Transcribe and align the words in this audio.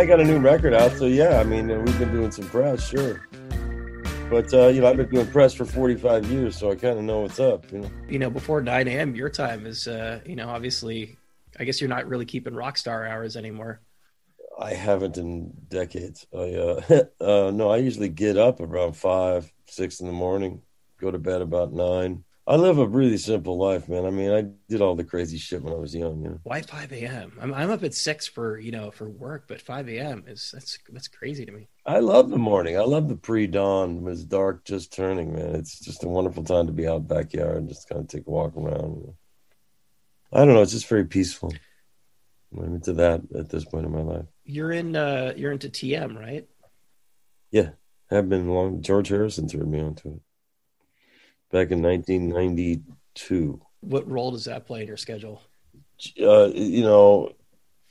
I 0.00 0.06
got 0.06 0.18
a 0.18 0.24
new 0.24 0.38
record 0.38 0.72
out, 0.72 0.92
so 0.92 1.04
yeah, 1.04 1.40
I 1.40 1.44
mean, 1.44 1.68
we've 1.68 1.98
been 1.98 2.10
doing 2.10 2.30
some 2.30 2.46
press, 2.46 2.88
sure. 2.88 3.28
But 4.30 4.50
uh, 4.54 4.68
you 4.68 4.80
know, 4.80 4.86
I've 4.86 4.96
been 4.96 5.10
doing 5.10 5.26
press 5.26 5.52
for 5.52 5.66
45 5.66 6.24
years, 6.30 6.56
so 6.56 6.70
I 6.70 6.74
kind 6.74 6.98
of 6.98 7.04
know 7.04 7.20
what's 7.20 7.38
up. 7.38 7.70
You 7.70 7.80
know, 7.80 7.90
you 8.08 8.18
know, 8.18 8.30
before 8.30 8.62
9 8.62 8.88
a.m. 8.88 9.14
your 9.14 9.28
time 9.28 9.66
is, 9.66 9.86
uh, 9.86 10.20
you 10.24 10.36
know, 10.36 10.48
obviously, 10.48 11.18
I 11.58 11.64
guess 11.64 11.82
you're 11.82 11.90
not 11.90 12.08
really 12.08 12.24
keeping 12.24 12.54
rock 12.54 12.78
star 12.78 13.06
hours 13.06 13.36
anymore. 13.36 13.82
I 14.58 14.72
haven't 14.72 15.18
in 15.18 15.52
decades. 15.68 16.26
I 16.34 16.54
uh, 16.54 16.80
uh, 17.20 17.50
no, 17.50 17.68
I 17.68 17.76
usually 17.76 18.08
get 18.08 18.38
up 18.38 18.60
around 18.60 18.94
five, 18.94 19.52
six 19.66 20.00
in 20.00 20.06
the 20.06 20.14
morning, 20.14 20.62
go 20.98 21.10
to 21.10 21.18
bed 21.18 21.42
about 21.42 21.74
nine. 21.74 22.24
I 22.50 22.56
live 22.56 22.78
a 22.78 22.86
really 22.88 23.16
simple 23.16 23.56
life, 23.56 23.88
man. 23.88 24.04
I 24.04 24.10
mean, 24.10 24.32
I 24.32 24.42
did 24.68 24.80
all 24.80 24.96
the 24.96 25.04
crazy 25.04 25.38
shit 25.38 25.62
when 25.62 25.72
I 25.72 25.76
was 25.76 25.94
young. 25.94 26.20
You 26.20 26.30
know, 26.30 26.40
why 26.42 26.62
5 26.62 26.92
a.m.? 26.92 27.38
I'm 27.40 27.54
I'm 27.54 27.70
up 27.70 27.84
at 27.84 27.94
six 27.94 28.26
for 28.26 28.58
you 28.58 28.72
know 28.72 28.90
for 28.90 29.08
work, 29.08 29.44
but 29.46 29.62
5 29.62 29.88
a.m. 29.88 30.24
is 30.26 30.50
that's 30.52 30.76
that's 30.92 31.06
crazy 31.06 31.46
to 31.46 31.52
me. 31.52 31.68
I 31.86 32.00
love 32.00 32.28
the 32.28 32.38
morning. 32.38 32.76
I 32.76 32.80
love 32.80 33.08
the 33.08 33.14
pre-dawn. 33.14 34.04
It's 34.08 34.24
dark, 34.24 34.64
just 34.64 34.92
turning, 34.92 35.32
man. 35.32 35.54
It's 35.54 35.78
just 35.78 36.02
a 36.02 36.08
wonderful 36.08 36.42
time 36.42 36.66
to 36.66 36.72
be 36.72 36.88
out 36.88 37.06
backyard 37.06 37.58
and 37.58 37.68
just 37.68 37.88
kind 37.88 38.00
of 38.00 38.08
take 38.08 38.26
a 38.26 38.30
walk 38.30 38.56
around. 38.56 39.14
I 40.32 40.38
don't 40.38 40.54
know. 40.54 40.62
It's 40.62 40.72
just 40.72 40.88
very 40.88 41.04
peaceful. 41.04 41.54
I'm 42.52 42.74
into 42.74 42.94
that 42.94 43.20
at 43.32 43.48
this 43.48 43.64
point 43.64 43.86
in 43.86 43.92
my 43.92 44.02
life. 44.02 44.26
You're 44.42 44.72
in. 44.72 44.96
uh 44.96 45.34
You're 45.36 45.52
into 45.52 45.68
TM, 45.68 46.18
right? 46.18 46.48
Yeah, 47.52 47.70
have 48.10 48.28
been 48.28 48.48
long. 48.48 48.82
George 48.82 49.06
Harrison 49.06 49.46
turned 49.46 49.70
me 49.70 49.78
onto 49.78 50.14
it 50.14 50.20
back 51.50 51.70
in 51.70 51.82
1992. 51.82 53.60
What 53.80 54.08
role 54.08 54.30
does 54.30 54.44
that 54.44 54.66
play 54.66 54.82
in 54.82 54.88
your 54.88 54.96
schedule? 54.96 55.42
Uh, 56.20 56.46
you 56.54 56.82
know, 56.82 57.32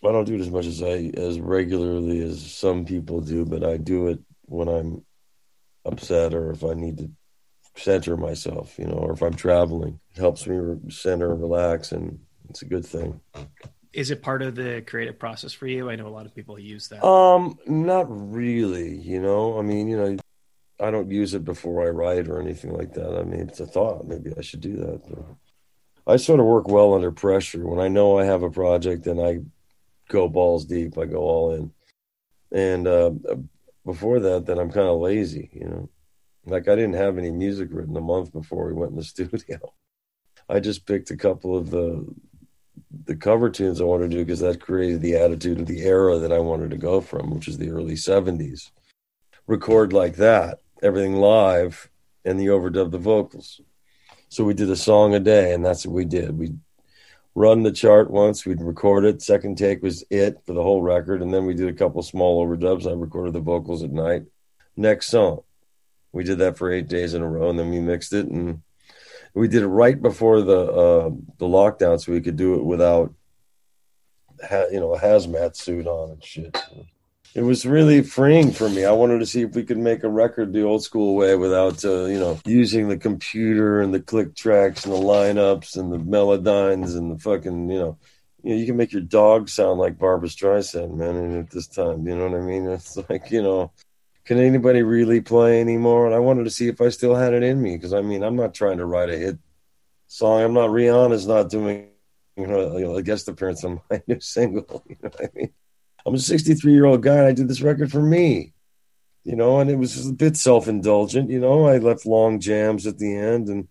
I 0.03 0.11
don't 0.11 0.25
do 0.25 0.35
it 0.35 0.41
as 0.41 0.49
much 0.49 0.65
as 0.65 0.81
I 0.81 1.11
as 1.15 1.39
regularly 1.39 2.21
as 2.21 2.51
some 2.51 2.85
people 2.85 3.21
do, 3.21 3.45
but 3.45 3.63
I 3.63 3.77
do 3.77 4.07
it 4.07 4.19
when 4.45 4.67
I'm 4.67 5.03
upset 5.85 6.33
or 6.33 6.51
if 6.51 6.63
I 6.63 6.73
need 6.73 6.97
to 6.99 7.11
center 7.75 8.17
myself, 8.17 8.77
you 8.77 8.85
know, 8.85 8.93
or 8.93 9.13
if 9.13 9.21
I'm 9.21 9.33
traveling. 9.33 9.99
It 10.15 10.19
helps 10.19 10.47
me 10.47 10.77
center 10.89 11.31
and 11.31 11.41
relax, 11.41 11.91
and 11.91 12.19
it's 12.49 12.61
a 12.61 12.65
good 12.65 12.85
thing. 12.85 13.19
Is 13.91 14.11
it 14.11 14.21
part 14.21 14.41
of 14.41 14.55
the 14.55 14.83
creative 14.85 15.17
process 15.17 15.51
for 15.51 15.67
you? 15.67 15.89
I 15.89 15.95
know 15.95 16.07
a 16.07 16.09
lot 16.09 16.25
of 16.25 16.35
people 16.35 16.59
use 16.59 16.87
that. 16.89 17.05
Um, 17.05 17.57
not 17.65 18.05
really. 18.09 18.97
You 18.97 19.19
know, 19.19 19.57
I 19.57 19.63
mean, 19.63 19.87
you 19.87 19.97
know, 19.97 20.17
I 20.79 20.91
don't 20.91 21.11
use 21.11 21.33
it 21.33 21.43
before 21.43 21.85
I 21.85 21.89
write 21.89 22.27
or 22.27 22.39
anything 22.39 22.73
like 22.73 22.93
that. 22.93 23.17
I 23.17 23.23
mean, 23.23 23.41
it's 23.41 23.59
a 23.59 23.65
thought. 23.65 24.07
Maybe 24.07 24.31
I 24.37 24.41
should 24.41 24.61
do 24.61 24.77
that. 24.77 25.01
But 25.09 26.13
I 26.13 26.15
sort 26.15 26.39
of 26.39 26.45
work 26.45 26.67
well 26.67 26.93
under 26.93 27.11
pressure. 27.11 27.67
When 27.67 27.79
I 27.79 27.89
know 27.89 28.17
I 28.17 28.25
have 28.25 28.43
a 28.43 28.49
project, 28.49 29.03
then 29.03 29.19
I 29.19 29.39
go 30.07 30.29
balls 30.29 30.65
deep. 30.65 30.97
I 30.97 31.05
go 31.05 31.17
all 31.17 31.53
in. 31.53 31.71
And 32.51 32.87
uh, 32.87 33.11
before 33.85 34.19
that, 34.21 34.45
then 34.45 34.57
I'm 34.57 34.71
kind 34.71 34.87
of 34.87 34.99
lazy. 35.01 35.49
You 35.53 35.65
know, 35.65 35.89
like 36.45 36.67
I 36.69 36.75
didn't 36.75 36.93
have 36.93 37.17
any 37.17 37.31
music 37.31 37.69
written 37.71 37.97
a 37.97 38.01
month 38.01 38.31
before 38.31 38.67
we 38.67 38.73
went 38.73 38.91
in 38.91 38.97
the 38.97 39.03
studio. 39.15 39.59
I 40.47 40.59
just 40.59 40.85
picked 40.85 41.11
a 41.11 41.17
couple 41.17 41.57
of 41.57 41.69
the 41.69 42.05
the 43.05 43.15
cover 43.15 43.49
tunes 43.49 43.81
I 43.81 43.83
wanted 43.83 44.09
to 44.09 44.17
do 44.17 44.25
because 44.25 44.39
that 44.39 44.61
created 44.61 45.01
the 45.01 45.17
attitude 45.17 45.59
of 45.59 45.67
the 45.67 45.81
era 45.81 46.17
that 46.17 46.31
I 46.31 46.39
wanted 46.39 46.71
to 46.71 46.77
go 46.77 47.01
from, 47.01 47.29
which 47.29 47.47
is 47.47 47.57
the 47.57 47.69
early 47.69 47.95
'70s. 47.95 48.71
Record 49.45 49.93
like 49.93 50.15
that 50.15 50.59
everything 50.81 51.15
live 51.15 51.89
and 52.25 52.39
the 52.39 52.47
overdub 52.47 52.91
the 52.91 52.97
vocals. 52.97 53.61
So 54.29 54.43
we 54.43 54.53
did 54.53 54.69
a 54.69 54.75
song 54.75 55.15
a 55.15 55.19
day, 55.19 55.53
and 55.53 55.65
that's 55.65 55.85
what 55.85 55.95
we 55.95 56.05
did. 56.05 56.37
We'd 56.37 56.59
run 57.35 57.63
the 57.63 57.71
chart 57.71 58.11
once, 58.11 58.45
we'd 58.45 58.61
record 58.61 59.05
it. 59.05 59.21
Second 59.21 59.57
take 59.57 59.81
was 59.81 60.03
it 60.09 60.39
for 60.45 60.53
the 60.53 60.63
whole 60.63 60.81
record, 60.81 61.21
and 61.21 61.33
then 61.33 61.45
we 61.45 61.53
did 61.53 61.69
a 61.69 61.73
couple 61.73 62.01
small 62.03 62.45
overdubs. 62.45 62.87
I 62.87 62.93
recorded 62.93 63.33
the 63.33 63.39
vocals 63.39 63.83
at 63.83 63.91
night. 63.91 64.23
Next 64.75 65.07
song. 65.07 65.41
We 66.11 66.23
did 66.23 66.39
that 66.39 66.57
for 66.57 66.71
eight 66.71 66.87
days 66.87 67.13
in 67.13 67.21
a 67.21 67.27
row, 67.27 67.49
and 67.49 67.57
then 67.57 67.69
we 67.69 67.79
mixed 67.79 68.13
it, 68.13 68.27
and 68.27 68.61
we 69.33 69.47
did 69.47 69.63
it 69.63 69.67
right 69.67 69.99
before 69.99 70.41
the 70.41 70.59
uh, 70.59 71.09
the 71.37 71.45
lockdown, 71.45 71.99
so 72.01 72.11
we 72.11 72.21
could 72.21 72.35
do 72.35 72.55
it 72.55 72.63
without, 72.63 73.13
ha- 74.47 74.65
you 74.71 74.79
know, 74.79 74.95
a 74.95 74.99
hazmat 74.99 75.55
suit 75.55 75.85
on 75.85 76.11
and 76.11 76.23
shit 76.23 76.57
it 77.35 77.41
was 77.41 77.65
really 77.65 78.01
freeing 78.01 78.51
for 78.51 78.69
me. 78.69 78.85
I 78.85 78.91
wanted 78.91 79.19
to 79.19 79.25
see 79.25 79.41
if 79.41 79.53
we 79.53 79.63
could 79.63 79.77
make 79.77 80.03
a 80.03 80.09
record 80.09 80.51
the 80.51 80.63
old 80.63 80.83
school 80.83 81.15
way 81.15 81.35
without, 81.35 81.85
uh, 81.85 82.05
you 82.05 82.19
know, 82.19 82.39
using 82.45 82.89
the 82.89 82.97
computer 82.97 83.81
and 83.81 83.93
the 83.93 83.99
click 83.99 84.35
tracks 84.35 84.85
and 84.85 84.93
the 84.93 84.99
lineups 84.99 85.77
and 85.77 85.91
the 85.91 85.99
melodynes 85.99 86.97
and 86.97 87.11
the 87.11 87.19
fucking, 87.19 87.69
you 87.69 87.77
know, 87.77 87.97
you 88.43 88.51
know, 88.51 88.59
you 88.59 88.65
can 88.65 88.77
make 88.77 88.91
your 88.91 89.01
dog 89.01 89.49
sound 89.49 89.79
like 89.79 89.99
Barbra 89.99 90.29
Streisand, 90.29 90.95
man. 90.95 91.15
And 91.15 91.37
at 91.37 91.51
this 91.51 91.67
time, 91.67 92.07
you 92.07 92.15
know 92.15 92.27
what 92.29 92.39
I 92.39 92.41
mean? 92.41 92.67
It's 92.67 92.97
like, 93.09 93.29
you 93.29 93.43
know, 93.43 93.71
can 94.25 94.39
anybody 94.39 94.81
really 94.81 95.21
play 95.21 95.61
anymore? 95.61 96.05
And 96.05 96.15
I 96.15 96.19
wanted 96.19 96.45
to 96.45 96.49
see 96.49 96.67
if 96.67 96.81
I 96.81 96.89
still 96.89 97.15
had 97.15 97.33
it 97.33 97.43
in 97.43 97.61
me 97.61 97.75
because 97.75 97.93
I 97.93 98.01
mean, 98.01 98.23
I'm 98.23 98.35
not 98.35 98.53
trying 98.53 98.77
to 98.77 98.85
write 98.85 99.09
a 99.09 99.17
hit 99.17 99.37
song. 100.07 100.41
I'm 100.41 100.53
not 100.53 100.69
Rihanna's 100.69 101.27
not 101.27 101.49
doing, 101.49 101.89
you 102.35 102.47
know, 102.47 102.95
a 102.95 103.03
guest 103.03 103.27
appearance 103.27 103.63
on 103.63 103.81
my 103.89 104.01
new 104.07 104.19
single. 104.19 104.83
You 104.89 104.97
know 105.03 105.09
what 105.09 105.21
I 105.21 105.29
mean? 105.35 105.53
I'm 106.05 106.15
a 106.15 106.19
63 106.19 106.71
year 106.71 106.85
old 106.85 107.03
guy 107.03 107.17
and 107.17 107.27
I 107.27 107.33
did 107.33 107.47
this 107.47 107.61
record 107.61 107.91
for 107.91 108.01
me, 108.01 108.53
you 109.23 109.35
know, 109.35 109.59
and 109.59 109.69
it 109.69 109.77
was 109.77 110.07
a 110.07 110.13
bit 110.13 110.37
self 110.37 110.67
indulgent, 110.67 111.29
you 111.29 111.39
know. 111.39 111.67
I 111.67 111.77
left 111.77 112.05
long 112.05 112.39
jams 112.39 112.87
at 112.87 112.97
the 112.97 113.15
end 113.15 113.47
and 113.47 113.67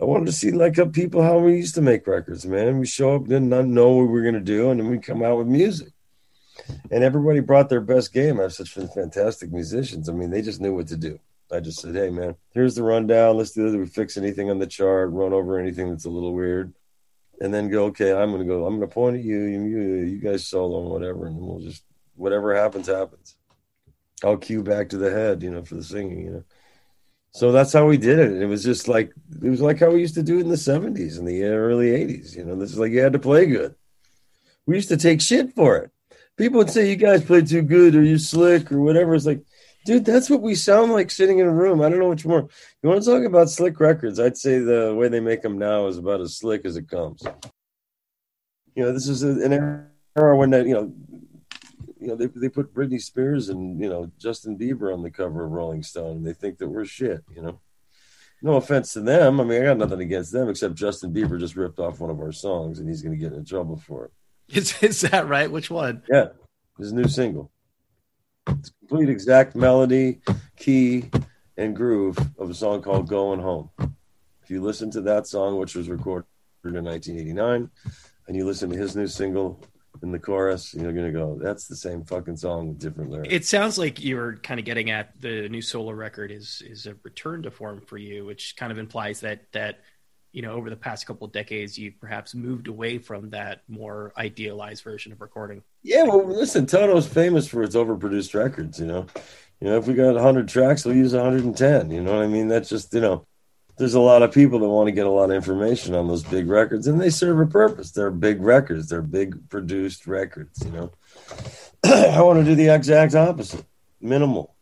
I 0.00 0.04
wanted 0.04 0.26
to 0.26 0.32
see 0.32 0.50
like 0.50 0.78
uh, 0.78 0.86
people 0.86 1.22
how 1.22 1.38
we 1.38 1.56
used 1.56 1.74
to 1.76 1.82
make 1.82 2.06
records, 2.06 2.46
man. 2.46 2.78
We 2.78 2.86
show 2.86 3.16
up, 3.16 3.24
didn't 3.24 3.48
know 3.48 3.90
what 3.90 4.02
we 4.02 4.08
were 4.08 4.22
going 4.22 4.34
to 4.34 4.40
do, 4.40 4.70
and 4.70 4.80
then 4.80 4.90
we 4.90 4.98
come 4.98 5.22
out 5.22 5.38
with 5.38 5.46
music. 5.46 5.92
And 6.90 7.02
everybody 7.02 7.40
brought 7.40 7.68
their 7.68 7.80
best 7.80 8.12
game. 8.12 8.38
I 8.38 8.44
have 8.44 8.52
such 8.52 8.70
fantastic 8.70 9.52
musicians. 9.52 10.08
I 10.08 10.12
mean, 10.12 10.30
they 10.30 10.42
just 10.42 10.60
knew 10.60 10.74
what 10.74 10.88
to 10.88 10.96
do. 10.96 11.18
I 11.52 11.60
just 11.60 11.80
said, 11.80 11.94
hey, 11.94 12.10
man, 12.10 12.36
here's 12.52 12.74
the 12.74 12.82
rundown. 12.82 13.36
Let's 13.36 13.52
do 13.52 13.66
it. 13.66 13.76
We 13.76 13.86
fix 13.86 14.16
anything 14.16 14.50
on 14.50 14.58
the 14.58 14.66
chart, 14.66 15.10
run 15.10 15.32
over 15.32 15.58
anything 15.58 15.90
that's 15.90 16.06
a 16.06 16.10
little 16.10 16.32
weird 16.32 16.72
and 17.40 17.52
then 17.52 17.68
go, 17.68 17.86
okay, 17.86 18.12
I'm 18.12 18.30
going 18.30 18.42
to 18.42 18.48
go, 18.48 18.66
I'm 18.66 18.78
going 18.78 18.88
to 18.88 18.94
point 18.94 19.16
at 19.16 19.24
you, 19.24 19.42
you, 19.42 19.78
you 20.04 20.18
guys 20.18 20.46
solo 20.46 20.82
and 20.82 20.90
whatever, 20.90 21.26
and 21.26 21.36
we'll 21.36 21.60
just, 21.60 21.84
whatever 22.14 22.54
happens, 22.54 22.86
happens. 22.86 23.36
I'll 24.22 24.36
cue 24.36 24.62
back 24.62 24.88
to 24.90 24.98
the 24.98 25.10
head, 25.10 25.42
you 25.42 25.50
know, 25.50 25.64
for 25.64 25.74
the 25.74 25.82
singing, 25.82 26.24
you 26.24 26.30
know. 26.30 26.44
So 27.32 27.50
that's 27.50 27.72
how 27.72 27.86
we 27.86 27.96
did 27.96 28.20
it. 28.20 28.42
It 28.42 28.46
was 28.46 28.62
just 28.62 28.86
like, 28.86 29.12
it 29.42 29.50
was 29.50 29.60
like 29.60 29.80
how 29.80 29.90
we 29.90 30.00
used 30.00 30.14
to 30.14 30.22
do 30.22 30.38
it 30.38 30.42
in 30.42 30.48
the 30.48 30.54
70s 30.54 31.18
and 31.18 31.26
the 31.26 31.44
early 31.44 31.88
80s, 31.88 32.36
you 32.36 32.44
know. 32.44 32.54
This 32.54 32.70
is 32.70 32.78
like 32.78 32.92
you 32.92 33.00
had 33.00 33.12
to 33.14 33.18
play 33.18 33.46
good. 33.46 33.74
We 34.66 34.76
used 34.76 34.88
to 34.90 34.96
take 34.96 35.20
shit 35.20 35.52
for 35.54 35.76
it. 35.78 35.90
People 36.36 36.58
would 36.58 36.70
say, 36.70 36.88
you 36.88 36.96
guys 36.96 37.24
play 37.24 37.42
too 37.42 37.62
good 37.62 37.96
or 37.96 38.02
you 38.02 38.18
slick 38.18 38.70
or 38.70 38.80
whatever. 38.80 39.14
It's 39.14 39.26
like, 39.26 39.42
dude, 39.84 40.04
that's 40.04 40.30
what 40.30 40.42
we 40.42 40.54
sound 40.54 40.92
like 40.92 41.10
sitting 41.10 41.38
in 41.38 41.46
a 41.46 41.52
room. 41.52 41.80
I 41.80 41.88
don't 41.88 41.98
know 41.98 42.08
which 42.08 42.26
more. 42.26 42.48
You 42.82 42.88
want 42.88 43.02
to 43.02 43.10
talk 43.10 43.24
about 43.24 43.50
slick 43.50 43.78
records? 43.80 44.18
I'd 44.18 44.36
say 44.36 44.58
the 44.58 44.94
way 44.94 45.08
they 45.08 45.20
make 45.20 45.42
them 45.42 45.58
now 45.58 45.86
is 45.86 45.98
about 45.98 46.20
as 46.20 46.36
slick 46.36 46.64
as 46.64 46.76
it 46.76 46.88
comes. 46.88 47.22
You 48.74 48.84
know, 48.84 48.92
this 48.92 49.08
is 49.08 49.22
an 49.22 49.52
era 50.16 50.36
when 50.36 50.50
that 50.50 50.66
you 50.66 50.74
know, 50.74 50.92
you 52.00 52.08
know 52.08 52.16
they 52.16 52.26
they 52.26 52.48
put 52.48 52.74
Britney 52.74 53.00
Spears 53.00 53.48
and 53.48 53.80
you 53.80 53.88
know 53.88 54.10
Justin 54.18 54.58
Bieber 54.58 54.92
on 54.92 55.02
the 55.02 55.10
cover 55.10 55.44
of 55.44 55.52
Rolling 55.52 55.82
Stone, 55.82 56.18
and 56.18 56.26
they 56.26 56.32
think 56.32 56.58
that 56.58 56.68
we're 56.68 56.84
shit. 56.84 57.22
You 57.34 57.42
know, 57.42 57.60
no 58.42 58.56
offense 58.56 58.92
to 58.94 59.00
them. 59.00 59.40
I 59.40 59.44
mean, 59.44 59.62
I 59.62 59.66
got 59.66 59.78
nothing 59.78 60.00
against 60.00 60.32
them 60.32 60.48
except 60.48 60.74
Justin 60.74 61.14
Bieber 61.14 61.38
just 61.38 61.56
ripped 61.56 61.78
off 61.78 62.00
one 62.00 62.10
of 62.10 62.20
our 62.20 62.32
songs, 62.32 62.78
and 62.80 62.88
he's 62.88 63.02
going 63.02 63.16
to 63.16 63.22
get 63.22 63.32
in 63.32 63.44
trouble 63.44 63.76
for 63.76 64.06
it. 64.06 64.12
Is 64.48 64.82
is 64.82 65.02
that 65.02 65.28
right? 65.28 65.50
Which 65.50 65.70
one? 65.70 66.02
Yeah, 66.10 66.28
his 66.78 66.92
new 66.92 67.08
single. 67.08 67.50
It's 68.48 68.70
complete 68.70 69.08
exact 69.08 69.54
melody, 69.54 70.20
key, 70.56 71.10
and 71.56 71.74
groove 71.74 72.18
of 72.38 72.50
a 72.50 72.54
song 72.54 72.82
called 72.82 73.08
Going 73.08 73.40
Home. 73.40 73.70
If 74.42 74.50
you 74.50 74.62
listen 74.62 74.90
to 74.92 75.00
that 75.02 75.26
song, 75.26 75.58
which 75.58 75.74
was 75.74 75.88
recorded 75.88 76.26
in 76.64 76.84
1989, 76.84 77.70
and 78.26 78.36
you 78.36 78.44
listen 78.44 78.70
to 78.70 78.76
his 78.76 78.96
new 78.96 79.06
single 79.06 79.62
in 80.02 80.12
the 80.12 80.18
chorus, 80.18 80.74
you're 80.74 80.92
to 80.92 81.12
go, 81.12 81.38
that's 81.40 81.66
the 81.66 81.76
same 81.76 82.04
fucking 82.04 82.36
song 82.36 82.68
with 82.68 82.78
different 82.78 83.10
lyrics. 83.10 83.32
It 83.32 83.44
sounds 83.46 83.78
like 83.78 84.02
you're 84.02 84.36
kind 84.36 84.60
of 84.60 84.66
getting 84.66 84.90
at 84.90 85.18
the 85.20 85.48
new 85.48 85.62
solo 85.62 85.92
record 85.92 86.30
is 86.30 86.62
is 86.66 86.86
a 86.86 86.94
return 87.02 87.42
to 87.42 87.50
form 87.50 87.80
for 87.80 87.96
you, 87.96 88.26
which 88.26 88.56
kind 88.56 88.70
of 88.72 88.78
implies 88.78 89.20
that 89.20 89.50
that 89.52 89.80
you 90.34 90.42
know 90.42 90.52
over 90.52 90.68
the 90.68 90.76
past 90.76 91.06
couple 91.06 91.26
of 91.26 91.32
decades 91.32 91.78
you've 91.78 91.98
perhaps 92.00 92.34
moved 92.34 92.66
away 92.66 92.98
from 92.98 93.30
that 93.30 93.62
more 93.68 94.12
idealized 94.18 94.82
version 94.82 95.12
of 95.12 95.20
recording? 95.20 95.62
Yeah 95.82 96.02
well 96.02 96.26
listen 96.26 96.66
toto's 96.66 97.06
famous 97.06 97.46
for 97.46 97.62
its 97.62 97.76
overproduced 97.76 98.34
records 98.34 98.78
you 98.80 98.86
know. 98.86 99.06
You 99.60 99.68
know 99.68 99.78
if 99.78 99.86
we 99.86 99.94
got 99.94 100.14
100 100.14 100.48
tracks 100.48 100.84
we'll 100.84 100.96
use 100.96 101.14
110 101.14 101.90
you 101.90 102.02
know 102.02 102.16
what 102.16 102.24
i 102.24 102.26
mean? 102.26 102.48
That's 102.48 102.68
just 102.68 102.92
you 102.92 103.00
know 103.00 103.26
there's 103.76 103.94
a 103.94 104.00
lot 104.00 104.22
of 104.22 104.32
people 104.32 104.58
that 104.58 104.68
want 104.68 104.88
to 104.88 104.92
get 104.92 105.06
a 105.06 105.10
lot 105.10 105.30
of 105.30 105.36
information 105.36 105.94
on 105.94 106.08
those 106.08 106.24
big 106.24 106.48
records 106.48 106.86
and 106.86 107.00
they 107.00 107.10
serve 107.10 107.40
a 107.40 107.46
purpose. 107.46 107.92
They're 107.92 108.10
big 108.10 108.42
records 108.42 108.88
they're 108.88 109.02
big 109.02 109.48
produced 109.48 110.06
records 110.06 110.64
you 110.64 110.72
know. 110.72 110.92
I 111.84 112.20
want 112.22 112.40
to 112.40 112.44
do 112.44 112.56
the 112.56 112.74
exact 112.74 113.14
opposite 113.14 113.64
minimal 114.00 114.53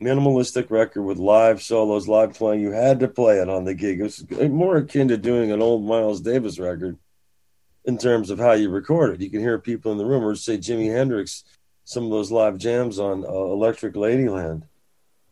minimalistic 0.00 0.70
record 0.70 1.02
with 1.02 1.18
live 1.18 1.62
solos, 1.62 2.08
live 2.08 2.34
playing. 2.34 2.60
You 2.60 2.72
had 2.72 3.00
to 3.00 3.08
play 3.08 3.38
it 3.40 3.48
on 3.48 3.64
the 3.64 3.74
gig. 3.74 4.00
It 4.00 4.04
was 4.04 4.24
more 4.50 4.76
akin 4.76 5.08
to 5.08 5.16
doing 5.16 5.50
an 5.50 5.60
old 5.60 5.84
Miles 5.84 6.20
Davis 6.20 6.58
record 6.58 6.98
in 7.84 7.98
terms 7.98 8.30
of 8.30 8.38
how 8.38 8.52
you 8.52 8.70
record 8.70 9.14
it. 9.14 9.20
You 9.20 9.30
can 9.30 9.40
hear 9.40 9.58
people 9.58 9.92
in 9.92 9.98
the 9.98 10.06
room, 10.06 10.24
or 10.24 10.34
say 10.34 10.58
Jimi 10.58 10.92
Hendrix 10.92 11.44
some 11.88 12.04
of 12.04 12.10
those 12.10 12.30
live 12.30 12.58
jams 12.58 12.98
on 12.98 13.24
uh, 13.24 13.28
Electric 13.28 13.94
Ladyland, 13.94 14.64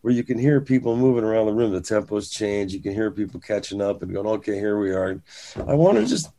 where 0.01 0.15
you 0.15 0.25
can 0.25 0.39
hear 0.39 0.59
people 0.59 0.97
moving 0.97 1.23
around 1.23 1.45
the 1.45 1.53
room. 1.53 1.71
The 1.71 1.83
tempos 1.83 2.33
change. 2.33 2.73
You 2.73 2.81
can 2.81 2.95
hear 2.95 3.11
people 3.11 3.41
catching 3.41 3.83
up 3.83 4.01
and 4.01 4.11
going, 4.11 4.27
"Okay, 4.27 4.55
here 4.55 4.79
we 4.79 4.91
are." 4.91 5.21
I 5.67 5.75
want 5.75 5.99
to 5.99 6.07
just. 6.07 6.31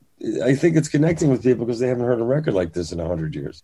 I 0.44 0.56
think 0.56 0.76
it's 0.76 0.90
connecting 0.90 1.30
with 1.30 1.44
people 1.44 1.68
because 1.68 1.80
they 1.80 1.88
haven't 1.88 2.06
heard 2.06 2.20
a 2.20 2.24
record 2.24 2.56
like 2.56 2.74
this 2.74 2.92
in 2.92 3.00
a 3.00 3.08
hundred 3.08 3.36
years. 3.36 3.62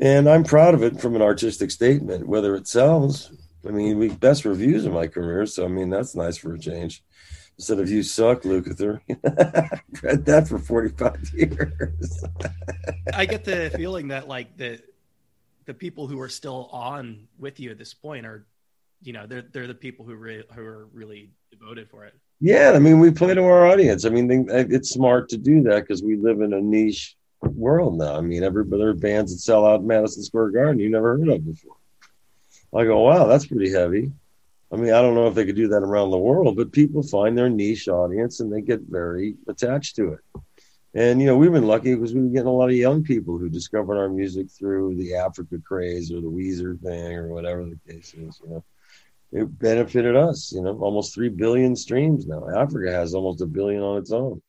And 0.00 0.28
I'm 0.28 0.44
proud 0.44 0.74
of 0.74 0.82
it 0.82 1.00
from 1.00 1.16
an 1.16 1.22
artistic 1.22 1.70
statement, 1.70 2.26
whether 2.26 2.54
it 2.54 2.68
sells. 2.68 3.32
I 3.66 3.70
mean, 3.70 3.98
we 3.98 4.08
best 4.08 4.44
reviews 4.44 4.84
in 4.84 4.92
my 4.92 5.06
career, 5.06 5.46
so 5.46 5.64
I 5.64 5.68
mean 5.68 5.90
that's 5.90 6.14
nice 6.14 6.36
for 6.36 6.54
a 6.54 6.58
change. 6.58 7.02
Instead 7.58 7.78
of 7.78 7.90
you 7.90 8.02
suck, 8.02 8.42
Lukather. 8.42 9.00
read 10.02 10.26
that 10.26 10.46
for 10.46 10.58
45 10.58 11.30
years. 11.34 12.24
I 13.14 13.24
get 13.24 13.44
the 13.44 13.72
feeling 13.74 14.08
that 14.08 14.28
like 14.28 14.56
the 14.56 14.80
the 15.64 15.74
people 15.74 16.06
who 16.06 16.20
are 16.20 16.28
still 16.28 16.68
on 16.70 17.26
with 17.38 17.58
you 17.58 17.70
at 17.70 17.78
this 17.78 17.94
point 17.94 18.26
are, 18.26 18.46
you 19.02 19.14
know, 19.14 19.26
they're 19.26 19.44
they're 19.52 19.66
the 19.66 19.74
people 19.74 20.04
who 20.04 20.14
re- 20.14 20.44
who 20.54 20.62
are 20.62 20.88
really 20.92 21.30
devoted 21.50 21.88
for 21.88 22.04
it. 22.04 22.14
Yeah, 22.40 22.72
I 22.74 22.78
mean, 22.78 23.00
we 23.00 23.10
play 23.10 23.32
to 23.32 23.42
our 23.42 23.66
audience. 23.66 24.04
I 24.04 24.10
mean, 24.10 24.46
it's 24.50 24.90
smart 24.90 25.30
to 25.30 25.38
do 25.38 25.62
that 25.62 25.80
because 25.80 26.02
we 26.02 26.16
live 26.16 26.42
in 26.42 26.52
a 26.52 26.60
niche 26.60 27.16
world 27.42 27.98
now. 27.98 28.16
I 28.16 28.20
mean, 28.20 28.42
everybody 28.42 28.82
there 28.82 28.90
are 28.90 28.94
bands 28.94 29.32
that 29.32 29.40
sell 29.40 29.66
out 29.66 29.84
Madison 29.84 30.22
Square 30.22 30.50
Garden 30.50 30.78
you 30.78 30.90
never 30.90 31.18
heard 31.18 31.28
of 31.28 31.44
before. 31.44 31.76
I 32.74 32.84
go, 32.84 33.00
wow, 33.00 33.26
that's 33.26 33.46
pretty 33.46 33.70
heavy. 33.70 34.12
I 34.72 34.76
mean, 34.76 34.92
I 34.92 35.00
don't 35.00 35.14
know 35.14 35.28
if 35.28 35.34
they 35.34 35.46
could 35.46 35.56
do 35.56 35.68
that 35.68 35.82
around 35.82 36.10
the 36.10 36.18
world, 36.18 36.56
but 36.56 36.72
people 36.72 37.02
find 37.02 37.38
their 37.38 37.48
niche 37.48 37.88
audience 37.88 38.40
and 38.40 38.52
they 38.52 38.60
get 38.60 38.80
very 38.82 39.36
attached 39.48 39.96
to 39.96 40.14
it. 40.14 40.20
And 40.94 41.20
you 41.20 41.26
know, 41.26 41.36
we've 41.36 41.52
been 41.52 41.66
lucky 41.66 41.94
because 41.94 42.14
we've 42.14 42.24
been 42.24 42.32
getting 42.32 42.48
a 42.48 42.52
lot 42.52 42.70
of 42.70 42.74
young 42.74 43.02
people 43.02 43.38
who 43.38 43.48
discovered 43.48 43.98
our 43.98 44.08
music 44.08 44.50
through 44.50 44.96
the 44.96 45.14
Africa 45.14 45.60
craze 45.64 46.10
or 46.10 46.20
the 46.20 46.30
Weezer 46.30 46.80
thing 46.80 47.12
or 47.12 47.28
whatever 47.28 47.64
the 47.64 47.78
case 47.86 48.14
is. 48.14 48.40
You 48.42 48.50
know, 48.50 48.64
it 49.32 49.58
benefited 49.58 50.16
us. 50.16 50.52
You 50.52 50.62
know, 50.62 50.76
almost 50.78 51.14
three 51.14 51.28
billion 51.28 51.76
streams 51.76 52.26
now. 52.26 52.48
Africa 52.48 52.90
has 52.90 53.14
almost 53.14 53.42
a 53.42 53.46
billion 53.46 53.82
on 53.82 53.98
its 53.98 54.10
own 54.10 54.40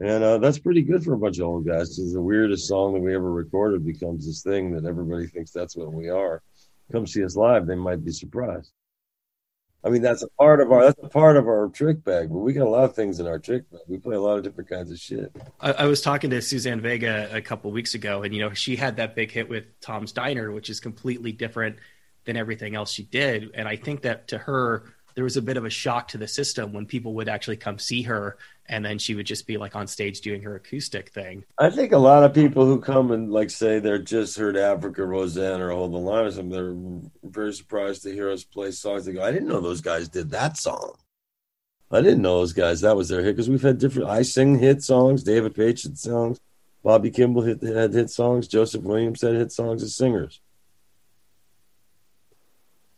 and 0.00 0.24
uh, 0.24 0.38
that's 0.38 0.58
pretty 0.58 0.82
good 0.82 1.04
for 1.04 1.14
a 1.14 1.18
bunch 1.18 1.38
of 1.38 1.46
old 1.46 1.66
guys. 1.66 1.98
It's 1.98 2.12
the 2.12 2.20
weirdest 2.20 2.66
song 2.66 2.94
that 2.94 3.00
we 3.00 3.14
ever 3.14 3.30
recorded 3.30 3.84
becomes 3.84 4.26
this 4.26 4.42
thing 4.42 4.72
that 4.72 4.84
everybody 4.84 5.26
thinks 5.26 5.50
that's 5.50 5.76
what 5.76 5.92
we 5.92 6.08
are. 6.08 6.42
Come 6.92 7.06
see 7.06 7.24
us 7.24 7.36
live; 7.36 7.66
they 7.66 7.74
might 7.74 8.04
be 8.04 8.12
surprised. 8.12 8.72
I 9.84 9.90
mean, 9.90 10.00
that's 10.00 10.22
a 10.22 10.28
part 10.38 10.60
of 10.60 10.72
our 10.72 10.84
that's 10.84 11.02
a 11.02 11.08
part 11.08 11.36
of 11.36 11.46
our 11.46 11.68
trick 11.68 12.02
bag, 12.04 12.30
but 12.30 12.38
we 12.38 12.54
got 12.54 12.66
a 12.66 12.70
lot 12.70 12.84
of 12.84 12.94
things 12.94 13.20
in 13.20 13.26
our 13.26 13.38
trick 13.38 13.70
bag. 13.70 13.82
We 13.86 13.98
play 13.98 14.16
a 14.16 14.20
lot 14.20 14.38
of 14.38 14.44
different 14.44 14.70
kinds 14.70 14.90
of 14.90 14.98
shit. 14.98 15.30
I, 15.60 15.72
I 15.72 15.84
was 15.84 16.00
talking 16.00 16.30
to 16.30 16.40
Suzanne 16.40 16.80
Vega 16.80 17.28
a 17.30 17.42
couple 17.42 17.70
weeks 17.70 17.94
ago, 17.94 18.22
and 18.22 18.34
you 18.34 18.40
know, 18.40 18.54
she 18.54 18.76
had 18.76 18.96
that 18.96 19.14
big 19.14 19.30
hit 19.30 19.48
with 19.48 19.78
Tom's 19.80 20.12
Diner, 20.12 20.50
which 20.50 20.70
is 20.70 20.80
completely 20.80 21.32
different 21.32 21.76
than 22.24 22.36
everything 22.38 22.74
else 22.74 22.90
she 22.90 23.02
did. 23.02 23.50
And 23.54 23.68
I 23.68 23.76
think 23.76 24.02
that 24.02 24.28
to 24.28 24.38
her, 24.38 24.84
there 25.14 25.24
was 25.24 25.36
a 25.36 25.42
bit 25.42 25.56
of 25.56 25.64
a 25.64 25.70
shock 25.70 26.08
to 26.08 26.18
the 26.18 26.26
system 26.26 26.72
when 26.72 26.86
people 26.86 27.14
would 27.14 27.28
actually 27.28 27.56
come 27.56 27.78
see 27.78 28.02
her 28.02 28.36
and 28.66 28.84
then 28.84 28.98
she 28.98 29.14
would 29.14 29.26
just 29.26 29.46
be 29.46 29.56
like 29.58 29.76
on 29.76 29.86
stage 29.86 30.20
doing 30.20 30.42
her 30.42 30.56
acoustic 30.56 31.10
thing. 31.10 31.44
I 31.58 31.70
think 31.70 31.92
a 31.92 31.98
lot 31.98 32.24
of 32.24 32.34
people 32.34 32.64
who 32.64 32.80
come 32.80 33.10
and 33.10 33.30
like 33.30 33.50
say 33.50 33.78
they're 33.78 33.98
just 33.98 34.38
heard 34.38 34.56
Africa 34.56 35.04
Rosanna 35.04 35.66
or 35.66 35.70
Hold 35.70 35.92
the 35.92 35.98
Line 35.98 36.24
or 36.24 36.30
something, 36.30 36.50
they're 36.50 37.30
very 37.30 37.52
surprised 37.52 38.02
to 38.02 38.12
hear 38.12 38.30
us 38.30 38.42
play 38.42 38.70
songs. 38.70 39.04
They 39.04 39.12
go, 39.12 39.22
I 39.22 39.32
didn't 39.32 39.48
know 39.48 39.60
those 39.60 39.82
guys 39.82 40.08
did 40.08 40.30
that 40.30 40.56
song. 40.56 40.94
I 41.90 42.00
didn't 42.00 42.22
know 42.22 42.38
those 42.38 42.54
guys. 42.54 42.80
That 42.80 42.96
was 42.96 43.08
their 43.08 43.22
hit 43.22 43.36
because 43.36 43.50
we've 43.50 43.62
had 43.62 43.78
different. 43.78 44.08
I 44.08 44.22
sing 44.22 44.58
hit 44.58 44.82
songs. 44.82 45.22
David 45.22 45.54
Paich 45.54 45.84
had 45.84 45.98
songs. 45.98 46.40
Bobby 46.82 47.10
Kimball 47.10 47.42
hit, 47.42 47.62
had 47.62 47.92
hit 47.92 48.10
songs. 48.10 48.48
Joseph 48.48 48.82
Williams 48.82 49.20
had 49.20 49.34
hit 49.34 49.52
songs 49.52 49.82
as 49.82 49.94
singers 49.94 50.40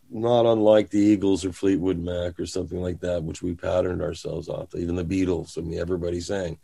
not 0.09 0.45
unlike 0.45 0.89
the 0.89 0.99
Eagles 0.99 1.45
or 1.45 1.51
Fleetwood 1.51 1.99
Mac 1.99 2.39
or 2.39 2.45
something 2.45 2.81
like 2.81 2.99
that, 3.01 3.23
which 3.23 3.41
we 3.41 3.53
patterned 3.53 4.01
ourselves 4.01 4.49
off. 4.49 4.75
Even 4.75 4.95
the 4.95 5.03
Beatles. 5.03 5.57
I 5.57 5.61
mean, 5.61 5.79
everybody 5.79 6.19
sang. 6.19 6.59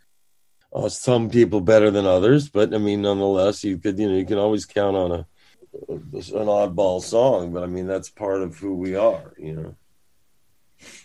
Uh, 0.72 0.88
some 0.88 1.30
people 1.30 1.60
better 1.60 1.90
than 1.90 2.04
others, 2.04 2.48
but 2.48 2.74
I 2.74 2.78
mean, 2.78 3.02
nonetheless, 3.02 3.62
you 3.62 3.78
could 3.78 3.98
you 3.98 4.08
know 4.08 4.16
you 4.16 4.26
can 4.26 4.38
always 4.38 4.66
count 4.66 4.96
on 4.96 5.12
a 5.12 5.26
an 5.88 6.48
oddball 6.48 7.00
song. 7.00 7.52
But 7.52 7.62
I 7.62 7.66
mean, 7.66 7.86
that's 7.86 8.10
part 8.10 8.42
of 8.42 8.56
who 8.56 8.74
we 8.74 8.96
are. 8.96 9.34
You 9.38 9.54
know, 9.54 9.74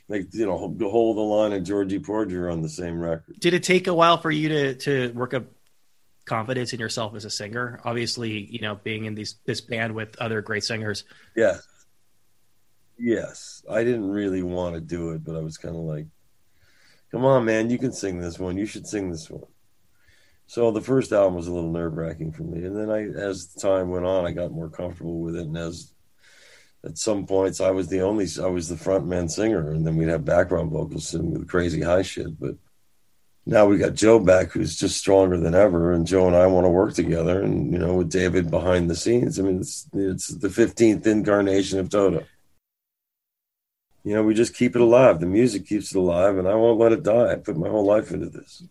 like 0.08 0.34
you 0.34 0.48
know, 0.48 0.58
hold 0.58 0.80
the 0.80 1.22
line 1.22 1.52
and 1.52 1.66
Georgy 1.66 2.00
Porgy 2.00 2.36
are 2.36 2.50
on 2.50 2.64
the 2.64 2.70
same 2.70 3.00
record. 3.00 3.40
Did 3.40 3.54
it 3.54 3.64
take 3.64 3.86
a 3.86 3.94
while 3.94 4.18
for 4.18 4.32
you 4.32 4.50
to 4.50 4.74
to 4.76 5.12
work 5.14 5.36
up 5.36 5.46
confidence 6.26 6.74
in 6.74 6.80
yourself 6.80 7.14
as 7.16 7.26
a 7.26 7.30
singer? 7.30 7.80
Obviously, 7.86 8.48
you 8.52 8.62
know, 8.62 8.74
being 8.74 9.06
in 9.06 9.14
these 9.14 9.36
this 9.46 9.62
band 9.62 9.94
with 9.94 10.16
other 10.20 10.42
great 10.42 10.64
singers. 10.64 11.04
Yeah 11.36 11.60
Yes, 13.00 13.64
I 13.70 13.86
didn't 13.86 14.10
really 14.10 14.44
want 14.44 14.76
to 14.76 14.82
do 14.82 15.12
it, 15.12 15.24
but 15.24 15.36
I 15.36 15.40
was 15.40 15.58
kind 15.58 15.76
of 15.76 15.84
like, 15.84 16.08
"Come 17.12 17.24
on, 17.24 17.46
man, 17.46 17.70
you 17.70 17.78
can 17.78 17.94
sing 17.94 18.20
this 18.20 18.38
one. 18.38 18.58
You 18.58 18.66
should 18.66 18.86
sing 18.88 19.10
this 19.10 19.30
one." 19.30 19.46
So 20.48 20.72
the 20.72 20.82
first 20.82 21.14
album 21.14 21.36
was 21.36 21.48
a 21.48 21.54
little 21.54 21.72
nerve 21.72 21.96
wracking 21.96 22.34
for 22.34 22.44
me, 22.44 22.66
and 22.66 22.76
then 22.76 22.90
I, 22.90 23.04
as 23.04 23.48
time 23.54 23.90
went 23.90 24.06
on, 24.06 24.26
I 24.26 24.32
got 24.32 24.52
more 24.52 24.70
comfortable 24.70 25.20
with 25.20 25.38
it. 25.38 25.44
And 25.46 25.58
as 25.58 25.94
at 26.84 26.98
some 26.98 27.26
points, 27.26 27.62
I 27.62 27.72
was 27.72 27.88
the 27.88 28.02
only, 28.02 28.28
I 28.42 28.48
was 28.48 28.68
the 28.68 28.78
front 28.78 29.06
man 29.08 29.30
singer, 29.30 29.72
and 29.72 29.86
then 29.88 29.96
we'd 29.96 30.10
have 30.10 30.26
background 30.26 30.72
vocals 30.72 31.08
singing 31.08 31.46
crazy 31.46 31.82
high 31.82 32.02
shit. 32.02 32.38
But 32.40 32.56
now 33.46 33.66
we 33.66 33.78
got 33.78 33.94
Joe 33.94 34.20
back, 34.20 34.52
who's 34.52 34.76
just 34.76 34.98
stronger 34.98 35.38
than 35.40 35.56
ever, 35.56 35.94
and 35.94 36.06
Joe 36.06 36.28
and 36.28 36.36
I 36.36 36.48
want 36.48 36.66
to 36.66 36.70
work 36.70 36.96
together, 36.96 37.42
and 37.42 37.72
you 37.72 37.80
know, 37.80 37.96
with 37.96 38.12
David 38.12 38.52
behind 38.52 38.90
the 38.90 38.96
scenes. 38.96 39.40
I 39.40 39.44
mean, 39.44 39.60
it's 39.60 39.88
it's 39.94 40.28
the 40.28 40.50
fifteenth 40.50 41.08
incarnation 41.08 41.80
of 41.80 41.90
Toto 41.90 42.26
you 44.04 44.16
know, 44.16 44.24
we 44.24 44.34
just 44.34 44.56
keep 44.56 44.76
it 44.76 44.82
alive. 44.82 45.20
The 45.20 45.26
music 45.26 45.68
keeps 45.68 45.94
it 45.94 45.98
alive, 45.98 46.38
and 46.38 46.48
I 46.48 46.56
won't 46.56 46.80
let 46.80 46.92
it 46.92 47.04
die. 47.04 47.32
I 47.32 47.36
put 47.36 47.58
my 47.58 47.70
whole 47.70 47.86
life 47.86 48.12
into 48.12 48.30
this, 48.30 48.64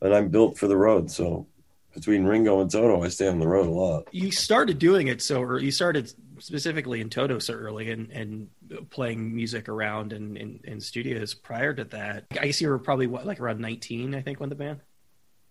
and 0.00 0.14
I'm 0.14 0.28
built 0.28 0.58
for 0.58 0.68
the 0.68 0.76
road. 0.76 1.10
So 1.10 1.46
between 1.94 2.24
Ringo 2.24 2.60
and 2.60 2.70
Toto, 2.70 3.02
I 3.02 3.08
stay 3.08 3.26
on 3.26 3.38
the 3.38 3.48
road 3.48 3.66
a 3.66 3.70
lot. 3.70 4.04
You 4.12 4.30
started 4.30 4.78
doing 4.78 5.08
it 5.08 5.22
so, 5.22 5.42
or 5.42 5.58
you 5.58 5.70
started 5.70 6.12
specifically 6.38 7.00
in 7.00 7.10
Toto 7.10 7.38
so 7.38 7.54
early, 7.54 7.90
and 7.90 8.10
and 8.12 8.48
playing 8.90 9.34
music 9.34 9.68
around 9.68 10.12
in, 10.12 10.36
in, 10.36 10.60
in 10.64 10.80
studios 10.80 11.34
prior 11.34 11.74
to 11.74 11.84
that. 11.84 12.24
I 12.32 12.46
guess 12.46 12.60
you 12.60 12.68
were 12.68 12.78
probably 12.78 13.06
what, 13.06 13.26
like 13.26 13.40
around 13.40 13.60
19, 13.60 14.14
I 14.14 14.22
think, 14.22 14.40
when 14.40 14.48
the 14.48 14.54
band. 14.54 14.80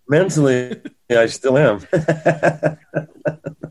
Mentally, 0.08 0.82
yeah, 1.10 1.22
I 1.22 1.26
still 1.26 1.58
am. 1.58 1.80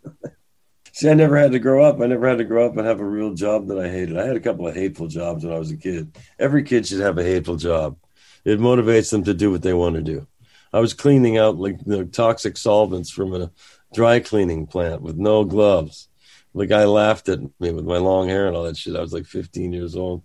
See, 0.94 1.10
I 1.10 1.14
never 1.14 1.36
had 1.36 1.50
to 1.50 1.58
grow 1.58 1.84
up. 1.84 2.00
I 2.00 2.06
never 2.06 2.28
had 2.28 2.38
to 2.38 2.44
grow 2.44 2.66
up 2.66 2.76
and 2.76 2.86
have 2.86 3.00
a 3.00 3.04
real 3.04 3.34
job 3.34 3.66
that 3.66 3.80
I 3.80 3.88
hated. 3.88 4.16
I 4.16 4.24
had 4.24 4.36
a 4.36 4.40
couple 4.40 4.68
of 4.68 4.76
hateful 4.76 5.08
jobs 5.08 5.44
when 5.44 5.52
I 5.52 5.58
was 5.58 5.72
a 5.72 5.76
kid. 5.76 6.16
Every 6.38 6.62
kid 6.62 6.86
should 6.86 7.00
have 7.00 7.18
a 7.18 7.24
hateful 7.24 7.56
job. 7.56 7.96
It 8.44 8.60
motivates 8.60 9.10
them 9.10 9.24
to 9.24 9.34
do 9.34 9.50
what 9.50 9.62
they 9.62 9.74
want 9.74 9.96
to 9.96 10.02
do. 10.02 10.28
I 10.72 10.78
was 10.78 10.94
cleaning 10.94 11.36
out 11.36 11.56
like 11.56 11.80
toxic 12.12 12.56
solvents 12.56 13.10
from 13.10 13.34
a 13.34 13.50
dry 13.92 14.20
cleaning 14.20 14.68
plant 14.68 15.02
with 15.02 15.16
no 15.16 15.42
gloves. 15.42 16.08
The 16.54 16.66
guy 16.66 16.84
laughed 16.84 17.28
at 17.28 17.40
me 17.40 17.72
with 17.72 17.84
my 17.84 17.96
long 17.96 18.28
hair 18.28 18.46
and 18.46 18.54
all 18.54 18.62
that 18.62 18.76
shit. 18.76 18.94
I 18.94 19.00
was 19.00 19.12
like 19.12 19.26
15 19.26 19.72
years 19.72 19.96
old. 19.96 20.22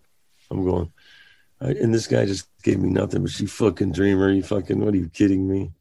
I'm 0.52 0.64
going, 0.64 0.94
and 1.60 1.92
this 1.92 2.06
guy 2.06 2.28
just 2.28 2.48
gave 2.62 2.80
me 2.80 2.90
nothing 2.90 3.24
but 3.24 3.40
you 3.40 3.48
fucking 3.48 3.92
dreamer. 3.92 4.30
You 4.30 4.44
fucking, 4.44 4.80
what 4.80 4.94
are 4.94 4.98
you 4.98 5.10
kidding 5.10 5.50
me? 5.50 5.72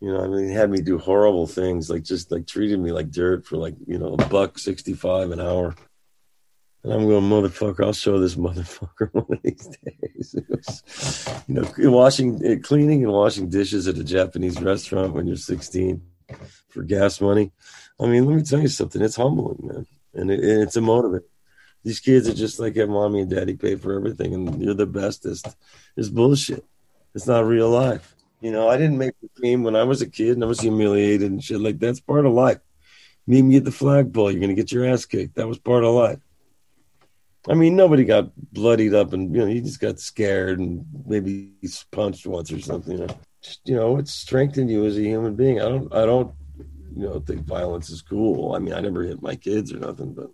You 0.00 0.12
know, 0.12 0.22
I 0.22 0.28
mean, 0.28 0.48
he 0.48 0.54
had 0.54 0.70
me 0.70 0.80
do 0.80 0.98
horrible 0.98 1.46
things, 1.46 1.88
like 1.88 2.02
just 2.02 2.30
like 2.30 2.46
treated 2.46 2.78
me 2.78 2.92
like 2.92 3.10
dirt 3.10 3.46
for 3.46 3.56
like, 3.56 3.74
you 3.86 3.98
know, 3.98 4.14
a 4.14 4.28
buck 4.28 4.58
65 4.58 5.30
an 5.30 5.40
hour. 5.40 5.74
And 6.82 6.92
I'm 6.92 7.08
going, 7.08 7.24
motherfucker, 7.24 7.84
I'll 7.84 7.92
show 7.92 8.20
this 8.20 8.36
motherfucker 8.36 9.08
one 9.12 9.26
of 9.30 9.42
these 9.42 9.68
days. 9.84 10.36
Was, 10.48 11.44
you 11.48 11.54
know, 11.54 11.90
washing, 11.90 12.44
eh, 12.44 12.56
cleaning 12.62 13.04
and 13.04 13.12
washing 13.12 13.48
dishes 13.48 13.88
at 13.88 13.96
a 13.96 14.04
Japanese 14.04 14.60
restaurant 14.60 15.14
when 15.14 15.26
you're 15.26 15.36
16 15.36 16.02
for 16.68 16.82
gas 16.82 17.20
money. 17.20 17.52
I 17.98 18.06
mean, 18.06 18.26
let 18.26 18.36
me 18.36 18.42
tell 18.42 18.60
you 18.60 18.68
something. 18.68 19.00
It's 19.00 19.16
humbling, 19.16 19.58
man. 19.62 19.86
And 20.14 20.30
it, 20.30 20.44
it's 20.44 20.76
a 20.76 20.80
motivator. 20.80 21.24
These 21.82 22.00
kids 22.00 22.28
are 22.28 22.34
just 22.34 22.58
like 22.58 22.76
have 22.76 22.88
mommy 22.88 23.20
and 23.20 23.30
daddy 23.30 23.54
pay 23.54 23.76
for 23.76 23.94
everything 23.94 24.34
and 24.34 24.60
you're 24.62 24.74
the 24.74 24.86
bestest. 24.86 25.46
It's 25.96 26.08
bullshit. 26.08 26.64
It's 27.14 27.28
not 27.28 27.46
real 27.46 27.70
life. 27.70 28.15
You 28.40 28.52
know, 28.52 28.68
I 28.68 28.76
didn't 28.76 28.98
make 28.98 29.14
the 29.20 29.40
team 29.40 29.62
when 29.62 29.76
I 29.76 29.84
was 29.84 30.02
a 30.02 30.10
kid 30.10 30.32
and 30.32 30.44
I 30.44 30.46
was 30.46 30.60
humiliated 30.60 31.30
and 31.30 31.42
shit. 31.42 31.60
Like 31.60 31.78
that's 31.78 32.00
part 32.00 32.26
of 32.26 32.32
life. 32.32 32.58
Meet 33.26 33.42
me 33.42 33.56
at 33.56 33.64
the 33.64 33.72
flagpole. 33.72 34.30
You're 34.30 34.40
gonna 34.40 34.54
get 34.54 34.72
your 34.72 34.84
ass 34.86 35.04
kicked. 35.04 35.36
That 35.36 35.48
was 35.48 35.58
part 35.58 35.84
of 35.84 35.94
life. 35.94 36.18
I 37.48 37.54
mean, 37.54 37.76
nobody 37.76 38.04
got 38.04 38.30
bloodied 38.52 38.94
up, 38.94 39.12
and 39.12 39.34
you 39.34 39.40
know, 39.40 39.46
he 39.46 39.60
just 39.60 39.80
got 39.80 40.00
scared 40.00 40.58
and 40.58 40.84
maybe 41.06 41.52
punched 41.92 42.26
once 42.26 42.52
or 42.52 42.60
something. 42.60 42.98
You 42.98 43.06
know, 43.06 43.18
you 43.64 43.76
know, 43.76 43.96
it 43.98 44.08
strengthened 44.08 44.70
you 44.70 44.84
as 44.84 44.96
a 44.96 45.02
human 45.02 45.36
being. 45.36 45.60
I 45.60 45.68
don't, 45.68 45.94
I 45.94 46.06
don't, 46.06 46.34
you 46.96 47.04
know, 47.04 47.20
think 47.20 47.42
violence 47.42 47.88
is 47.90 48.02
cool. 48.02 48.54
I 48.54 48.58
mean, 48.58 48.74
I 48.74 48.80
never 48.80 49.02
hit 49.02 49.22
my 49.22 49.36
kids 49.36 49.72
or 49.72 49.78
nothing, 49.78 50.12
but 50.12 50.30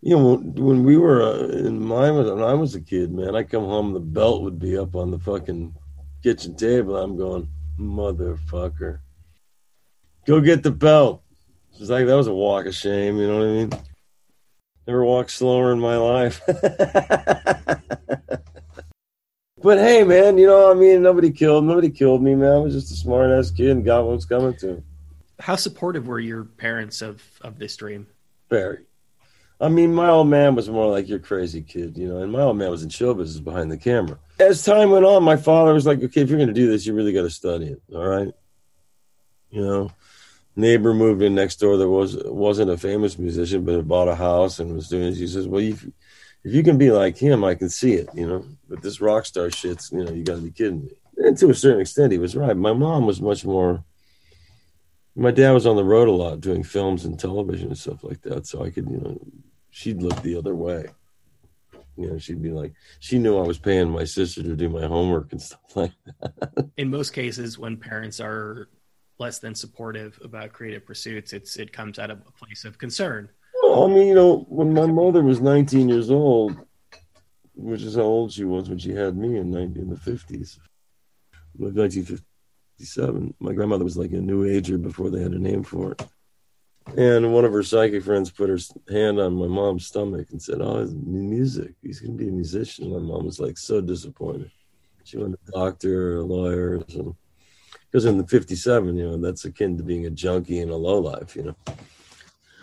you 0.00 0.16
know, 0.16 0.36
when 0.36 0.84
we 0.84 0.96
were 0.96 1.22
uh, 1.22 1.48
in 1.48 1.84
my 1.84 2.10
when 2.10 2.42
I 2.42 2.54
was 2.54 2.74
a 2.74 2.80
kid, 2.80 3.12
man, 3.12 3.34
I 3.34 3.42
come 3.42 3.64
home, 3.64 3.92
the 3.92 4.00
belt 4.00 4.42
would 4.42 4.58
be 4.58 4.76
up 4.76 4.94
on 4.94 5.10
the 5.10 5.18
fucking 5.18 5.74
kitchen 6.22 6.54
table. 6.54 6.96
I'm 6.96 7.16
going, 7.16 7.48
motherfucker. 7.78 9.00
Go 10.26 10.40
get 10.40 10.62
the 10.62 10.70
belt. 10.70 11.22
It's 11.80 11.90
like 11.90 12.06
that 12.06 12.16
was 12.16 12.26
a 12.26 12.34
walk 12.34 12.66
of 12.66 12.74
shame. 12.74 13.18
You 13.18 13.26
know 13.28 13.38
what 13.38 13.46
I 13.46 13.50
mean? 13.50 13.70
Never 14.86 15.04
walked 15.04 15.30
slower 15.30 15.72
in 15.72 15.80
my 15.80 15.96
life. 15.96 16.40
but 19.62 19.78
hey, 19.78 20.02
man, 20.02 20.38
you 20.38 20.46
know, 20.46 20.70
I 20.70 20.74
mean, 20.74 21.02
nobody 21.02 21.30
killed, 21.30 21.64
nobody 21.64 21.90
killed 21.90 22.22
me, 22.22 22.34
man. 22.34 22.52
I 22.52 22.58
was 22.58 22.74
just 22.74 22.90
a 22.90 22.96
smart 22.96 23.30
ass 23.30 23.50
kid 23.50 23.70
and 23.70 23.84
got 23.84 24.06
what's 24.06 24.24
coming 24.24 24.56
to. 24.56 24.82
How 25.40 25.56
supportive 25.56 26.08
were 26.08 26.20
your 26.20 26.44
parents 26.44 27.00
of 27.00 27.22
of 27.42 27.58
this 27.58 27.76
dream? 27.76 28.06
Very. 28.50 28.86
I 29.60 29.68
mean, 29.68 29.94
my 29.94 30.08
old 30.08 30.28
man 30.28 30.54
was 30.54 30.68
more 30.68 30.90
like 30.90 31.08
your 31.08 31.18
crazy 31.18 31.62
kid, 31.62 31.98
you 31.98 32.08
know, 32.08 32.18
and 32.18 32.30
my 32.30 32.40
old 32.40 32.56
man 32.56 32.70
was 32.70 32.82
in 32.82 32.88
show 32.88 33.12
business 33.12 33.40
behind 33.40 33.70
the 33.70 33.76
camera. 33.76 34.18
As 34.38 34.64
time 34.64 34.90
went 34.90 35.04
on, 35.04 35.22
my 35.22 35.36
father 35.36 35.74
was 35.74 35.86
like, 35.86 36.02
okay, 36.02 36.20
if 36.20 36.28
you're 36.28 36.38
going 36.38 36.48
to 36.48 36.54
do 36.54 36.70
this, 36.70 36.86
you 36.86 36.94
really 36.94 37.12
got 37.12 37.22
to 37.22 37.30
study 37.30 37.66
it. 37.66 37.82
All 37.92 38.06
right. 38.06 38.32
You 39.50 39.64
know, 39.64 39.90
neighbor 40.54 40.92
moved 40.92 41.22
in 41.22 41.34
next 41.34 41.56
door 41.56 41.76
that 41.76 41.88
was 41.88 42.16
wasn't 42.24 42.70
a 42.70 42.76
famous 42.76 43.18
musician, 43.18 43.64
but 43.64 43.76
had 43.76 43.88
bought 43.88 44.08
a 44.08 44.14
house 44.14 44.58
and 44.58 44.74
was 44.74 44.88
doing 44.88 45.04
this. 45.04 45.18
He 45.18 45.26
says, 45.26 45.48
"Well, 45.48 45.62
if 45.62 45.84
if 46.44 46.54
you 46.54 46.62
can 46.62 46.76
be 46.76 46.90
like 46.90 47.16
him, 47.16 47.44
I 47.44 47.54
can 47.54 47.70
see 47.70 47.94
it, 47.94 48.08
you 48.14 48.26
know. 48.26 48.44
But 48.68 48.82
this 48.82 49.00
rock 49.00 49.24
star 49.24 49.50
shit's, 49.50 49.90
you 49.90 50.04
know, 50.04 50.12
you 50.12 50.22
got 50.22 50.36
to 50.36 50.42
be 50.42 50.50
kidding 50.50 50.84
me." 50.84 50.90
And 51.16 51.36
to 51.38 51.50
a 51.50 51.54
certain 51.54 51.80
extent, 51.80 52.12
he 52.12 52.18
was 52.18 52.36
right. 52.36 52.56
My 52.56 52.72
mom 52.72 53.06
was 53.06 53.20
much 53.20 53.44
more. 53.44 53.84
My 55.16 55.30
dad 55.30 55.52
was 55.52 55.66
on 55.66 55.76
the 55.76 55.84
road 55.84 56.08
a 56.08 56.12
lot, 56.12 56.40
doing 56.40 56.62
films 56.62 57.04
and 57.04 57.18
television 57.18 57.68
and 57.68 57.78
stuff 57.78 58.04
like 58.04 58.22
that. 58.22 58.46
So 58.46 58.62
I 58.62 58.70
could, 58.70 58.88
you 58.88 58.98
know, 58.98 59.18
she'd 59.70 60.02
look 60.02 60.22
the 60.22 60.36
other 60.36 60.54
way. 60.54 60.86
You 61.98 62.12
know, 62.12 62.18
she'd 62.18 62.40
be 62.40 62.50
like, 62.50 62.74
she 63.00 63.18
knew 63.18 63.38
I 63.38 63.46
was 63.46 63.58
paying 63.58 63.90
my 63.90 64.04
sister 64.04 64.42
to 64.42 64.54
do 64.54 64.68
my 64.68 64.86
homework 64.86 65.32
and 65.32 65.42
stuff 65.48 65.76
like 65.76 65.92
that. 66.20 66.70
In 66.76 66.90
most 66.90 67.10
cases, 67.10 67.58
when 67.58 67.76
parents 67.76 68.20
are 68.20 68.68
less 69.18 69.40
than 69.40 69.54
supportive 69.54 70.18
about 70.22 70.52
creative 70.52 70.86
pursuits, 70.86 71.32
it's 71.32 71.56
it 71.56 71.72
comes 71.72 71.98
out 71.98 72.10
of 72.10 72.20
a 72.26 72.30
place 72.32 72.64
of 72.64 72.78
concern. 72.78 73.28
Well, 73.62 73.84
I 73.84 73.88
mean, 73.88 74.06
you 74.06 74.14
know, 74.14 74.46
when 74.48 74.72
my 74.72 74.86
mother 74.86 75.22
was 75.22 75.40
19 75.40 75.88
years 75.88 76.10
old, 76.10 76.56
which 77.54 77.82
is 77.82 77.96
how 77.96 78.02
old 78.02 78.32
she 78.32 78.44
was 78.44 78.68
when 78.68 78.78
she 78.78 78.92
had 78.92 79.16
me 79.16 79.36
in 79.36 79.50
19, 79.50 79.82
in 79.82 79.90
the 79.90 79.96
50s, 79.96 80.58
like 81.58 81.74
1957, 81.74 83.34
my 83.40 83.52
grandmother 83.52 83.82
was 83.82 83.96
like 83.96 84.12
a 84.12 84.20
new 84.20 84.44
ager 84.44 84.78
before 84.78 85.10
they 85.10 85.20
had 85.20 85.32
a 85.32 85.38
name 85.38 85.64
for 85.64 85.92
it. 85.92 86.06
And 86.96 87.32
one 87.32 87.44
of 87.44 87.52
her 87.52 87.62
psychic 87.62 88.02
friends 88.02 88.30
put 88.30 88.48
her 88.48 88.58
hand 88.90 89.20
on 89.20 89.34
my 89.34 89.46
mom's 89.46 89.86
stomach 89.86 90.28
and 90.30 90.40
said, 90.40 90.60
"Oh, 90.60 90.84
music. 90.86 91.74
He's 91.82 92.00
going 92.00 92.16
to 92.16 92.24
be 92.24 92.28
a 92.28 92.32
musician." 92.32 92.92
My 92.92 92.98
mom 92.98 93.26
was 93.26 93.38
like 93.38 93.58
so 93.58 93.80
disappointed. 93.80 94.50
She 95.04 95.16
went 95.16 95.34
to 95.34 95.38
a 95.48 95.64
doctor, 95.64 96.16
a 96.16 96.24
lawyer, 96.24 96.80
because 97.90 98.04
in 98.04 98.18
the 98.18 98.26
57 98.26 98.96
you 98.96 99.04
know 99.04 99.16
that's 99.16 99.44
akin 99.44 99.76
to 99.76 99.82
being 99.82 100.06
a 100.06 100.10
junkie 100.10 100.60
and 100.60 100.70
a 100.70 100.76
low 100.76 100.98
life 100.98 101.34
you 101.34 101.42
know 101.42 101.56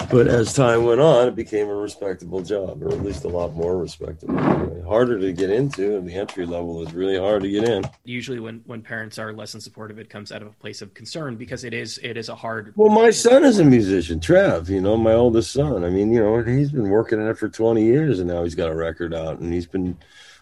but 0.10 0.28
as 0.28 0.54
time 0.54 0.84
went 0.84 1.02
on 1.02 1.28
it 1.28 1.36
became 1.36 1.68
a 1.68 1.76
respectable 1.76 2.42
job 2.42 2.82
or 2.84 2.90
at 2.90 3.02
least 3.04 3.24
a 3.24 3.28
lot 3.28 3.54
more 3.54 3.78
respectable 3.78 4.38
harder 4.84 5.20
to 5.20 5.34
get 5.34 5.50
into 5.50 5.98
and 5.98 6.08
the 6.08 6.14
entry 6.14 6.46
level 6.46 6.82
is 6.86 6.94
really 6.94 7.18
hard 7.18 7.42
to 7.42 7.50
get 7.50 7.64
in 7.64 7.84
usually 8.04 8.40
when 8.40 8.62
when 8.66 8.82
parents 8.82 9.18
are 9.18 9.34
less 9.34 9.52
than 9.52 9.62
supportive 9.62 10.00
it 10.00 10.10
comes 10.10 10.32
out 10.32 10.42
of 10.42 10.48
a 10.48 10.54
place 10.54 10.82
of 10.82 10.94
concern 10.94 11.36
because 11.36 11.64
it 11.64 11.74
is 11.74 12.00
it 12.04 12.18
is 12.18 12.30
a 12.30 12.36
hard 12.36 12.74
well 12.76 12.90
my 12.90 13.10
son 13.10 13.44
is 13.44 13.60
a 13.60 13.66
musician 13.66 14.20
trev 14.20 14.70
you 14.70 14.82
know 14.82 14.96
my 14.98 15.14
oldest 15.14 15.52
son 15.52 15.84
i 15.84 15.90
mean 15.90 16.12
you 16.12 16.20
know 16.20 16.42
he's 16.42 16.72
been 16.72 16.90
working 16.90 17.22
at 17.22 17.28
it 17.28 17.38
for 17.38 17.50
20 17.50 17.84
years 17.84 18.20
and 18.20 18.30
now 18.30 18.44
he's 18.44 18.56
got 18.56 18.70
a 18.70 18.76
record 18.76 19.14
out 19.14 19.40
and 19.40 19.54
he's 19.54 19.68
been 19.68 19.98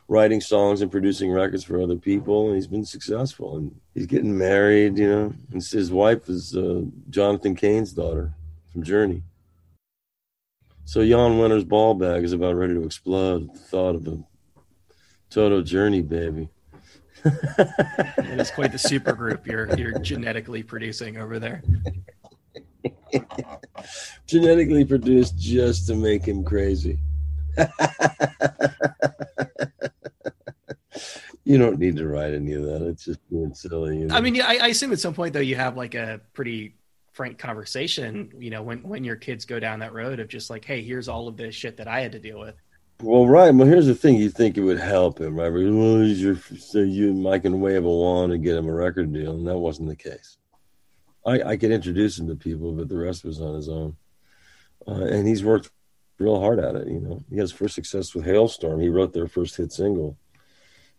writing 0.08 0.42
songs 0.42 0.82
and 0.82 0.92
producing 0.92 1.32
records 1.32 1.64
for 1.64 1.82
other 1.82 1.96
people, 1.96 2.48
and 2.48 2.56
he's 2.56 2.68
been 2.68 2.86
successful. 2.86 3.58
And 3.58 3.76
he's 3.94 4.06
getting 4.06 4.38
married, 4.38 4.98
you 4.98 5.10
know. 5.10 5.34
And 5.52 5.64
his 5.64 5.92
wife 5.92 6.30
is 6.30 6.56
uh, 6.56 6.82
Jonathan 7.10 7.56
Cain's 7.56 7.94
daughter 7.94 8.34
from 8.72 8.84
Journey. 8.84 9.24
So 10.86 11.02
Jan 11.02 11.38
Wenner's 11.38 11.64
ball 11.64 11.94
bag 11.94 12.24
is 12.24 12.34
about 12.34 12.56
ready 12.56 12.74
to 12.74 12.84
explode 12.84 13.50
at 13.50 13.54
the 13.54 13.60
thought 13.60 13.96
of 13.96 14.08
a 14.08 14.20
Toto 15.30 15.62
Journey 15.62 16.02
baby. 16.02 16.50
it 17.26 18.40
is 18.40 18.52
quite 18.52 18.74
the 18.74 18.78
super 18.78 19.14
group 19.14 19.48
you're 19.48 19.74
you're 19.76 19.98
genetically 20.00 20.62
producing 20.62 21.18
over 21.18 21.40
there. 21.40 21.64
genetically 24.28 24.84
produced 24.84 25.38
just 25.38 25.88
to 25.88 25.96
make 25.96 26.26
him 26.26 26.44
crazy. 26.44 27.00
you 31.46 31.58
don't 31.58 31.80
need 31.80 31.96
to 31.96 32.06
write 32.08 32.34
any 32.34 32.54
of 32.54 32.64
that. 32.64 32.82
It's 32.82 33.06
just 33.06 33.22
being 33.30 33.54
silly. 33.54 34.00
You 34.00 34.08
know? 34.08 34.16
I 34.16 34.22
mean, 34.22 34.42
I, 34.42 34.58
I 34.62 34.68
assume 34.68 34.92
at 34.92 35.00
some 35.00 35.14
point 35.14 35.34
though 35.34 35.40
you 35.40 35.56
have 35.56 35.78
like 35.78 35.96
a 35.96 36.20
pretty 36.34 36.76
frank 37.14 37.38
conversation. 37.38 38.32
You 38.38 38.50
know, 38.50 38.62
when 38.62 38.84
when 38.84 39.04
your 39.04 39.16
kids 39.16 39.46
go 39.46 39.60
down 39.60 39.80
that 39.80 39.94
road 39.94 40.20
of 40.20 40.28
just 40.28 40.50
like, 40.50 40.66
hey, 40.66 40.82
here's 40.82 41.08
all 41.08 41.28
of 41.28 41.38
this 41.38 41.56
shit 41.56 41.78
that 41.78 41.88
I 41.88 42.02
had 42.02 42.12
to 42.12 42.20
deal 42.20 42.40
with. 42.40 42.56
Well, 43.02 43.28
right. 43.28 43.54
Well, 43.54 43.68
here's 43.68 43.88
the 43.88 43.96
thing: 43.96 44.18
you 44.18 44.30
think 44.30 44.58
it 44.58 44.62
would 44.62 44.80
help 44.80 45.20
him, 45.20 45.36
right? 45.36 45.50
Well, 45.50 46.04
your, 46.04 46.36
so 46.58 46.80
you, 46.80 47.30
I 47.30 47.40
can 47.40 47.60
wave 47.60 47.86
a 47.86 47.90
wand 47.90 48.34
and 48.34 48.44
get 48.44 48.58
him 48.58 48.68
a 48.68 48.74
record 48.74 49.14
deal, 49.14 49.36
and 49.36 49.48
that 49.48 49.58
wasn't 49.58 49.90
the 49.90 49.96
case. 49.96 50.38
I, 51.26 51.42
I 51.42 51.58
could 51.58 51.72
introduce 51.72 52.20
him 52.20 52.28
to 52.28 52.36
people, 52.36 52.74
but 52.74 52.90
the 52.90 52.98
rest 52.98 53.24
was 53.24 53.40
on 53.40 53.56
his 53.56 53.70
own. 53.70 53.96
Uh, 54.86 55.06
and 55.06 55.28
he's 55.28 55.44
worked 55.44 55.72
real 56.20 56.40
hard 56.40 56.60
at 56.60 56.76
it. 56.76 56.88
You 56.88 57.00
know, 57.00 57.24
he 57.30 57.38
has 57.38 57.52
first 57.52 57.76
success 57.76 58.14
with 58.14 58.26
Halestorm 58.26 58.82
He 58.82 58.90
wrote 58.90 59.14
their 59.14 59.28
first 59.28 59.56
hit 59.56 59.72
single, 59.72 60.18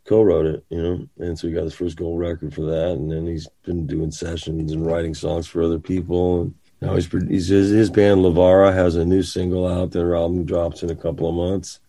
co-wrote 0.05 0.47
it. 0.47 0.65
You 0.69 0.83
know, 0.83 1.09
and 1.19 1.39
so 1.39 1.49
he 1.49 1.55
got 1.55 1.65
his 1.65 1.75
first 1.75 1.97
gold 1.97 2.19
record 2.19 2.55
for 2.55 2.63
that. 2.63 2.93
And 2.93 3.11
then 3.11 3.27
he's 3.27 3.49
been 3.65 3.87
doing 3.87 4.11
sessions 4.11 4.73
and 4.73 4.87
writing 4.87 5.15
songs 5.15 5.47
for 5.47 5.63
other 5.63 5.79
people. 5.79 6.43
And 6.43 6.55
now 6.81 6.95
he's, 6.95 7.11
he's 7.11 7.49
his, 7.49 7.71
his 7.71 7.91
band 7.91 8.21
Levara 8.21 8.73
has 8.73 8.97
a 8.97 9.05
new 9.05 9.23
single 9.23 9.67
out. 9.67 9.93
Their 9.93 10.15
album 10.15 10.45
drops 10.45 10.83
in 10.83 10.91
a 10.91 10.97
couple 10.97 11.29
of 11.29 11.35
months. 11.35 11.81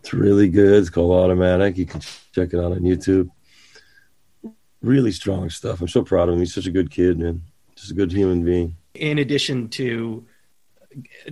It's 0.00 0.12
really 0.12 0.48
good. 0.48 0.80
It's 0.80 0.90
called 0.90 1.12
Automatic. 1.12 1.76
You 1.76 1.86
can 1.86 2.00
check 2.00 2.52
it 2.52 2.58
out 2.58 2.72
on 2.72 2.80
YouTube. 2.80 3.30
Really 4.80 5.10
strong 5.10 5.50
stuff. 5.50 5.80
I'm 5.80 5.88
so 5.88 6.04
proud 6.04 6.28
of 6.28 6.34
him. 6.34 6.40
He's 6.40 6.54
such 6.54 6.66
a 6.66 6.70
good 6.70 6.90
kid, 6.90 7.18
man. 7.18 7.42
Just 7.74 7.90
a 7.90 7.94
good 7.94 8.12
human 8.12 8.44
being. 8.44 8.76
In 8.94 9.18
addition 9.18 9.68
to 9.70 10.24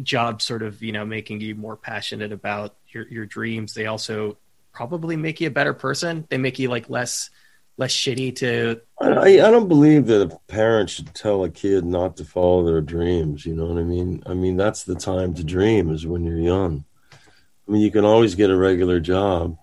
jobs 0.02 0.44
sort 0.44 0.62
of 0.62 0.82
you 0.82 0.92
know 0.92 1.04
making 1.04 1.40
you 1.40 1.54
more 1.54 1.76
passionate 1.76 2.32
about 2.32 2.76
your 2.88 3.08
your 3.08 3.26
dreams 3.26 3.74
they 3.74 3.86
also 3.86 4.36
probably 4.76 5.16
make 5.16 5.40
you 5.40 5.48
a 5.48 5.50
better 5.50 5.72
person 5.72 6.26
they 6.28 6.36
make 6.36 6.58
you 6.58 6.68
like 6.68 6.90
less 6.90 7.30
less 7.78 7.92
shitty 7.92 8.36
to 8.36 8.78
I, 9.00 9.40
I 9.40 9.50
don't 9.50 9.68
believe 9.68 10.06
that 10.06 10.30
a 10.30 10.38
parent 10.48 10.90
should 10.90 11.14
tell 11.14 11.44
a 11.44 11.50
kid 11.50 11.84
not 11.84 12.18
to 12.18 12.24
follow 12.26 12.62
their 12.64 12.82
dreams 12.82 13.46
you 13.46 13.54
know 13.54 13.64
what 13.64 13.78
i 13.78 13.82
mean 13.82 14.22
i 14.26 14.34
mean 14.34 14.58
that's 14.58 14.84
the 14.84 14.94
time 14.94 15.32
to 15.34 15.44
dream 15.44 15.90
is 15.90 16.06
when 16.06 16.24
you're 16.24 16.38
young 16.38 16.84
i 17.12 17.72
mean 17.72 17.80
you 17.80 17.90
can 17.90 18.04
always 18.04 18.34
get 18.34 18.50
a 18.50 18.56
regular 18.56 19.00
job 19.00 19.56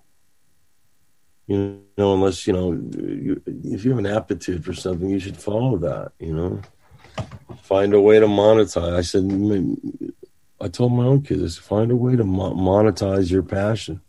you 1.46 1.80
know 1.96 2.16
unless 2.16 2.48
you 2.48 2.54
know 2.54 2.72
you, 2.72 3.40
if 3.46 3.86
you 3.86 3.92
have 3.92 4.00
an 4.00 4.08
aptitude 4.08 4.66
for 4.66 4.74
something 4.74 5.10
you 5.10 5.20
should 5.20 5.38
follow 5.38 5.78
that 5.78 6.12
you 6.20 6.34
know 6.34 6.60
find 7.62 7.94
a 7.94 8.02
way 8.02 8.20
to 8.20 8.28
monetize. 8.28 8.98
I 8.98 9.02
said, 9.02 10.14
I 10.62 10.68
told 10.68 10.94
my 10.94 11.06
own 11.06 11.22
kids, 11.22 11.58
find 11.58 11.92
a 11.92 11.96
way 11.96 12.16
to 12.16 12.24
mo- 12.24 12.54
monetize 12.54 13.32
your 13.32 13.44
passion. 13.44 14.02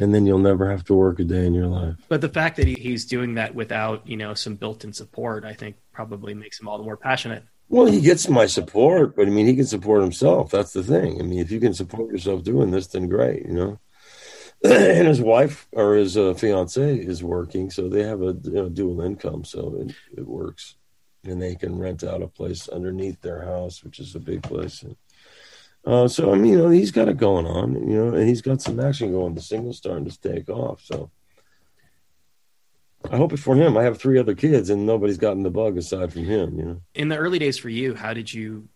And 0.00 0.14
then 0.14 0.26
you'll 0.26 0.38
never 0.38 0.70
have 0.70 0.84
to 0.84 0.94
work 0.94 1.18
a 1.18 1.24
day 1.24 1.44
in 1.44 1.54
your 1.54 1.66
life. 1.66 1.96
But 2.08 2.20
the 2.20 2.28
fact 2.28 2.56
that 2.56 2.68
he's 2.68 3.04
doing 3.04 3.34
that 3.34 3.54
without, 3.54 4.06
you 4.06 4.16
know, 4.16 4.34
some 4.34 4.54
built-in 4.54 4.92
support, 4.92 5.44
I 5.44 5.54
think 5.54 5.76
probably 5.92 6.34
makes 6.34 6.60
him 6.60 6.68
all 6.68 6.78
the 6.78 6.84
more 6.84 6.96
passionate. 6.96 7.42
Well, 7.68 7.86
he 7.86 8.00
gets 8.00 8.28
my 8.28 8.46
support, 8.46 9.16
but 9.16 9.26
I 9.26 9.30
mean, 9.30 9.46
he 9.46 9.56
can 9.56 9.66
support 9.66 10.02
himself. 10.02 10.50
That's 10.50 10.72
the 10.72 10.82
thing. 10.82 11.20
I 11.20 11.24
mean, 11.24 11.40
if 11.40 11.50
you 11.50 11.60
can 11.60 11.74
support 11.74 12.12
yourself 12.12 12.44
doing 12.44 12.70
this, 12.70 12.86
then 12.86 13.08
great, 13.08 13.44
you 13.44 13.52
know. 13.52 13.78
and 14.64 15.06
his 15.06 15.20
wife 15.20 15.68
or 15.72 15.94
his 15.94 16.16
uh, 16.16 16.34
fiance 16.34 16.96
is 16.96 17.22
working, 17.22 17.70
so 17.70 17.88
they 17.88 18.04
have 18.04 18.22
a 18.22 18.36
you 18.44 18.52
know, 18.52 18.68
dual 18.68 19.00
income, 19.00 19.44
so 19.44 19.76
it, 19.80 19.94
it 20.16 20.26
works 20.26 20.76
and 21.24 21.40
they 21.40 21.54
can 21.54 21.78
rent 21.78 22.04
out 22.04 22.22
a 22.22 22.28
place 22.28 22.68
underneath 22.68 23.20
their 23.20 23.44
house, 23.44 23.82
which 23.82 23.98
is 23.98 24.14
a 24.14 24.20
big 24.20 24.42
place. 24.42 24.82
And, 24.82 24.96
uh, 25.88 26.06
so 26.06 26.34
I 26.34 26.36
mean, 26.36 26.52
you 26.52 26.58
know, 26.58 26.68
he's 26.68 26.90
got 26.90 27.08
it 27.08 27.16
going 27.16 27.46
on, 27.46 27.72
you 27.88 27.96
know, 27.96 28.14
and 28.14 28.28
he's 28.28 28.42
got 28.42 28.60
some 28.60 28.78
action 28.78 29.10
going. 29.10 29.34
The 29.34 29.40
single's 29.40 29.78
starting 29.78 30.04
to 30.06 30.20
take 30.20 30.50
off, 30.50 30.82
so 30.84 31.10
I 33.10 33.16
hope 33.16 33.32
it 33.32 33.38
for 33.38 33.56
him. 33.56 33.74
I 33.78 33.84
have 33.84 33.98
three 33.98 34.18
other 34.18 34.34
kids, 34.34 34.68
and 34.68 34.84
nobody's 34.84 35.16
gotten 35.16 35.44
the 35.44 35.50
bug 35.50 35.78
aside 35.78 36.12
from 36.12 36.24
him. 36.24 36.58
You 36.58 36.64
know, 36.66 36.82
in 36.94 37.08
the 37.08 37.16
early 37.16 37.38
days 37.38 37.56
for 37.56 37.70
you, 37.70 37.94
how 37.94 38.12
did 38.12 38.30
you 38.30 38.68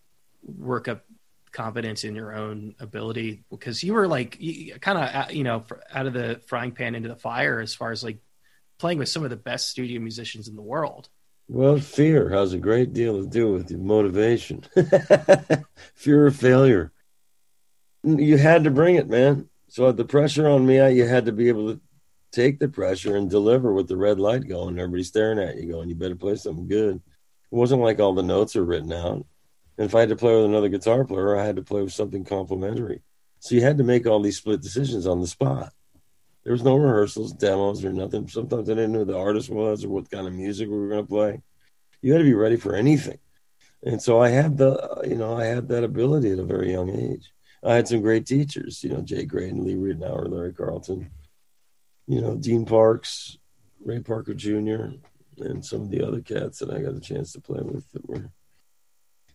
work 0.42 0.88
up 0.88 1.04
confidence 1.50 2.04
in 2.04 2.14
your 2.14 2.34
own 2.34 2.74
ability? 2.80 3.44
Because 3.50 3.84
you 3.84 3.92
were 3.92 4.08
like, 4.08 4.40
kind 4.80 4.96
of, 4.96 5.14
uh, 5.14 5.26
you 5.30 5.44
know, 5.44 5.64
out 5.92 6.06
of 6.06 6.14
the 6.14 6.40
frying 6.46 6.72
pan 6.72 6.94
into 6.94 7.10
the 7.10 7.16
fire 7.16 7.60
as 7.60 7.74
far 7.74 7.92
as 7.92 8.02
like 8.02 8.20
playing 8.78 8.96
with 8.96 9.10
some 9.10 9.22
of 9.22 9.28
the 9.28 9.36
best 9.36 9.68
studio 9.68 10.00
musicians 10.00 10.48
in 10.48 10.56
the 10.56 10.62
world. 10.62 11.10
Well, 11.46 11.78
fear 11.78 12.30
has 12.30 12.54
a 12.54 12.58
great 12.58 12.94
deal 12.94 13.20
to 13.20 13.28
do 13.28 13.52
with 13.52 13.70
motivation. 13.70 14.64
fear 15.94 16.26
of 16.26 16.36
failure. 16.36 16.90
You 18.04 18.36
had 18.36 18.64
to 18.64 18.70
bring 18.70 18.96
it, 18.96 19.08
man. 19.08 19.48
So 19.68 19.90
the 19.92 20.04
pressure 20.04 20.48
on 20.48 20.66
me, 20.66 20.76
you 20.94 21.06
had 21.06 21.26
to 21.26 21.32
be 21.32 21.48
able 21.48 21.72
to 21.72 21.80
take 22.32 22.58
the 22.58 22.68
pressure 22.68 23.16
and 23.16 23.30
deliver 23.30 23.72
with 23.72 23.88
the 23.88 23.96
red 23.96 24.18
light 24.18 24.48
going. 24.48 24.78
Everybody 24.78 25.04
staring 25.04 25.38
at 25.38 25.56
you, 25.56 25.70
going, 25.70 25.88
"You 25.88 25.94
better 25.94 26.16
play 26.16 26.36
something 26.36 26.66
good." 26.66 26.96
It 26.96 27.54
wasn't 27.54 27.82
like 27.82 28.00
all 28.00 28.14
the 28.14 28.22
notes 28.22 28.56
are 28.56 28.64
written 28.64 28.92
out. 28.92 29.26
And 29.78 29.86
if 29.86 29.94
I 29.94 30.00
had 30.00 30.08
to 30.08 30.16
play 30.16 30.34
with 30.34 30.46
another 30.46 30.68
guitar 30.68 31.04
player, 31.04 31.36
I 31.36 31.44
had 31.44 31.56
to 31.56 31.62
play 31.62 31.82
with 31.82 31.92
something 31.92 32.24
complementary. 32.24 33.02
So 33.40 33.54
you 33.54 33.62
had 33.62 33.78
to 33.78 33.84
make 33.84 34.06
all 34.06 34.20
these 34.20 34.36
split 34.36 34.60
decisions 34.60 35.06
on 35.06 35.20
the 35.20 35.26
spot. 35.26 35.72
There 36.44 36.52
was 36.52 36.64
no 36.64 36.76
rehearsals, 36.76 37.32
demos, 37.32 37.84
or 37.84 37.92
nothing. 37.92 38.28
Sometimes 38.28 38.68
I 38.68 38.74
didn't 38.74 38.92
know 38.92 39.00
who 39.00 39.04
the 39.06 39.18
artist 39.18 39.48
was 39.48 39.84
or 39.84 39.90
what 39.90 40.10
kind 40.10 40.26
of 40.26 40.32
music 40.32 40.68
we 40.68 40.76
were 40.76 40.88
going 40.88 41.04
to 41.04 41.08
play. 41.08 41.40
You 42.00 42.12
had 42.12 42.18
to 42.18 42.24
be 42.24 42.34
ready 42.34 42.56
for 42.56 42.74
anything. 42.74 43.18
And 43.84 44.00
so 44.00 44.20
I 44.20 44.28
had 44.28 44.58
the, 44.58 45.02
you 45.08 45.16
know, 45.16 45.36
I 45.36 45.44
had 45.44 45.68
that 45.68 45.84
ability 45.84 46.32
at 46.32 46.38
a 46.38 46.44
very 46.44 46.72
young 46.72 46.90
age. 46.90 47.32
I 47.64 47.74
had 47.74 47.88
some 47.88 48.00
great 48.00 48.26
teachers, 48.26 48.82
you 48.82 48.90
know, 48.90 49.00
Jay 49.02 49.24
Graydon, 49.24 49.64
Lee 49.64 49.74
Ritenour, 49.74 50.28
Larry 50.28 50.52
Carlton, 50.52 51.10
you 52.06 52.20
know, 52.20 52.36
Dean 52.36 52.64
Parks, 52.64 53.38
Ray 53.84 54.00
Parker 54.00 54.34
Jr., 54.34 54.96
and 55.38 55.64
some 55.64 55.82
of 55.82 55.90
the 55.90 56.06
other 56.06 56.20
cats 56.20 56.58
that 56.58 56.70
I 56.70 56.80
got 56.80 56.94
a 56.94 57.00
chance 57.00 57.32
to 57.32 57.40
play 57.40 57.60
with 57.62 57.90
that 57.92 58.08
were 58.08 58.30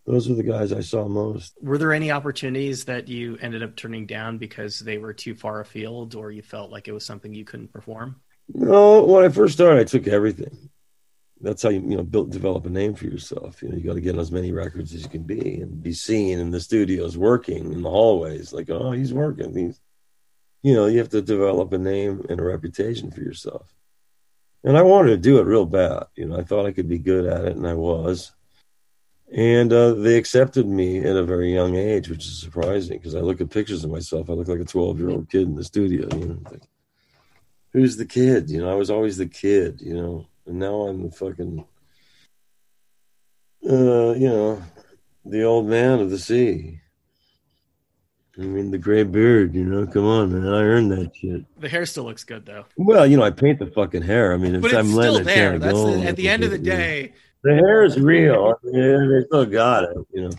those 0.05 0.29
were 0.29 0.35
the 0.35 0.43
guys 0.43 0.71
I 0.71 0.79
saw 0.79 1.05
most. 1.07 1.57
Were 1.61 1.77
there 1.77 1.91
any 1.91 2.11
opportunities 2.11 2.85
that 2.85 3.09
you 3.09 3.37
ended 3.41 3.61
up 3.61 3.75
turning 3.75 4.05
down 4.05 4.37
because 4.37 4.79
they 4.79 4.97
were 4.97 5.11
too 5.13 5.35
far 5.35 5.59
afield 5.59 6.15
or 6.15 6.31
you 6.31 6.41
felt 6.41 6.71
like 6.71 6.87
it 6.87 6.93
was 6.93 7.05
something 7.05 7.33
you 7.33 7.43
couldn't 7.43 7.73
perform? 7.73 8.21
No, 8.53 9.03
when 9.03 9.25
I 9.25 9.29
first 9.29 9.55
started, 9.55 9.81
I 9.81 9.83
took 9.83 10.07
everything. 10.07 10.69
That's 11.41 11.61
how 11.61 11.69
you, 11.69 11.81
you 11.81 11.97
know, 11.97 12.03
build, 12.03 12.31
develop 12.31 12.65
a 12.65 12.69
name 12.69 12.95
for 12.95 13.05
yourself. 13.05 13.61
You 13.61 13.69
know, 13.69 13.77
you 13.77 13.83
got 13.83 13.93
to 13.93 14.01
get 14.01 14.17
as 14.17 14.31
many 14.31 14.51
records 14.51 14.93
as 14.93 15.03
you 15.03 15.09
can 15.09 15.23
be 15.23 15.61
and 15.61 15.81
be 15.81 15.93
seen 15.93 16.39
in 16.39 16.51
the 16.51 16.59
studios, 16.59 17.17
working 17.17 17.71
in 17.71 17.81
the 17.83 17.89
hallways. 17.89 18.53
Like, 18.53 18.69
oh, 18.69 18.91
he's 18.91 19.13
working. 19.13 19.55
He's, 19.55 19.79
you 20.63 20.73
know, 20.73 20.87
you 20.87 20.97
have 20.97 21.09
to 21.09 21.21
develop 21.21 21.73
a 21.73 21.77
name 21.77 22.25
and 22.29 22.39
a 22.39 22.43
reputation 22.43 23.11
for 23.11 23.21
yourself. 23.21 23.73
And 24.63 24.75
I 24.75 24.81
wanted 24.81 25.09
to 25.11 25.17
do 25.17 25.37
it 25.37 25.45
real 25.45 25.65
bad. 25.65 26.05
You 26.15 26.25
know, 26.25 26.37
I 26.37 26.43
thought 26.43 26.65
I 26.65 26.71
could 26.71 26.89
be 26.89 26.97
good 26.97 27.25
at 27.25 27.45
it, 27.45 27.55
and 27.55 27.67
I 27.67 27.75
was 27.75 28.31
and 29.31 29.73
uh, 29.73 29.93
they 29.93 30.17
accepted 30.17 30.65
me 30.67 30.99
at 30.99 31.17
a 31.17 31.23
very 31.23 31.53
young 31.53 31.75
age, 31.75 32.07
which 32.09 32.25
is 32.25 32.39
surprising 32.39 32.97
because 32.97 33.13
I 33.13 33.19
look 33.19 33.41
at 33.41 33.49
pictures 33.49 33.83
of 33.83 33.91
myself. 33.91 34.29
I 34.29 34.33
look 34.33 34.47
like 34.47 34.61
a 34.61 34.65
12 34.65 34.99
year 34.99 35.09
old 35.09 35.29
kid 35.29 35.43
in 35.43 35.55
the 35.55 35.63
studio. 35.63 36.07
You 36.17 36.27
know, 36.27 36.39
like, 36.49 36.63
who's 37.73 37.97
the 37.97 38.05
kid? 38.05 38.49
You 38.49 38.59
know, 38.59 38.71
I 38.71 38.75
was 38.75 38.89
always 38.89 39.17
the 39.17 39.27
kid. 39.27 39.81
You 39.81 39.95
know, 39.95 40.27
and 40.47 40.59
now 40.59 40.83
I'm 40.83 41.03
the 41.03 41.11
fucking, 41.11 41.65
uh, 43.69 44.13
you 44.13 44.29
know, 44.29 44.63
the 45.25 45.43
old 45.43 45.67
man 45.67 45.99
of 45.99 46.09
the 46.09 46.17
sea. 46.17 46.79
I 48.37 48.41
mean, 48.41 48.69
the 48.69 48.77
gray 48.77 49.03
beard, 49.03 49.55
you 49.55 49.65
know, 49.65 49.87
come 49.87 50.05
on, 50.05 50.31
man. 50.31 50.53
I 50.53 50.61
earned 50.61 50.91
that 50.91 51.15
shit. 51.15 51.43
The 51.59 51.67
hair 51.67 51.85
still 51.87 52.03
looks 52.03 52.23
good, 52.23 52.45
though. 52.45 52.65
Well, 52.77 53.07
you 53.07 53.17
know, 53.17 53.23
I 53.23 53.31
paint 53.31 53.57
the 53.57 53.65
fucking 53.65 54.03
hair. 54.03 54.31
I 54.31 54.37
mean, 54.37 54.61
but 54.61 54.71
it's 54.71 54.75
I'm 54.75 54.91
still 54.91 55.23
there. 55.23 55.57
That's 55.57 55.83
the, 55.83 56.03
at 56.03 56.15
the 56.15 56.29
end 56.29 56.43
of 56.43 56.51
the 56.51 56.59
day, 56.59 57.13
the 57.43 57.55
hair 57.55 57.83
is 57.83 57.99
real. 57.99 58.53
Yeah, 58.63 59.05
they 59.09 59.25
still 59.25 59.45
got 59.47 59.85
it. 59.85 59.97
You 60.13 60.29
know, 60.29 60.31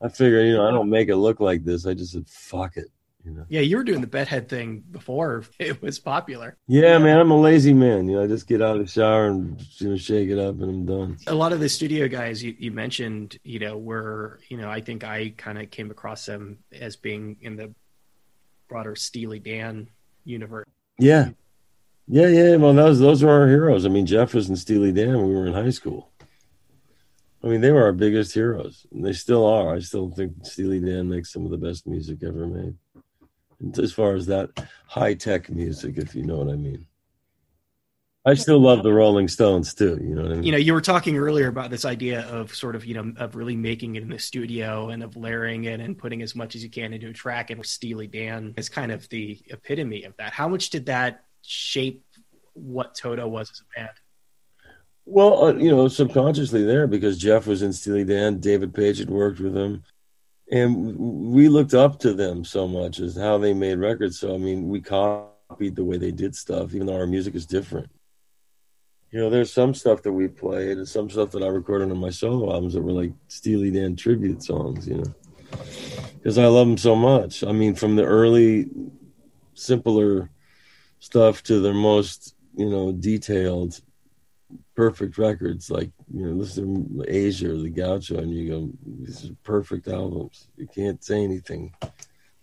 I 0.00 0.08
figure 0.08 0.42
you 0.42 0.54
know 0.54 0.66
I 0.66 0.70
don't 0.70 0.88
make 0.88 1.08
it 1.08 1.16
look 1.16 1.40
like 1.40 1.62
this. 1.62 1.86
I 1.86 1.92
just 1.92 2.12
said 2.12 2.26
fuck 2.26 2.78
it. 2.78 2.88
You 3.28 3.34
know? 3.34 3.44
Yeah, 3.48 3.60
you 3.60 3.76
were 3.76 3.84
doing 3.84 4.00
the 4.00 4.06
bedhead 4.06 4.48
thing 4.48 4.82
before 4.90 5.44
it 5.58 5.82
was 5.82 5.98
popular. 5.98 6.56
Yeah, 6.66 6.98
man, 6.98 7.18
I'm 7.18 7.30
a 7.30 7.38
lazy 7.38 7.74
man. 7.74 8.08
You 8.08 8.16
know, 8.16 8.24
I 8.24 8.26
just 8.26 8.46
get 8.46 8.62
out 8.62 8.76
of 8.76 8.86
the 8.86 8.90
shower 8.90 9.26
and 9.26 9.60
you 9.78 9.90
know 9.90 9.96
shake 9.96 10.30
it 10.30 10.38
up 10.38 10.60
and 10.60 10.64
I'm 10.64 10.86
done. 10.86 11.18
A 11.26 11.34
lot 11.34 11.52
of 11.52 11.60
the 11.60 11.68
studio 11.68 12.08
guys 12.08 12.42
you, 12.42 12.54
you 12.58 12.70
mentioned, 12.70 13.38
you 13.44 13.58
know, 13.58 13.76
were 13.76 14.40
you 14.48 14.56
know 14.56 14.70
I 14.70 14.80
think 14.80 15.04
I 15.04 15.34
kind 15.36 15.58
of 15.58 15.70
came 15.70 15.90
across 15.90 16.24
them 16.26 16.58
as 16.72 16.96
being 16.96 17.36
in 17.42 17.56
the 17.56 17.74
broader 18.68 18.96
Steely 18.96 19.38
Dan 19.38 19.88
universe. 20.24 20.66
Yeah, 20.98 21.30
yeah, 22.06 22.28
yeah. 22.28 22.56
Well, 22.56 22.72
those 22.72 22.98
those 22.98 23.22
are 23.22 23.30
our 23.30 23.46
heroes. 23.46 23.84
I 23.84 23.90
mean, 23.90 24.06
Jeff 24.06 24.34
was 24.34 24.48
in 24.48 24.56
Steely 24.56 24.92
Dan 24.92 25.16
when 25.18 25.28
we 25.28 25.34
were 25.34 25.46
in 25.46 25.52
high 25.52 25.70
school. 25.70 26.10
I 27.42 27.46
mean, 27.46 27.60
they 27.60 27.70
were 27.70 27.84
our 27.84 27.92
biggest 27.92 28.34
heroes, 28.34 28.84
and 28.92 29.04
they 29.04 29.12
still 29.12 29.46
are. 29.46 29.74
I 29.74 29.78
still 29.78 30.10
think 30.10 30.44
Steely 30.44 30.80
Dan 30.80 31.08
makes 31.08 31.32
some 31.32 31.44
of 31.44 31.50
the 31.50 31.56
best 31.56 31.86
music 31.86 32.18
ever 32.24 32.46
made, 32.46 32.74
as 33.78 33.92
far 33.92 34.14
as 34.14 34.26
that 34.26 34.50
high 34.86 35.14
tech 35.14 35.50
music, 35.50 35.98
if 35.98 36.14
you 36.14 36.24
know 36.24 36.36
what 36.36 36.48
I 36.48 36.56
mean. 36.56 36.86
I 38.24 38.34
still 38.34 38.60
love 38.60 38.82
the 38.82 38.92
Rolling 38.92 39.26
Stones 39.26 39.72
too. 39.72 39.98
You 40.02 40.14
know 40.14 40.22
what 40.22 40.32
I 40.32 40.34
mean? 40.34 40.42
You 40.42 40.52
know, 40.52 40.58
you 40.58 40.74
were 40.74 40.82
talking 40.82 41.16
earlier 41.16 41.48
about 41.48 41.70
this 41.70 41.86
idea 41.86 42.26
of 42.28 42.54
sort 42.54 42.76
of, 42.76 42.84
you 42.84 42.94
know, 42.94 43.12
of 43.16 43.36
really 43.36 43.56
making 43.56 43.96
it 43.96 44.02
in 44.02 44.10
the 44.10 44.18
studio 44.18 44.90
and 44.90 45.02
of 45.02 45.16
layering 45.16 45.64
it 45.64 45.80
and 45.80 45.96
putting 45.96 46.20
as 46.20 46.34
much 46.34 46.54
as 46.54 46.62
you 46.62 46.68
can 46.68 46.92
into 46.92 47.08
a 47.08 47.12
track. 47.12 47.50
And 47.50 47.64
Steely 47.64 48.06
Dan 48.06 48.52
is 48.58 48.68
kind 48.68 48.92
of 48.92 49.08
the 49.08 49.40
epitome 49.46 50.04
of 50.04 50.14
that. 50.18 50.32
How 50.34 50.46
much 50.46 50.68
did 50.68 50.86
that 50.86 51.24
shape 51.42 52.04
what 52.52 52.94
Toto 52.94 53.26
was 53.26 53.50
as 53.50 53.60
a 53.60 53.80
band? 53.80 53.96
Well, 55.06 55.44
uh, 55.44 55.52
you 55.54 55.70
know, 55.70 55.88
subconsciously 55.88 56.64
there 56.64 56.86
because 56.86 57.16
Jeff 57.16 57.46
was 57.46 57.62
in 57.62 57.72
Steely 57.72 58.04
Dan, 58.04 58.40
David 58.40 58.74
Paich 58.74 58.98
had 58.98 59.08
worked 59.08 59.40
with 59.40 59.56
him, 59.56 59.84
and 60.50 60.96
we 60.96 61.48
looked 61.48 61.74
up 61.74 61.98
to 62.00 62.14
them 62.14 62.44
so 62.44 62.66
much 62.66 63.00
as 63.00 63.16
how 63.16 63.38
they 63.38 63.52
made 63.52 63.78
records. 63.78 64.18
So 64.18 64.34
I 64.34 64.38
mean, 64.38 64.68
we 64.68 64.80
copied 64.80 65.76
the 65.76 65.84
way 65.84 65.98
they 65.98 66.10
did 66.10 66.34
stuff, 66.34 66.74
even 66.74 66.86
though 66.86 66.96
our 66.96 67.06
music 67.06 67.34
is 67.34 67.46
different. 67.46 67.90
You 69.10 69.20
know, 69.20 69.30
there's 69.30 69.52
some 69.52 69.74
stuff 69.74 70.02
that 70.02 70.12
we 70.12 70.28
played 70.28 70.76
and 70.76 70.88
some 70.88 71.08
stuff 71.08 71.30
that 71.30 71.42
I 71.42 71.48
recorded 71.48 71.90
on 71.90 71.98
my 71.98 72.10
solo 72.10 72.52
albums 72.52 72.74
that 72.74 72.82
were 72.82 72.92
like 72.92 73.12
Steely 73.28 73.70
Dan 73.70 73.96
tribute 73.96 74.42
songs. 74.42 74.86
You 74.86 74.96
know, 74.96 75.14
because 76.14 76.38
I 76.38 76.46
love 76.46 76.66
them 76.66 76.78
so 76.78 76.94
much. 76.94 77.42
I 77.42 77.52
mean, 77.52 77.74
from 77.74 77.96
the 77.96 78.04
early, 78.04 78.68
simpler 79.54 80.30
stuff 81.00 81.42
to 81.44 81.60
their 81.60 81.74
most 81.74 82.34
you 82.56 82.68
know 82.68 82.92
detailed 82.92 83.80
perfect 84.78 85.18
records 85.18 85.72
like 85.72 85.90
you 86.14 86.24
know 86.24 86.30
listen 86.30 86.96
to 86.96 87.02
Aja 87.02 87.50
or 87.50 87.56
the 87.56 87.68
gaucho 87.68 88.18
and 88.18 88.30
you 88.30 88.48
go 88.48 88.70
these 89.00 89.28
are 89.28 89.34
perfect 89.42 89.88
albums. 89.88 90.46
You 90.56 90.68
can't 90.68 91.02
say 91.02 91.24
anything. 91.24 91.74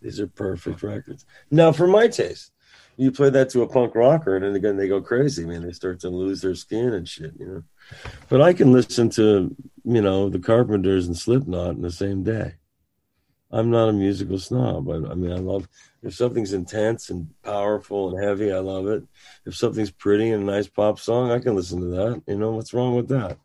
These 0.01 0.19
are 0.19 0.27
perfect 0.27 0.83
records. 0.83 1.25
Now 1.49 1.71
for 1.71 1.87
my 1.87 2.09
taste 2.09 2.51
you 2.97 3.09
play 3.13 3.29
that 3.29 3.49
to 3.51 3.61
a 3.61 3.69
punk 3.69 3.95
rocker 3.95 4.35
and 4.35 4.43
then 4.43 4.53
again 4.53 4.75
they 4.75 4.89
go 4.89 4.99
crazy 4.99 5.45
man. 5.45 5.65
They 5.65 5.71
start 5.71 6.01
to 6.01 6.09
lose 6.09 6.41
their 6.41 6.55
skin 6.55 6.93
and 6.95 7.07
shit 7.07 7.31
you 7.39 7.47
know. 7.47 7.63
But 8.27 8.41
i 8.41 8.51
can 8.51 8.73
listen 8.73 9.09
to 9.11 9.55
you 9.85 10.01
know 10.01 10.27
the 10.27 10.39
carpenters 10.39 11.07
and 11.07 11.17
slipknot 11.17 11.77
in 11.77 11.83
the 11.83 11.89
same 11.89 12.21
day 12.23 12.55
i'm 13.51 13.69
not 13.69 13.89
a 13.89 13.93
musical 13.93 14.39
snob 14.39 14.89
i, 14.89 14.95
I 14.95 15.15
mean 15.15 15.31
i 15.31 15.37
love 15.37 15.67
if 16.05 16.13
something's 16.13 16.53
intense 16.53 17.09
and 17.09 17.27
powerful 17.41 18.15
and 18.15 18.23
heavy, 18.23 18.53
I 18.53 18.59
love 18.59 18.85
it. 18.87 19.03
If 19.45 19.55
something's 19.55 19.89
pretty 19.89 20.29
and 20.29 20.43
a 20.43 20.45
nice 20.45 20.67
pop 20.67 20.99
song, 20.99 21.31
I 21.31 21.39
can 21.39 21.55
listen 21.55 21.79
to 21.79 21.87
that. 21.87 22.21
You 22.27 22.37
know, 22.37 22.51
what's 22.51 22.75
wrong 22.75 22.95
with 22.95 23.07
that? 23.07 23.39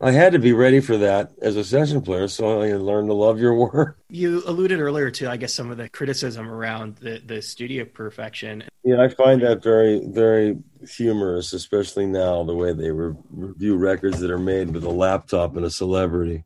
I 0.00 0.12
had 0.12 0.32
to 0.34 0.38
be 0.38 0.52
ready 0.52 0.80
for 0.80 0.98
that 0.98 1.32
as 1.40 1.56
a 1.56 1.64
session 1.64 2.02
player, 2.02 2.28
so 2.28 2.60
I 2.60 2.72
learned 2.74 3.08
to 3.08 3.14
love 3.14 3.40
your 3.40 3.54
work. 3.72 3.98
You 4.10 4.42
alluded 4.46 4.78
earlier 4.78 5.10
to, 5.10 5.30
I 5.30 5.38
guess, 5.38 5.54
some 5.54 5.70
of 5.70 5.78
the 5.78 5.88
criticism 5.88 6.48
around 6.48 6.96
the, 6.96 7.22
the 7.24 7.40
studio 7.40 7.86
perfection. 7.86 8.64
Yeah, 8.84 9.00
I 9.00 9.08
find 9.08 9.40
that 9.42 9.62
very, 9.62 10.06
very 10.06 10.58
humorous, 10.86 11.54
especially 11.54 12.06
now, 12.06 12.44
the 12.44 12.54
way 12.54 12.74
they 12.74 12.90
re- 12.90 13.16
review 13.30 13.76
records 13.76 14.20
that 14.20 14.30
are 14.30 14.38
made 14.38 14.72
with 14.74 14.84
a 14.84 14.90
laptop 14.90 15.56
and 15.56 15.64
a 15.64 15.70
celebrity. 15.70 16.44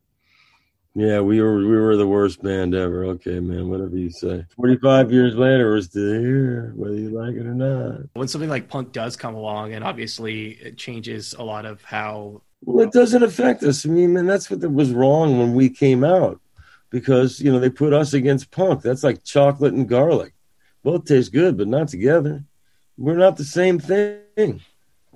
Yeah, 0.95 1.21
we 1.21 1.41
were 1.41 1.57
we 1.57 1.75
were 1.75 1.97
the 1.97 2.07
worst 2.07 2.43
band 2.43 2.75
ever. 2.75 3.05
Okay, 3.05 3.39
man, 3.39 3.67
whatever 3.67 3.97
you 3.97 4.11
say. 4.11 4.45
Forty 4.55 4.77
five 4.77 5.11
years 5.11 5.33
later, 5.33 5.71
we're 5.71 5.81
still 5.81 6.19
here, 6.19 6.71
whether 6.75 6.95
you 6.95 7.09
like 7.09 7.33
it 7.33 7.47
or 7.47 7.55
not. 7.55 8.01
When 8.13 8.27
something 8.27 8.49
like 8.49 8.69
punk 8.69 8.91
does 8.91 9.15
come 9.15 9.33
along, 9.33 9.73
and 9.73 9.83
obviously 9.83 10.51
it 10.51 10.77
changes 10.77 11.33
a 11.33 11.43
lot 11.43 11.65
of 11.65 11.83
how. 11.83 12.43
Well, 12.63 12.85
it 12.85 12.93
doesn't 12.93 13.23
affect 13.23 13.63
us. 13.63 13.87
I 13.87 13.89
mean, 13.89 14.13
man, 14.13 14.27
that's 14.27 14.51
what 14.51 14.59
was 14.71 14.91
wrong 14.91 15.39
when 15.39 15.55
we 15.55 15.67
came 15.69 16.03
out, 16.03 16.39
because 16.91 17.39
you 17.39 17.51
know 17.51 17.59
they 17.59 17.71
put 17.71 17.91
us 17.91 18.13
against 18.13 18.51
punk. 18.51 18.83
That's 18.83 19.03
like 19.03 19.23
chocolate 19.23 19.73
and 19.73 19.89
garlic. 19.89 20.33
Both 20.83 21.05
taste 21.05 21.31
good, 21.31 21.57
but 21.57 21.67
not 21.67 21.87
together. 21.87 22.43
We're 22.97 23.17
not 23.17 23.37
the 23.37 23.45
same 23.45 23.79
thing. 23.79 24.61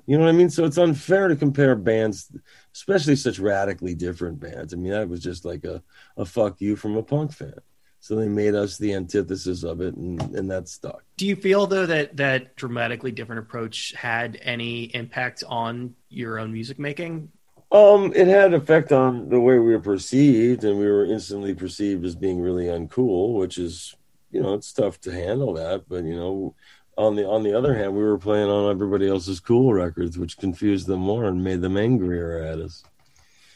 You 0.07 0.17
know 0.17 0.23
what 0.23 0.29
I 0.29 0.37
mean? 0.37 0.49
So 0.49 0.63
it's 0.63 0.77
unfair 0.77 1.27
to 1.27 1.35
compare 1.35 1.75
bands, 1.75 2.31
especially 2.73 3.17
such 3.17 3.39
radically 3.39 3.93
different 3.93 4.39
bands. 4.39 4.73
I 4.73 4.77
mean, 4.77 4.93
that 4.93 5.09
was 5.09 5.19
just 5.19 5.43
like 5.43 5.65
a, 5.65 5.83
a 6.15 6.25
fuck 6.25 6.61
you 6.61 6.77
from 6.77 6.95
a 6.95 7.03
punk 7.03 7.33
fan. 7.33 7.59
So 7.99 8.15
they 8.15 8.29
made 8.29 8.55
us 8.55 8.77
the 8.77 8.93
antithesis 8.93 9.63
of 9.63 9.81
it, 9.81 9.95
and, 9.95 10.21
and 10.33 10.49
that 10.49 10.69
stuck. 10.69 11.03
Do 11.17 11.27
you 11.27 11.35
feel 11.35 11.67
though 11.67 11.85
that 11.87 12.15
that 12.17 12.55
dramatically 12.55 13.11
different 13.11 13.39
approach 13.39 13.93
had 13.97 14.39
any 14.41 14.83
impact 14.95 15.43
on 15.45 15.93
your 16.07 16.39
own 16.39 16.53
music 16.53 16.79
making? 16.79 17.29
Um, 17.69 18.13
it 18.15 18.27
had 18.27 18.53
effect 18.53 18.93
on 18.93 19.27
the 19.27 19.41
way 19.41 19.59
we 19.59 19.73
were 19.73 19.81
perceived, 19.81 20.63
and 20.63 20.79
we 20.79 20.85
were 20.85 21.05
instantly 21.05 21.53
perceived 21.53 22.05
as 22.05 22.15
being 22.15 22.39
really 22.39 22.65
uncool, 22.65 23.33
which 23.33 23.57
is, 23.57 23.93
you 24.31 24.41
know, 24.41 24.53
it's 24.53 24.71
tough 24.71 25.01
to 25.01 25.11
handle 25.11 25.53
that. 25.55 25.89
But 25.89 26.05
you 26.05 26.15
know, 26.15 26.55
on 26.97 27.15
the 27.15 27.27
on 27.27 27.43
the 27.43 27.57
other 27.57 27.75
hand, 27.75 27.93
we 27.93 28.03
were 28.03 28.17
playing 28.17 28.49
on 28.49 28.71
everybody 28.71 29.07
else's 29.07 29.39
cool 29.39 29.73
records, 29.73 30.17
which 30.17 30.37
confused 30.37 30.87
them 30.87 30.99
more 30.99 31.25
and 31.25 31.43
made 31.43 31.61
them 31.61 31.77
angrier 31.77 32.39
at 32.39 32.59
us. 32.59 32.83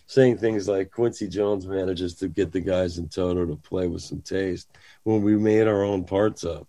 Saying 0.06 0.38
things 0.38 0.68
like 0.68 0.92
Quincy 0.92 1.28
Jones 1.28 1.66
manages 1.66 2.16
to 2.16 2.28
get 2.28 2.52
the 2.52 2.60
guys 2.60 2.98
in 2.98 3.08
Toto 3.08 3.46
to 3.46 3.56
play 3.56 3.88
with 3.88 4.02
some 4.02 4.22
taste 4.22 4.70
when 5.04 5.22
we 5.22 5.38
made 5.38 5.68
our 5.68 5.84
own 5.84 6.04
parts 6.04 6.44
up. 6.44 6.68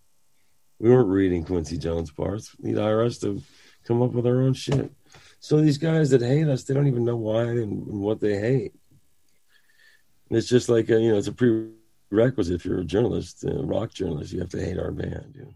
We 0.79 0.89
weren't 0.89 1.09
reading 1.09 1.43
Quincy 1.43 1.77
Jones 1.77 2.09
parts. 2.09 2.55
We'd 2.59 2.77
hire 2.77 3.03
us 3.03 3.17
to 3.19 3.41
come 3.85 4.01
up 4.01 4.11
with 4.11 4.25
our 4.25 4.41
own 4.41 4.53
shit. 4.53 4.91
So 5.39 5.59
these 5.59 5.77
guys 5.77 6.09
that 6.11 6.21
hate 6.21 6.47
us, 6.47 6.63
they 6.63 6.73
don't 6.73 6.87
even 6.87 7.03
know 7.03 7.17
why 7.17 7.43
and 7.43 7.85
what 7.85 8.21
they 8.21 8.39
hate. 8.39 8.73
It's 10.29 10.47
just 10.47 10.69
like 10.69 10.89
a, 10.89 10.99
you 10.99 11.11
know, 11.11 11.17
it's 11.17 11.27
a 11.27 11.33
prerequisite 12.09 12.55
if 12.55 12.65
you're 12.65 12.79
a 12.79 12.85
journalist, 12.85 13.43
a 13.43 13.61
rock 13.61 13.93
journalist. 13.93 14.31
You 14.31 14.39
have 14.39 14.49
to 14.49 14.65
hate 14.65 14.79
our 14.79 14.91
band. 14.91 15.33
You 15.35 15.41
know? 15.43 15.53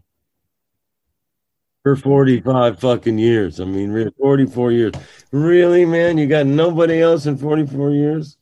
For 1.84 1.96
45 1.96 2.80
fucking 2.80 3.18
years. 3.18 3.60
I 3.60 3.64
mean, 3.64 4.10
44 4.18 4.72
years. 4.72 4.94
Really, 5.30 5.84
man? 5.84 6.18
You 6.18 6.26
got 6.26 6.46
nobody 6.46 7.00
else 7.00 7.26
in 7.26 7.38
44 7.38 7.92
years? 7.92 8.36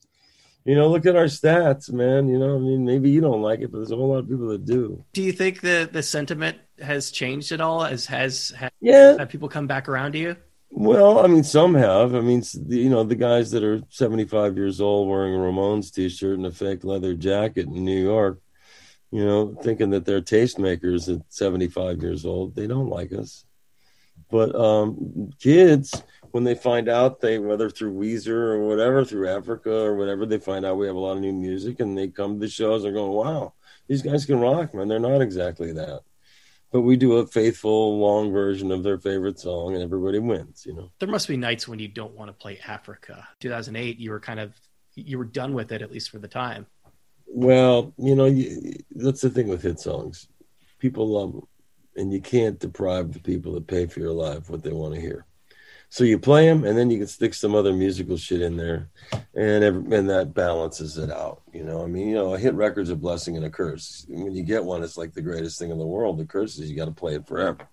You 0.64 0.74
know, 0.74 0.88
look 0.88 1.06
at 1.06 1.14
our 1.14 1.26
stats, 1.26 1.92
man. 1.92 2.28
You 2.28 2.38
know, 2.38 2.56
I 2.56 2.58
mean, 2.58 2.84
maybe 2.84 3.08
you 3.08 3.20
don't 3.20 3.42
like 3.42 3.60
it, 3.60 3.70
but 3.70 3.78
there's 3.78 3.92
a 3.92 3.96
whole 3.96 4.08
lot 4.08 4.18
of 4.18 4.28
people 4.28 4.48
that 4.48 4.64
do. 4.64 5.04
Do 5.12 5.22
you 5.22 5.32
think 5.32 5.60
the 5.60 5.88
the 5.90 6.02
sentiment 6.02 6.58
has 6.80 7.12
changed 7.12 7.52
at 7.52 7.60
all? 7.60 7.84
As 7.84 8.06
has, 8.06 8.50
has 8.56 8.70
yeah, 8.80 9.16
have 9.16 9.28
people 9.28 9.48
come 9.48 9.68
back 9.68 9.88
around 9.88 10.12
to 10.12 10.18
you? 10.18 10.36
Well, 10.70 11.24
I 11.24 11.28
mean, 11.28 11.44
some 11.44 11.74
have. 11.74 12.16
I 12.16 12.20
mean, 12.20 12.42
you 12.66 12.90
know, 12.90 13.04
the 13.04 13.14
guys 13.14 13.52
that 13.52 13.62
are 13.62 13.80
75 13.90 14.56
years 14.56 14.80
old 14.80 15.08
wearing 15.08 15.34
a 15.34 15.38
Ramones 15.38 15.92
t-shirt 15.92 16.36
and 16.36 16.46
a 16.46 16.50
fake 16.50 16.82
leather 16.82 17.14
jacket 17.14 17.66
in 17.66 17.84
New 17.84 18.02
York, 18.02 18.40
you 19.10 19.24
know, 19.24 19.54
thinking 19.62 19.90
that 19.90 20.04
they're 20.04 20.20
tastemakers 20.20 21.14
at 21.14 21.22
75 21.28 22.02
years 22.02 22.26
old, 22.26 22.54
they 22.54 22.66
don't 22.66 22.88
like 22.88 23.12
us. 23.12 23.44
But 24.30 24.54
um, 24.54 25.30
kids, 25.40 26.02
when 26.32 26.44
they 26.44 26.54
find 26.54 26.88
out 26.88 27.20
they 27.20 27.38
whether 27.38 27.70
through 27.70 27.94
Weezer 27.94 28.28
or 28.28 28.66
whatever, 28.66 29.04
through 29.04 29.28
Africa 29.28 29.72
or 29.72 29.96
whatever, 29.96 30.26
they 30.26 30.38
find 30.38 30.64
out 30.64 30.78
we 30.78 30.86
have 30.86 30.96
a 30.96 31.00
lot 31.00 31.16
of 31.16 31.20
new 31.20 31.32
music 31.32 31.80
and 31.80 31.96
they 31.96 32.08
come 32.08 32.34
to 32.34 32.40
the 32.40 32.48
shows 32.48 32.84
and 32.84 32.94
go, 32.94 33.10
Wow, 33.10 33.54
these 33.88 34.02
guys 34.02 34.26
can 34.26 34.40
rock, 34.40 34.74
man. 34.74 34.88
They're 34.88 34.98
not 34.98 35.22
exactly 35.22 35.72
that. 35.72 36.00
But 36.72 36.80
we 36.80 36.96
do 36.96 37.18
a 37.18 37.26
faithful 37.26 37.98
long 38.00 38.32
version 38.32 38.72
of 38.72 38.82
their 38.82 38.98
favorite 38.98 39.38
song 39.38 39.74
and 39.74 39.82
everybody 39.82 40.18
wins, 40.18 40.66
you 40.66 40.74
know. 40.74 40.90
There 40.98 41.08
must 41.08 41.28
be 41.28 41.36
nights 41.36 41.68
when 41.68 41.78
you 41.78 41.88
don't 41.88 42.14
want 42.14 42.28
to 42.28 42.32
play 42.32 42.58
Africa. 42.66 43.28
2008, 43.40 43.98
you 43.98 44.10
were 44.10 44.20
kind 44.20 44.40
of 44.40 44.52
you 44.94 45.18
were 45.18 45.24
done 45.24 45.52
with 45.52 45.72
it 45.72 45.82
at 45.82 45.92
least 45.92 46.10
for 46.10 46.18
the 46.18 46.28
time. 46.28 46.66
Well, 47.26 47.92
you 47.98 48.14
know, 48.14 48.30
that's 48.90 49.20
the 49.20 49.30
thing 49.30 49.48
with 49.48 49.62
hit 49.62 49.80
songs. 49.80 50.28
People 50.78 51.08
love 51.08 51.32
them, 51.32 51.46
and 51.96 52.12
you 52.12 52.20
can't 52.20 52.58
deprive 52.58 53.12
the 53.12 53.20
people 53.20 53.52
that 53.54 53.66
pay 53.66 53.86
for 53.86 54.00
your 54.00 54.12
life 54.12 54.48
what 54.48 54.62
they 54.62 54.72
want 54.72 54.94
to 54.94 55.00
hear. 55.00 55.26
So 55.88 56.04
you 56.04 56.18
play 56.18 56.46
them, 56.46 56.64
and 56.64 56.76
then 56.76 56.90
you 56.90 56.98
can 56.98 57.06
stick 57.06 57.32
some 57.32 57.54
other 57.54 57.72
musical 57.72 58.16
shit 58.16 58.42
in 58.42 58.56
there, 58.56 58.90
and 59.34 59.62
every, 59.64 59.96
and 59.96 60.10
that 60.10 60.34
balances 60.34 60.98
it 60.98 61.10
out. 61.10 61.42
You 61.52 61.64
know, 61.64 61.82
I 61.82 61.86
mean, 61.86 62.08
you 62.08 62.14
know, 62.14 62.34
a 62.34 62.38
hit 62.38 62.54
record's 62.54 62.90
a 62.90 62.96
blessing 62.96 63.36
and 63.36 63.46
a 63.46 63.50
curse. 63.50 64.04
When 64.08 64.34
you 64.34 64.42
get 64.42 64.64
one, 64.64 64.82
it's 64.82 64.96
like 64.96 65.14
the 65.14 65.22
greatest 65.22 65.58
thing 65.58 65.70
in 65.70 65.78
the 65.78 65.86
world. 65.86 66.18
The 66.18 66.26
curse 66.26 66.58
is 66.58 66.68
you 66.68 66.76
got 66.76 66.86
to 66.86 66.90
play 66.90 67.14
it 67.14 67.26
forever. 67.26 67.68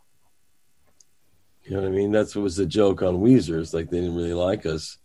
You 1.64 1.72
know 1.72 1.82
what 1.82 1.88
I 1.88 1.92
mean? 1.92 2.12
That's 2.12 2.36
what 2.36 2.44
was 2.44 2.58
the 2.58 2.66
joke 2.66 3.02
on 3.02 3.22
Weezer. 3.22 3.60
It's 3.60 3.74
like 3.74 3.90
they 3.90 4.02
didn't 4.02 4.16
really 4.16 4.34
like 4.34 4.66
us, 4.66 4.98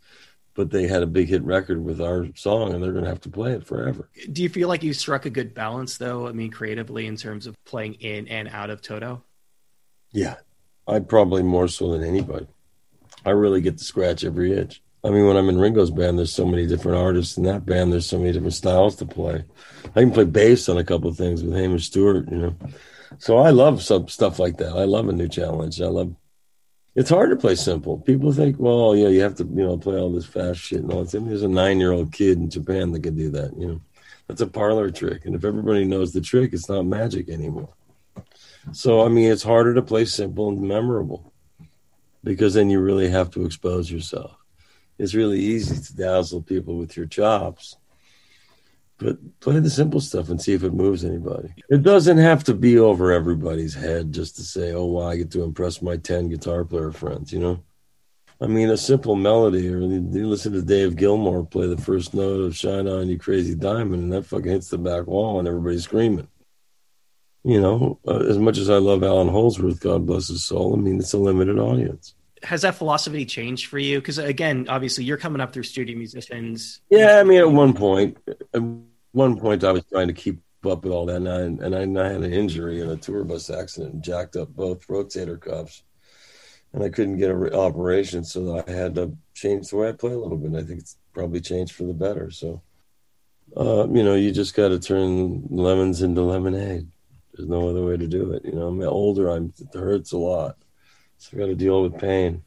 but 0.58 0.72
they 0.72 0.88
had 0.88 1.04
a 1.04 1.06
big 1.06 1.28
hit 1.28 1.44
record 1.44 1.84
with 1.84 2.00
our 2.00 2.26
song, 2.34 2.74
and 2.74 2.82
they're 2.82 2.90
going 2.90 3.04
to 3.04 3.10
have 3.10 3.20
to 3.20 3.28
play 3.28 3.52
it 3.52 3.64
forever. 3.64 4.10
Do 4.32 4.42
you 4.42 4.48
feel 4.48 4.66
like 4.66 4.82
you 4.82 4.92
struck 4.92 5.24
a 5.24 5.30
good 5.30 5.54
balance, 5.54 5.98
though? 5.98 6.26
I 6.26 6.32
mean, 6.32 6.50
creatively 6.50 7.06
in 7.06 7.14
terms 7.14 7.46
of 7.46 7.54
playing 7.64 7.94
in 8.00 8.26
and 8.26 8.48
out 8.48 8.68
of 8.68 8.82
Toto. 8.82 9.22
Yeah, 10.10 10.34
I 10.88 10.98
probably 10.98 11.44
more 11.44 11.68
so 11.68 11.92
than 11.92 12.02
anybody. 12.02 12.48
I 13.24 13.30
really 13.30 13.60
get 13.60 13.78
to 13.78 13.84
scratch 13.84 14.24
every 14.24 14.52
itch. 14.52 14.82
I 15.04 15.10
mean, 15.10 15.28
when 15.28 15.36
I'm 15.36 15.48
in 15.48 15.60
Ringo's 15.60 15.92
band, 15.92 16.18
there's 16.18 16.34
so 16.34 16.44
many 16.44 16.66
different 16.66 16.98
artists. 16.98 17.36
In 17.36 17.44
that 17.44 17.64
band, 17.64 17.92
there's 17.92 18.06
so 18.06 18.18
many 18.18 18.32
different 18.32 18.54
styles 18.54 18.96
to 18.96 19.06
play. 19.06 19.44
I 19.94 20.00
can 20.00 20.10
play 20.10 20.24
bass 20.24 20.68
on 20.68 20.76
a 20.76 20.82
couple 20.82 21.08
of 21.08 21.16
things 21.16 21.40
with 21.40 21.54
Hamish 21.54 21.86
Stewart, 21.86 22.28
you 22.32 22.38
know. 22.38 22.56
So 23.18 23.38
I 23.38 23.50
love 23.50 23.80
some 23.80 24.08
stuff 24.08 24.40
like 24.40 24.56
that. 24.56 24.72
I 24.72 24.86
love 24.86 25.08
a 25.08 25.12
new 25.12 25.28
challenge. 25.28 25.80
I 25.80 25.86
love. 25.86 26.16
It's 26.98 27.10
hard 27.10 27.30
to 27.30 27.36
play 27.36 27.54
simple. 27.54 27.98
People 27.98 28.32
think, 28.32 28.56
well, 28.58 28.96
yeah, 28.96 29.06
you 29.06 29.20
have 29.20 29.36
to, 29.36 29.44
you 29.44 29.64
know, 29.64 29.78
play 29.78 29.94
all 29.94 30.12
this 30.12 30.26
fast 30.26 30.58
shit 30.58 30.80
and 30.80 30.92
all 30.92 31.04
that. 31.04 31.14
I 31.16 31.20
mean, 31.20 31.28
there's 31.28 31.44
a 31.44 31.48
nine-year-old 31.48 32.12
kid 32.12 32.38
in 32.38 32.50
Japan 32.50 32.90
that 32.90 33.04
can 33.04 33.14
do 33.14 33.30
that. 33.30 33.56
You 33.56 33.66
know, 33.68 33.80
that's 34.26 34.40
a 34.40 34.48
parlor 34.48 34.90
trick. 34.90 35.24
And 35.24 35.36
if 35.36 35.44
everybody 35.44 35.84
knows 35.84 36.12
the 36.12 36.20
trick, 36.20 36.52
it's 36.52 36.68
not 36.68 36.86
magic 36.86 37.28
anymore. 37.28 37.68
So 38.72 39.06
I 39.06 39.10
mean, 39.10 39.30
it's 39.30 39.44
harder 39.44 39.74
to 39.74 39.82
play 39.82 40.06
simple 40.06 40.48
and 40.48 40.60
memorable 40.60 41.32
because 42.24 42.54
then 42.54 42.68
you 42.68 42.80
really 42.80 43.08
have 43.08 43.30
to 43.30 43.46
expose 43.46 43.88
yourself. 43.88 44.36
It's 44.98 45.14
really 45.14 45.38
easy 45.38 45.80
to 45.80 45.96
dazzle 45.96 46.42
people 46.42 46.78
with 46.78 46.96
your 46.96 47.06
chops, 47.06 47.76
but 48.98 49.40
play 49.40 49.60
the 49.60 49.70
simple 49.70 50.00
stuff 50.00 50.28
and 50.28 50.40
see 50.40 50.52
if 50.52 50.64
it 50.64 50.74
moves 50.74 51.04
anybody. 51.04 51.54
It 51.70 51.82
doesn't 51.82 52.18
have 52.18 52.44
to 52.44 52.54
be 52.54 52.78
over 52.78 53.12
everybody's 53.12 53.74
head 53.74 54.12
just 54.12 54.36
to 54.36 54.42
say, 54.42 54.72
oh, 54.72 54.86
wow, 54.86 55.08
I 55.08 55.16
get 55.16 55.30
to 55.32 55.44
impress 55.44 55.80
my 55.80 55.96
10 55.96 56.28
guitar 56.28 56.64
player 56.64 56.90
friends, 56.90 57.32
you 57.32 57.38
know? 57.38 57.62
I 58.40 58.46
mean, 58.46 58.70
a 58.70 58.76
simple 58.76 59.16
melody, 59.16 59.68
or 59.68 59.78
you 59.78 60.26
listen 60.26 60.52
to 60.52 60.62
Dave 60.62 60.94
Gilmour 60.94 61.44
play 61.44 61.66
the 61.66 61.76
first 61.76 62.14
note 62.14 62.40
of 62.40 62.56
Shine 62.56 62.86
On 62.86 63.08
You 63.08 63.18
Crazy 63.18 63.54
Diamond, 63.54 64.02
and 64.02 64.12
that 64.12 64.26
fucking 64.26 64.50
hits 64.50 64.68
the 64.68 64.78
back 64.78 65.06
wall 65.06 65.38
and 65.38 65.48
everybody's 65.48 65.84
screaming. 65.84 66.28
You 67.44 67.60
know, 67.60 67.98
uh, 68.06 68.18
as 68.18 68.38
much 68.38 68.58
as 68.58 68.68
I 68.68 68.76
love 68.76 69.02
Allan 69.02 69.28
Holdsworth, 69.28 69.80
God 69.80 70.06
bless 70.06 70.28
his 70.28 70.44
soul, 70.44 70.74
I 70.74 70.76
mean, 70.76 70.98
it's 70.98 71.12
a 71.14 71.18
limited 71.18 71.58
audience 71.58 72.14
has 72.42 72.62
that 72.62 72.74
philosophy 72.74 73.24
changed 73.24 73.66
for 73.66 73.78
you? 73.78 73.98
Because 73.98 74.18
again, 74.18 74.66
obviously, 74.68 75.04
you're 75.04 75.16
coming 75.16 75.40
up 75.40 75.52
through 75.52 75.64
studio 75.64 75.96
musicians. 75.96 76.80
Yeah, 76.90 77.18
I 77.18 77.24
mean, 77.24 77.38
at 77.38 77.50
one 77.50 77.72
point, 77.72 78.18
one 79.12 79.38
point, 79.38 79.64
I 79.64 79.72
was 79.72 79.84
trying 79.84 80.08
to 80.08 80.14
keep 80.14 80.40
up 80.64 80.84
with 80.84 80.92
all 80.92 81.06
that, 81.06 81.16
and 81.16 81.28
I, 81.28 81.40
and 81.40 81.98
I, 81.98 82.08
had 82.08 82.22
an 82.22 82.32
injury 82.32 82.80
in 82.80 82.90
a 82.90 82.96
tour 82.96 83.24
bus 83.24 83.48
accident, 83.48 83.94
and 83.94 84.02
jacked 84.02 84.36
up 84.36 84.48
both 84.48 84.86
rotator 84.88 85.40
cuffs, 85.40 85.82
and 86.72 86.82
I 86.82 86.88
couldn't 86.88 87.18
get 87.18 87.30
an 87.30 87.54
operation, 87.54 88.24
so 88.24 88.62
I 88.66 88.70
had 88.70 88.94
to 88.96 89.16
change 89.34 89.68
the 89.68 89.76
way 89.76 89.88
I 89.88 89.92
play 89.92 90.12
a 90.12 90.18
little 90.18 90.36
bit. 90.36 90.54
I 90.54 90.66
think 90.66 90.80
it's 90.80 90.96
probably 91.12 91.40
changed 91.40 91.74
for 91.74 91.84
the 91.84 91.94
better. 91.94 92.30
So, 92.30 92.62
uh, 93.56 93.88
you 93.88 94.02
know, 94.02 94.14
you 94.14 94.32
just 94.32 94.54
got 94.54 94.68
to 94.68 94.78
turn 94.78 95.46
lemons 95.48 96.02
into 96.02 96.22
lemonade. 96.22 96.88
There's 97.34 97.48
no 97.48 97.68
other 97.68 97.84
way 97.84 97.96
to 97.96 98.06
do 98.06 98.32
it. 98.32 98.44
You 98.44 98.52
know, 98.52 98.66
I'm 98.66 98.82
older. 98.82 99.30
I'm 99.30 99.52
it 99.58 99.78
hurts 99.78 100.12
a 100.12 100.18
lot 100.18 100.56
so 101.18 101.36
I 101.36 101.40
got 101.40 101.46
to 101.46 101.54
deal 101.54 101.82
with 101.82 101.98
pain. 101.98 102.42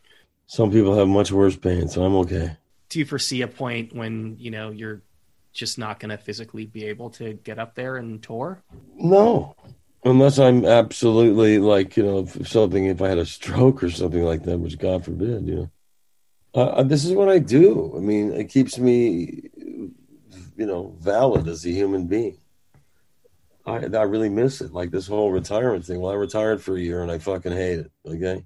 Some 0.48 0.72
people 0.72 0.98
have 0.98 1.08
much 1.08 1.32
worse 1.32 1.56
pain, 1.56 1.88
so 1.88 2.04
I'm 2.04 2.16
okay. 2.16 2.58
Do 2.90 3.00
you 3.00 3.06
foresee 3.06 3.42
a 3.42 3.48
point 3.48 3.94
when 3.96 4.36
you 4.40 4.52
know 4.52 4.72
you're 4.72 5.02
just 5.52 5.78
not 5.78 6.00
going 6.00 6.10
to 6.10 6.18
physically 6.18 6.66
be 6.66 6.86
able 6.86 7.10
to 7.12 7.34
get 7.34 7.60
up 7.60 7.76
there 7.76 7.98
and 7.98 8.22
tour? 8.22 8.62
No, 8.96 9.56
unless 10.04 10.40
I'm 10.40 10.66
absolutely 10.66 11.60
like 11.60 11.98
you 11.98 12.04
know 12.04 12.20
if 12.20 12.48
something. 12.48 12.86
If 12.86 13.02
I 13.02 13.10
had 13.10 13.18
a 13.18 13.26
stroke 13.26 13.84
or 13.84 13.90
something 13.90 14.24
like 14.24 14.44
that, 14.44 14.60
which 14.60 14.78
God 14.80 15.06
forbid, 15.06 15.48
you 15.48 15.56
know. 15.56 15.72
Uh, 16.54 16.84
this 16.84 17.06
is 17.06 17.14
what 17.14 17.30
I 17.30 17.40
do. 17.40 17.94
I 17.96 18.00
mean, 18.00 18.34
it 18.34 18.50
keeps 18.50 18.78
me, 18.78 19.50
you 19.56 20.66
know, 20.66 20.94
valid 21.00 21.48
as 21.48 21.66
a 21.66 21.70
human 21.70 22.08
being. 22.08 22.38
I 23.66 23.78
I 23.78 24.04
really 24.04 24.30
miss 24.30 24.62
it. 24.62 24.74
Like 24.74 24.92
this 24.92 25.08
whole 25.08 25.32
retirement 25.32 25.86
thing. 25.86 26.02
Well, 26.02 26.12
I 26.12 26.16
retired 26.16 26.62
for 26.62 26.76
a 26.76 26.82
year 26.82 27.04
and 27.04 27.12
I 27.12 27.20
fucking 27.20 27.52
hate 27.52 27.80
it. 27.80 27.92
Okay, 28.06 28.44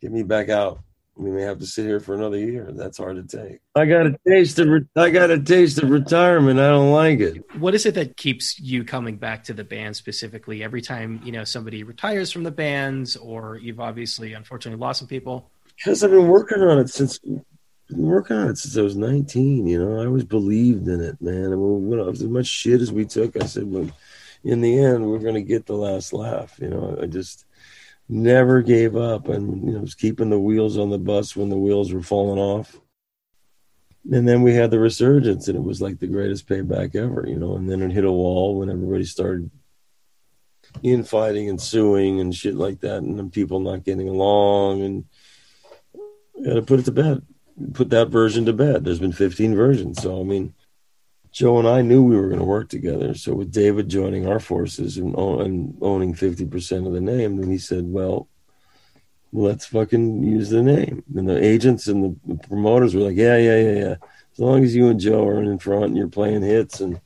get 0.00 0.12
me 0.12 0.22
back 0.22 0.48
out. 0.48 0.80
We 1.16 1.30
may 1.30 1.42
have 1.42 1.58
to 1.60 1.66
sit 1.66 1.86
here 1.86 1.98
for 1.98 2.14
another 2.14 2.36
year. 2.36 2.70
That's 2.72 2.98
hard 2.98 3.16
to 3.16 3.38
take. 3.38 3.60
I 3.74 3.86
got 3.86 4.06
a 4.06 4.16
taste 4.26 4.58
of 4.58 4.68
re- 4.68 4.86
I 4.94 5.08
got 5.08 5.30
a 5.30 5.40
taste 5.40 5.82
of 5.82 5.88
retirement. 5.88 6.60
I 6.60 6.68
don't 6.68 6.92
like 6.92 7.20
it. 7.20 7.42
What 7.58 7.74
is 7.74 7.86
it 7.86 7.94
that 7.94 8.18
keeps 8.18 8.60
you 8.60 8.84
coming 8.84 9.16
back 9.16 9.44
to 9.44 9.54
the 9.54 9.64
band 9.64 9.96
specifically? 9.96 10.62
Every 10.62 10.82
time 10.82 11.22
you 11.24 11.32
know 11.32 11.44
somebody 11.44 11.84
retires 11.84 12.30
from 12.30 12.42
the 12.42 12.50
bands, 12.50 13.16
or 13.16 13.56
you've 13.56 13.80
obviously 13.80 14.34
unfortunately 14.34 14.78
lost 14.78 14.98
some 14.98 15.08
people. 15.08 15.50
Because 15.76 16.04
I've 16.04 16.10
been 16.10 16.28
working 16.28 16.62
on 16.62 16.78
it 16.78 16.90
since 16.90 17.18
been 17.18 18.02
working 18.02 18.36
on 18.36 18.50
it 18.50 18.58
since 18.58 18.76
I 18.76 18.82
was 18.82 18.96
19. 18.96 19.66
You 19.66 19.84
know, 19.84 20.00
I 20.00 20.06
always 20.06 20.24
believed 20.24 20.86
in 20.86 21.00
it, 21.00 21.20
man. 21.22 21.52
I 21.52 21.56
mean, 21.56 21.90
you 21.90 21.96
know, 21.96 22.10
as 22.10 22.22
much 22.24 22.46
shit 22.46 22.82
as 22.82 22.92
we 22.92 23.06
took, 23.06 23.40
I 23.42 23.46
said, 23.46 23.64
well, 23.64 23.88
in 24.44 24.60
the 24.60 24.78
end, 24.78 25.08
we're 25.08 25.18
going 25.18 25.34
to 25.34 25.42
get 25.42 25.64
the 25.64 25.76
last 25.76 26.12
laugh. 26.12 26.58
You 26.60 26.68
know, 26.68 26.98
I 27.00 27.06
just 27.06 27.45
never 28.08 28.62
gave 28.62 28.96
up 28.96 29.28
and 29.28 29.66
you 29.66 29.72
know 29.72 29.80
was 29.80 29.94
keeping 29.94 30.30
the 30.30 30.38
wheels 30.38 30.78
on 30.78 30.90
the 30.90 30.98
bus 30.98 31.34
when 31.34 31.48
the 31.48 31.58
wheels 31.58 31.92
were 31.92 32.02
falling 32.02 32.38
off. 32.38 32.76
And 34.12 34.28
then 34.28 34.42
we 34.42 34.54
had 34.54 34.70
the 34.70 34.78
resurgence 34.78 35.48
and 35.48 35.56
it 35.56 35.64
was 35.64 35.82
like 35.82 35.98
the 35.98 36.06
greatest 36.06 36.48
payback 36.48 36.94
ever 36.94 37.26
you 37.26 37.36
know 37.36 37.56
and 37.56 37.68
then 37.68 37.82
it 37.82 37.90
hit 37.90 38.04
a 38.04 38.12
wall 38.12 38.58
when 38.58 38.70
everybody 38.70 39.04
started 39.04 39.50
infighting 40.82 41.48
and 41.48 41.60
suing 41.60 42.20
and 42.20 42.34
shit 42.34 42.54
like 42.54 42.80
that 42.80 42.98
and 42.98 43.18
then 43.18 43.30
people 43.30 43.58
not 43.58 43.82
getting 43.82 44.08
along 44.08 44.82
and 44.82 45.04
got 46.44 46.54
to 46.54 46.62
put 46.62 46.78
it 46.78 46.84
to 46.84 46.92
bed. 46.92 47.22
Put 47.72 47.90
that 47.90 48.10
version 48.10 48.44
to 48.44 48.52
bed. 48.52 48.84
There's 48.84 49.00
been 49.00 49.12
15 49.12 49.56
versions. 49.56 50.00
So 50.00 50.20
i 50.20 50.22
mean 50.22 50.54
Joe 51.36 51.58
and 51.58 51.68
I 51.68 51.82
knew 51.82 52.02
we 52.02 52.16
were 52.16 52.28
going 52.28 52.38
to 52.38 52.46
work 52.46 52.70
together. 52.70 53.12
So 53.12 53.34
with 53.34 53.52
David 53.52 53.90
joining 53.90 54.26
our 54.26 54.40
forces 54.40 54.96
and, 54.96 55.14
and 55.14 55.76
owning 55.82 56.14
50% 56.14 56.86
of 56.86 56.94
the 56.94 57.00
name, 57.02 57.36
then 57.36 57.50
he 57.50 57.58
said, 57.58 57.84
well, 57.84 58.26
let's 59.34 59.66
fucking 59.66 60.22
use 60.22 60.48
the 60.48 60.62
name. 60.62 61.04
And 61.14 61.28
the 61.28 61.36
agents 61.36 61.88
and 61.88 62.18
the 62.24 62.36
promoters 62.36 62.94
were 62.94 63.02
like, 63.02 63.18
yeah, 63.18 63.36
yeah, 63.36 63.60
yeah, 63.60 63.78
yeah. 63.78 63.94
As 64.32 64.38
long 64.38 64.64
as 64.64 64.74
you 64.74 64.88
and 64.88 64.98
Joe 64.98 65.28
are 65.28 65.42
in 65.42 65.58
front 65.58 65.84
and 65.84 65.96
you're 65.98 66.08
playing 66.08 66.40
hits 66.40 66.80
and 66.80 66.98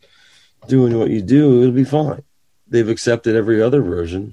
doing 0.69 0.97
what 0.97 1.11
you 1.11 1.23
do, 1.23 1.62
it'll 1.62 1.75
be 1.75 1.83
fine. 1.83 2.23
They've 2.69 2.88
accepted 2.88 3.35
every 3.35 3.61
other 3.61 3.83
version. 3.83 4.33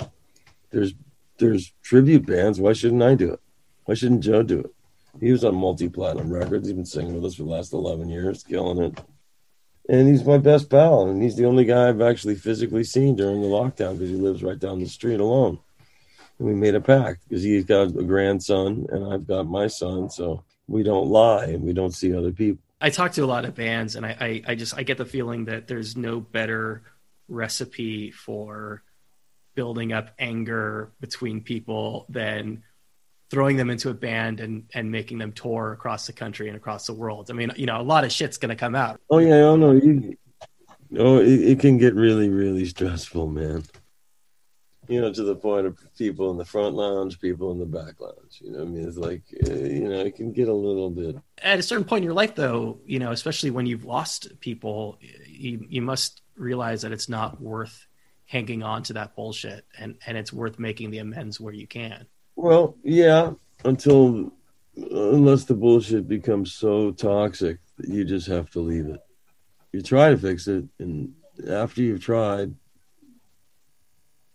There's 0.69 0.93
there's 1.39 1.73
tribute 1.81 2.27
bands. 2.27 2.61
Why 2.61 2.73
shouldn't 2.73 3.01
I 3.01 3.15
do 3.15 3.33
it? 3.33 3.39
Why 3.85 3.95
shouldn't 3.95 4.23
Joe 4.23 4.43
do 4.43 4.59
it? 4.59 4.75
He 5.19 5.31
was 5.31 5.43
on 5.43 5.55
multi 5.55 5.89
platinum 5.89 6.31
records. 6.31 6.67
He's 6.67 6.75
been 6.75 6.85
singing 6.85 7.15
with 7.15 7.25
us 7.25 7.33
for 7.33 7.43
the 7.43 7.49
last 7.49 7.73
11 7.73 8.09
years, 8.09 8.43
killing 8.43 8.79
it 8.79 8.99
and 9.89 10.07
he's 10.07 10.25
my 10.25 10.37
best 10.37 10.69
pal, 10.69 11.07
and 11.07 11.21
he's 11.21 11.35
the 11.35 11.45
only 11.45 11.65
guy 11.65 11.89
I've 11.89 12.01
actually 12.01 12.35
physically 12.35 12.83
seen 12.83 13.15
during 13.15 13.41
the 13.41 13.47
lockdown 13.47 13.93
because 13.93 14.09
he 14.09 14.15
lives 14.15 14.43
right 14.43 14.59
down 14.59 14.79
the 14.79 14.87
street 14.87 15.19
alone. 15.19 15.59
And 16.39 16.47
we 16.47 16.53
made 16.53 16.75
a 16.75 16.81
pact 16.81 17.27
because 17.27 17.43
he's 17.43 17.65
got 17.65 17.95
a 17.95 18.03
grandson 18.03 18.85
and 18.91 19.11
I've 19.11 19.25
got 19.25 19.47
my 19.47 19.67
son, 19.67 20.09
so 20.09 20.43
we 20.67 20.83
don't 20.83 21.07
lie 21.07 21.45
and 21.45 21.63
we 21.63 21.73
don't 21.73 21.93
see 21.93 22.13
other 22.13 22.31
people. 22.31 22.61
I 22.79 22.89
talk 22.89 23.13
to 23.13 23.23
a 23.23 23.25
lot 23.25 23.45
of 23.45 23.55
bands, 23.55 23.95
and 23.95 24.05
I, 24.05 24.15
I, 24.19 24.51
I 24.51 24.55
just 24.55 24.77
I 24.77 24.83
get 24.83 24.97
the 24.97 25.05
feeling 25.05 25.45
that 25.45 25.67
there's 25.67 25.97
no 25.97 26.19
better 26.19 26.83
recipe 27.27 28.11
for 28.11 28.83
building 29.55 29.91
up 29.91 30.11
anger 30.19 30.91
between 30.99 31.41
people 31.41 32.05
than 32.09 32.63
throwing 33.29 33.57
them 33.57 33.69
into 33.69 33.89
a 33.89 33.93
band 33.93 34.39
and 34.39 34.65
and 34.73 34.91
making 34.91 35.17
them 35.17 35.31
tour 35.31 35.73
across 35.73 36.07
the 36.07 36.13
country 36.13 36.47
and 36.47 36.57
across 36.57 36.87
the 36.87 36.93
world. 36.93 37.29
I 37.29 37.33
mean, 37.33 37.51
you 37.55 37.65
know, 37.65 37.79
a 37.79 37.83
lot 37.83 38.03
of 38.03 38.11
shit's 38.11 38.37
gonna 38.37 38.55
come 38.55 38.75
out. 38.75 38.99
Oh 39.09 39.19
yeah, 39.19 39.35
oh 39.35 39.55
no, 39.55 39.71
you, 39.71 40.17
oh 40.97 41.19
it, 41.19 41.27
it 41.27 41.59
can 41.59 41.77
get 41.77 41.93
really 41.93 42.29
really 42.29 42.65
stressful, 42.65 43.27
man. 43.27 43.63
You 44.87 45.01
know, 45.01 45.11
to 45.11 45.23
the 45.23 45.35
point 45.35 45.67
of 45.67 45.77
people 45.97 46.31
in 46.31 46.37
the 46.37 46.45
front 46.45 46.75
lounge, 46.75 47.19
people 47.19 47.51
in 47.51 47.59
the 47.59 47.65
back 47.65 47.99
lounge. 47.99 48.39
You 48.39 48.51
know, 48.51 48.61
I 48.61 48.65
mean, 48.65 48.87
it's 48.87 48.97
like 48.97 49.23
uh, 49.45 49.53
you 49.53 49.89
know, 49.89 49.99
it 49.99 50.15
can 50.15 50.31
get 50.31 50.47
a 50.47 50.53
little 50.53 50.89
bit. 50.89 51.17
At 51.41 51.59
a 51.59 51.63
certain 51.63 51.83
point 51.83 51.99
in 51.99 52.05
your 52.05 52.13
life, 52.13 52.35
though, 52.35 52.79
you 52.85 52.99
know, 52.99 53.11
especially 53.11 53.51
when 53.51 53.65
you've 53.65 53.83
lost 53.83 54.39
people, 54.39 54.97
you 55.27 55.65
you 55.67 55.81
must 55.81 56.21
realize 56.37 56.83
that 56.83 56.93
it's 56.93 57.09
not 57.09 57.41
worth 57.41 57.85
hanging 58.27 58.63
on 58.63 58.83
to 58.83 58.93
that 58.93 59.13
bullshit, 59.13 59.65
and 59.77 59.97
and 60.05 60.17
it's 60.17 60.31
worth 60.31 60.57
making 60.57 60.91
the 60.91 60.99
amends 60.99 61.37
where 61.37 61.53
you 61.53 61.67
can. 61.67 62.07
Well, 62.37 62.77
yeah, 62.83 63.31
until 63.65 64.31
unless 64.75 65.45
the 65.45 65.55
bullshit 65.55 66.07
becomes 66.07 66.53
so 66.53 66.91
toxic 66.91 67.57
that 67.77 67.89
you 67.89 68.05
just 68.05 68.27
have 68.27 68.51
to 68.51 68.59
leave 68.59 68.85
it. 68.85 68.99
You 69.73 69.81
try 69.81 70.11
to 70.11 70.17
fix 70.17 70.47
it, 70.47 70.63
and 70.77 71.15
after 71.49 71.81
you've 71.81 72.03
tried, 72.03 72.53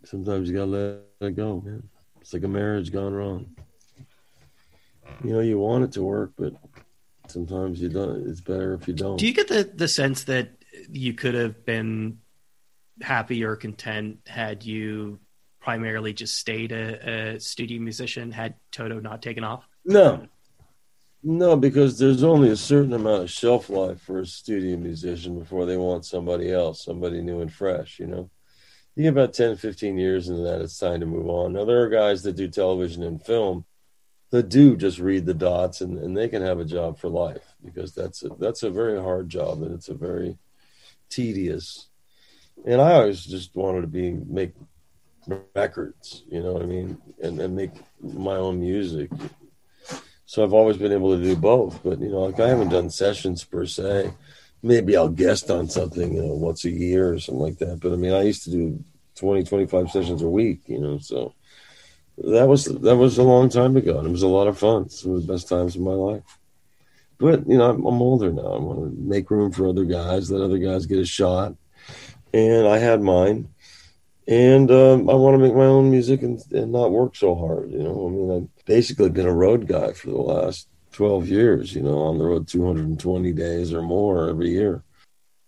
sometimes 0.04 0.50
you 0.50 0.56
gotta 0.56 0.70
let 1.20 1.28
it 1.28 1.36
go, 1.36 1.60
man. 1.60 1.88
It's 2.20 2.34
like 2.34 2.42
a 2.42 2.48
marriage 2.48 2.90
gone 2.90 3.14
wrong. 3.14 3.54
You 5.22 5.34
know, 5.34 5.40
you 5.40 5.60
want 5.60 5.84
it 5.84 5.92
to 5.92 6.02
work, 6.02 6.32
but 6.36 6.54
sometimes 7.28 7.80
you 7.80 7.88
don't. 7.88 8.28
It's 8.28 8.40
better 8.40 8.74
if 8.74 8.88
you 8.88 8.94
don't. 8.94 9.16
Do 9.16 9.28
you 9.28 9.32
get 9.32 9.46
the 9.46 9.70
the 9.74 9.86
sense 9.86 10.24
that 10.24 10.50
you 10.90 11.14
could 11.14 11.34
have 11.34 11.64
been 11.64 12.18
happy 13.00 13.44
or 13.44 13.54
content 13.54 14.18
had 14.26 14.64
you 14.64 15.20
primarily 15.62 16.12
just 16.12 16.36
stayed 16.36 16.72
a, 16.72 17.34
a 17.34 17.40
studio 17.40 17.80
musician 17.80 18.32
had 18.32 18.54
Toto 18.70 19.00
not 19.00 19.22
taken 19.22 19.44
off? 19.44 19.64
No, 19.84 20.26
no, 21.22 21.56
because 21.56 21.98
there's 21.98 22.24
only 22.24 22.50
a 22.50 22.56
certain 22.56 22.92
amount 22.92 23.22
of 23.22 23.30
shelf 23.30 23.70
life 23.70 24.00
for 24.00 24.20
a 24.20 24.26
studio 24.26 24.76
musician 24.76 25.38
before 25.38 25.66
they 25.66 25.76
want 25.76 26.04
somebody 26.04 26.52
else, 26.52 26.84
somebody 26.84 27.20
new 27.22 27.40
and 27.40 27.52
fresh, 27.52 28.00
you 28.00 28.06
know? 28.06 28.28
You 28.96 29.04
get 29.04 29.10
about 29.10 29.32
10, 29.32 29.56
15 29.56 29.96
years 29.96 30.28
into 30.28 30.42
that, 30.42 30.60
it's 30.60 30.78
time 30.78 31.00
to 31.00 31.06
move 31.06 31.28
on. 31.28 31.52
Now, 31.52 31.64
there 31.64 31.80
are 31.82 31.88
guys 31.88 32.24
that 32.24 32.36
do 32.36 32.48
television 32.48 33.02
and 33.02 33.24
film 33.24 33.64
that 34.30 34.48
do 34.48 34.76
just 34.76 34.98
read 34.98 35.24
the 35.24 35.34
dots 35.34 35.80
and, 35.80 35.96
and 35.98 36.16
they 36.16 36.28
can 36.28 36.42
have 36.42 36.58
a 36.58 36.64
job 36.64 36.98
for 36.98 37.08
life 37.08 37.54
because 37.64 37.94
that's 37.94 38.22
a, 38.24 38.30
that's 38.38 38.62
a 38.62 38.70
very 38.70 39.00
hard 39.00 39.28
job 39.28 39.62
and 39.62 39.72
it's 39.72 39.88
a 39.88 39.94
very 39.94 40.38
tedious. 41.08 41.88
And 42.66 42.80
I 42.80 42.94
always 42.94 43.24
just 43.24 43.54
wanted 43.54 43.82
to 43.82 43.86
be 43.86 44.12
make 44.12 44.54
records, 45.54 46.24
you 46.28 46.42
know 46.42 46.52
what 46.52 46.62
I 46.62 46.66
mean, 46.66 47.00
and, 47.22 47.40
and 47.40 47.56
make 47.56 47.72
my 48.00 48.36
own 48.36 48.60
music. 48.60 49.10
So 50.26 50.42
I've 50.42 50.54
always 50.54 50.76
been 50.76 50.92
able 50.92 51.16
to 51.16 51.22
do 51.22 51.36
both. 51.36 51.82
But 51.82 52.00
you 52.00 52.08
know, 52.08 52.20
like 52.20 52.40
I 52.40 52.48
haven't 52.48 52.70
done 52.70 52.90
sessions 52.90 53.44
per 53.44 53.66
se. 53.66 54.12
Maybe 54.62 54.96
I'll 54.96 55.08
guest 55.08 55.50
on 55.50 55.68
something, 55.68 56.14
you 56.14 56.22
know, 56.22 56.34
once 56.34 56.64
a 56.64 56.70
year 56.70 57.12
or 57.12 57.18
something 57.18 57.42
like 57.42 57.58
that. 57.58 57.80
But 57.80 57.92
I 57.92 57.96
mean, 57.96 58.12
I 58.12 58.22
used 58.22 58.44
to 58.44 58.50
do 58.50 58.84
20, 59.16 59.44
25 59.44 59.90
sessions 59.90 60.22
a 60.22 60.28
week, 60.28 60.60
you 60.66 60.78
know, 60.78 60.98
so 60.98 61.34
that 62.18 62.46
was 62.46 62.66
that 62.66 62.96
was 62.96 63.18
a 63.18 63.22
long 63.22 63.48
time 63.48 63.76
ago, 63.76 63.98
and 63.98 64.06
it 64.06 64.10
was 64.12 64.22
a 64.22 64.28
lot 64.28 64.46
of 64.46 64.58
fun. 64.58 64.82
It's 64.82 65.04
one 65.04 65.16
of 65.16 65.26
the 65.26 65.32
best 65.32 65.48
times 65.48 65.76
of 65.76 65.82
my 65.82 65.92
life. 65.92 66.38
But 67.18 67.46
you 67.48 67.56
know, 67.56 67.70
I'm, 67.70 67.84
I'm 67.84 68.02
older 68.02 68.32
now. 68.32 68.54
I 68.54 68.58
want 68.58 68.78
to 68.80 69.00
make 69.00 69.30
room 69.30 69.52
for 69.52 69.68
other 69.68 69.84
guys, 69.84 70.30
let 70.30 70.42
other 70.42 70.58
guys 70.58 70.86
get 70.86 70.98
a 70.98 71.04
shot, 71.04 71.54
and 72.32 72.66
I 72.66 72.78
had 72.78 73.00
mine 73.00 73.48
and 74.28 74.70
um, 74.70 75.10
I 75.10 75.14
want 75.14 75.34
to 75.34 75.38
make 75.38 75.54
my 75.54 75.64
own 75.64 75.90
music 75.90 76.22
and, 76.22 76.40
and 76.52 76.72
not 76.72 76.92
work 76.92 77.16
so 77.16 77.34
hard. 77.34 77.72
You 77.72 77.82
know, 77.82 78.06
I 78.06 78.10
mean, 78.10 78.30
I've 78.30 78.64
basically 78.66 79.10
been 79.10 79.26
a 79.26 79.34
road 79.34 79.66
guy 79.66 79.92
for 79.92 80.10
the 80.10 80.16
last 80.16 80.68
12 80.92 81.28
years, 81.28 81.74
you 81.74 81.82
know, 81.82 81.98
on 81.98 82.18
the 82.18 82.24
road 82.24 82.46
220 82.46 83.32
days 83.32 83.72
or 83.72 83.82
more 83.82 84.28
every 84.28 84.50
year. 84.50 84.84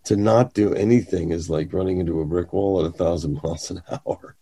To 0.07 0.17
not 0.17 0.53
do 0.53 0.75
anything 0.75 1.31
is 1.31 1.49
like 1.49 1.73
running 1.73 1.99
into 1.99 2.21
a 2.21 2.27
brick 2.27 2.53
wall 2.53 2.81
at 2.81 2.87
a 2.87 2.97
thousand 2.97 3.41
miles 3.43 3.71
an 3.71 3.83
hour. 3.91 4.37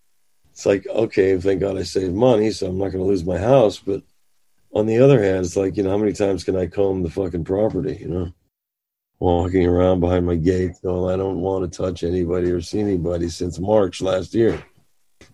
It's 0.51 0.67
like, 0.67 0.87
okay, 0.87 1.39
thank 1.39 1.61
God 1.61 1.79
I 1.79 1.83
saved 1.83 2.15
money, 2.15 2.51
so 2.51 2.67
I'm 2.67 2.79
not 2.79 2.91
going 2.91 3.05
to 3.05 3.09
lose 3.09 3.25
my 3.25 3.39
house. 3.39 3.79
But 3.79 4.03
on 4.75 4.87
the 4.87 4.99
other 4.99 5.23
hand, 5.23 5.45
it's 5.45 5.57
like, 5.57 5.77
you 5.77 5.83
know, 5.83 5.91
how 5.91 5.99
many 5.99 6.13
times 6.13 6.45
can 6.45 6.57
I 6.57 6.67
comb 6.67 7.03
the 7.03 7.11
fucking 7.11 7.45
property, 7.45 7.99
you 8.01 8.09
know? 8.09 8.33
Walking 9.23 9.65
around 9.65 10.01
behind 10.01 10.27
my 10.27 10.35
gate 10.35 10.73
going, 10.83 11.13
I 11.13 11.17
don't 11.17 11.39
want 11.41 11.71
to 11.71 11.83
touch 11.83 12.03
anybody 12.03 12.51
or 12.51 12.61
see 12.61 12.81
anybody 12.81 13.29
since 13.29 13.61
March 13.61 14.03
last 14.03 14.35
year. 14.35 14.61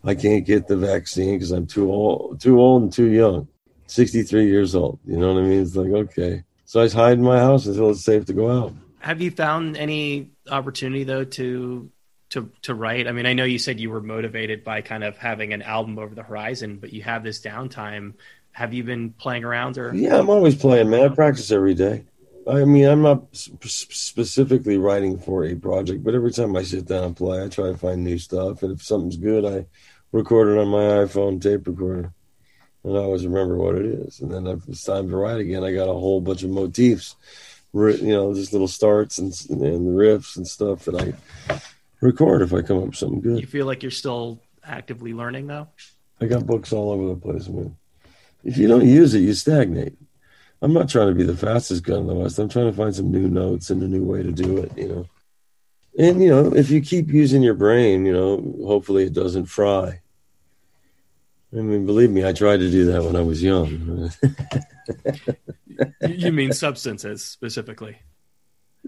I 0.05 0.14
can't 0.14 0.44
get 0.44 0.66
the 0.66 0.77
vaccine 0.77 1.37
because 1.37 1.53
I'm 1.53 1.66
too 1.66 1.90
old, 1.90 2.38
too 2.38 2.61
old 2.61 2.83
and 2.83 2.92
too 2.92 3.07
young. 3.07 3.48
63 3.87 4.46
years 4.46 4.74
old. 4.74 4.98
You 5.07 5.16
know 5.16 5.33
what 5.33 5.42
I 5.42 5.46
mean? 5.46 5.62
It's 5.62 5.74
like, 5.74 5.90
okay. 5.90 6.44
So 6.66 6.83
I 6.83 6.85
just 6.85 6.96
hide 6.96 7.14
in 7.14 7.24
my 7.24 7.38
house 7.38 7.64
until 7.64 7.88
it's 7.88 8.05
safe 8.05 8.27
to 8.27 8.35
go 8.35 8.51
out. 8.51 8.74
Have 8.98 9.22
you 9.22 9.31
found 9.31 9.79
any 9.79 10.33
opportunity 10.51 11.05
though 11.05 11.24
to 11.24 11.90
to 12.31 12.53
to 12.62 12.74
write? 12.74 13.09
I 13.09 13.12
mean, 13.12 13.24
I 13.24 13.33
know 13.33 13.44
you 13.44 13.59
said 13.59 13.81
you 13.81 13.88
were 13.88 14.03
motivated 14.03 14.64
by 14.64 14.83
kind 14.83 15.03
of 15.03 15.16
having 15.16 15.55
an 15.55 15.62
album 15.62 15.98
over 15.98 16.14
the 16.14 16.22
horizon, 16.22 16.77
but 16.79 16.92
you 16.92 17.03
have 17.05 17.24
this 17.24 17.40
downtime. 17.40 18.14
Have 18.53 18.74
you 18.74 18.85
been 18.85 19.12
playing 19.12 19.44
around 19.44 19.79
or? 19.79 19.94
Yeah, 19.94 20.18
I'm 20.18 20.29
always 20.29 20.57
playing, 20.57 20.90
man. 20.90 21.11
I 21.11 21.14
practice 21.14 21.51
every 21.51 21.72
day. 21.74 22.05
I 22.48 22.64
mean, 22.64 22.87
I'm 22.87 23.02
not 23.02 23.26
specifically 23.32 24.78
writing 24.78 25.18
for 25.18 25.44
a 25.44 25.54
project, 25.54 26.02
but 26.02 26.14
every 26.14 26.32
time 26.32 26.56
I 26.56 26.62
sit 26.62 26.87
down 26.87 27.04
and 27.04 27.16
play, 27.16 27.44
I 27.44 27.48
try 27.48 27.66
to 27.72 27.76
find 27.76 28.02
new 28.02 28.18
stuff. 28.18 28.62
And 28.62 28.72
if 28.72 28.82
something's 28.82 29.18
good, 29.18 29.44
I 29.44 29.66
record 30.12 30.48
it 30.48 30.58
on 30.58 30.68
my 30.68 31.04
iPhone 31.04 31.42
tape 31.42 31.66
recorder, 31.66 32.12
and 32.84 32.96
I 32.96 33.00
always 33.00 33.26
remember 33.26 33.56
what 33.56 33.74
it 33.74 33.84
is. 33.84 34.20
And 34.20 34.32
then 34.32 34.46
if 34.46 34.66
it's 34.66 34.82
time 34.82 35.11
to 35.11 35.16
write 35.16 35.40
again, 35.40 35.62
I 35.62 35.72
got 35.72 35.90
a 35.90 35.92
whole 35.92 36.22
bunch 36.22 36.42
of 36.42 36.48
motifs, 36.48 37.16
you 37.74 37.98
know, 38.00 38.34
just 38.34 38.52
little 38.52 38.68
starts 38.68 39.18
and, 39.18 39.32
and 39.50 39.88
riffs 39.88 40.37
and 40.37 40.48
stuff 40.48 40.87
that 40.87 40.94
I 40.94 41.61
record 42.00 42.40
if 42.40 42.54
I 42.54 42.62
come 42.62 42.78
up 42.78 42.87
with 42.87 42.96
something 42.96 43.20
good. 43.20 43.40
You 43.40 43.46
feel 43.46 43.66
like 43.66 43.82
you're 43.82 43.90
still 43.90 44.40
actively 44.64 45.12
learning, 45.12 45.48
though. 45.48 45.68
I 46.18 46.26
got 46.26 46.46
books 46.46 46.72
all 46.72 46.92
over 46.92 47.08
the 47.08 47.16
place, 47.16 47.46
man. 47.48 47.76
If 48.42 48.56
you 48.56 48.68
don't 48.68 48.87
use 48.87 49.14
it, 49.14 49.20
you 49.20 49.34
stagnate. 49.34 49.96
I'm 50.61 50.73
not 50.73 50.88
trying 50.88 51.09
to 51.09 51.14
be 51.14 51.25
the 51.25 51.37
fastest 51.37 51.85
gun 51.85 52.01
in 52.01 52.07
the 52.09 52.14
West. 52.14 52.38
I'm 52.38 52.49
trying 52.49 52.71
to 52.71 52.77
find 52.77 52.94
some 52.94 53.12
new 53.12 53.29
notes 53.29 53.71
and 53.71 53.83
a 53.83 53.88
new 53.88 54.03
way 54.03 54.23
to 54.23 54.33
do 54.33 54.59
it, 54.59 54.73
you 54.77 54.88
know. 54.88 55.07
And, 55.99 56.23
you 56.23 56.29
know, 56.29 56.55
if 56.55 56.71
you 56.71 56.81
keep 56.81 57.11
using 57.11 57.42
your 57.42 57.55
brain, 57.55 58.07
you 58.07 58.12
know, 58.12 58.55
hopefully 58.64 59.05
it 59.05 59.12
doesn't 59.12 59.47
fry. 59.47 60.01
I 61.53 61.57
mean, 61.57 61.87
believe 61.87 62.11
me, 62.11 62.27
I 62.27 62.33
tried 62.33 62.59
to 62.59 62.71
do 62.71 62.85
that 62.87 63.03
when 63.03 63.16
I 63.16 63.23
was 63.23 63.42
young. 63.42 64.11
you 66.09 66.33
mean 66.33 66.53
substances 66.53 67.25
specifically? 67.25 67.97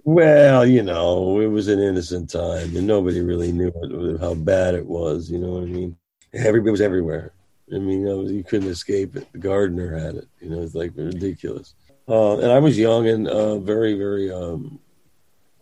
Well, 0.05 0.67
you 0.67 0.83
know, 0.83 1.41
it 1.41 1.47
was 1.47 1.69
an 1.69 1.79
innocent 1.79 2.31
time 2.31 2.77
and 2.77 2.87
nobody 2.87 3.21
really 3.21 3.53
knew 3.53 4.19
how 4.21 4.35
bad 4.35 4.75
it 4.75 4.87
was. 4.87 5.31
You 5.31 5.39
know 5.39 5.53
what 5.53 5.63
I 5.63 5.67
mean? 5.67 5.97
Everybody 6.33 6.71
was 6.71 6.81
everywhere. 6.81 7.33
I 7.73 7.79
mean, 7.79 8.07
you, 8.07 8.45
couldn't 8.45 8.69
escape 8.69 9.17
it. 9.17 9.31
The 9.33 9.39
gardener 9.39 9.97
had 9.97 10.17
it. 10.17 10.29
You 10.41 10.51
know, 10.51 10.63
it's 10.63 10.75
like 10.75 10.93
ridiculous. 10.97 11.75
Uh, 12.09 12.39
and 12.39 12.51
I 12.51 12.59
was 12.59 12.77
young 12.77 13.07
and 13.07 13.29
uh, 13.29 13.59
very, 13.59 13.95
very 13.95 14.33
um, 14.33 14.81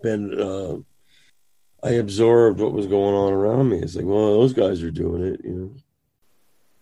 been. 0.03 0.40
Uh, 0.40 0.77
I 1.87 1.92
absorbed 1.92 2.61
what 2.61 2.73
was 2.73 2.87
going 2.87 3.14
on 3.14 3.33
around 3.33 3.68
me. 3.68 3.79
It's 3.79 3.94
like, 3.94 4.07
well, 4.07 4.40
those 4.40 4.53
guys 4.53 4.83
are 4.83 4.90
doing 4.90 5.23
it, 5.23 5.40
you 5.44 5.53
know. 5.53 5.75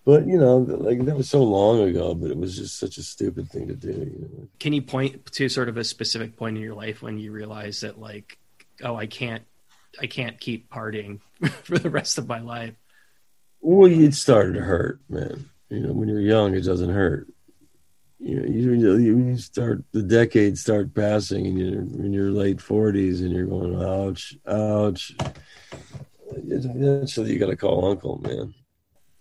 But 0.05 0.29
you 0.29 0.39
know, 0.39 0.59
like 0.59 1.05
that 1.05 1.17
was 1.17 1.29
so 1.29 1.43
long 1.43 1.81
ago, 1.81 2.15
but 2.15 2.31
it 2.31 2.37
was 2.37 2.57
just 2.57 2.79
such 2.79 2.97
a 2.97 3.03
stupid 3.03 3.51
thing 3.51 3.67
to 3.67 3.75
do. 3.75 3.89
You 3.89 4.31
know? 4.33 4.49
Can 4.61 4.73
you 4.73 4.81
point 4.81 5.27
to 5.33 5.49
sort 5.49 5.69
of 5.69 5.77
a 5.77 5.85
specific 5.85 6.37
point 6.37 6.57
in 6.57 6.63
your 6.63 6.77
life 6.77 7.03
when 7.03 7.19
you 7.19 7.33
realize 7.33 7.81
that, 7.81 7.99
like, 7.99 8.39
oh, 8.85 8.95
I 8.95 9.07
can't, 9.07 9.43
I 10.01 10.07
can't 10.07 10.39
keep 10.39 10.71
partying 10.71 11.19
for 11.65 11.77
the 11.77 11.91
rest 11.91 12.19
of 12.19 12.29
my 12.29 12.39
life? 12.39 12.75
Well, 13.61 13.91
it 13.91 14.15
started 14.15 14.55
to 14.55 14.61
hurt, 14.61 15.01
man. 15.09 15.51
You 15.69 15.81
know, 15.81 15.93
when 15.93 16.09
you're 16.09 16.21
young, 16.21 16.55
it 16.55 16.63
doesn't 16.63 16.91
hurt. 16.91 17.27
You 18.19 18.41
know, 18.41 18.47
you, 18.47 18.97
you 18.97 19.37
start 19.37 19.85
the 19.93 20.03
decades 20.03 20.63
start 20.63 20.95
passing, 20.95 21.47
and 21.47 21.59
you're 21.59 21.81
in 21.81 22.13
your 22.13 22.31
late 22.31 22.61
forties, 22.61 23.21
and 23.21 23.31
you're 23.31 23.47
going, 23.47 23.81
ouch, 23.83 24.37
ouch. 24.47 25.15
Eventually, 26.31 27.33
you 27.33 27.39
got 27.39 27.47
to 27.47 27.57
call 27.57 27.91
uncle, 27.91 28.19
man. 28.19 28.55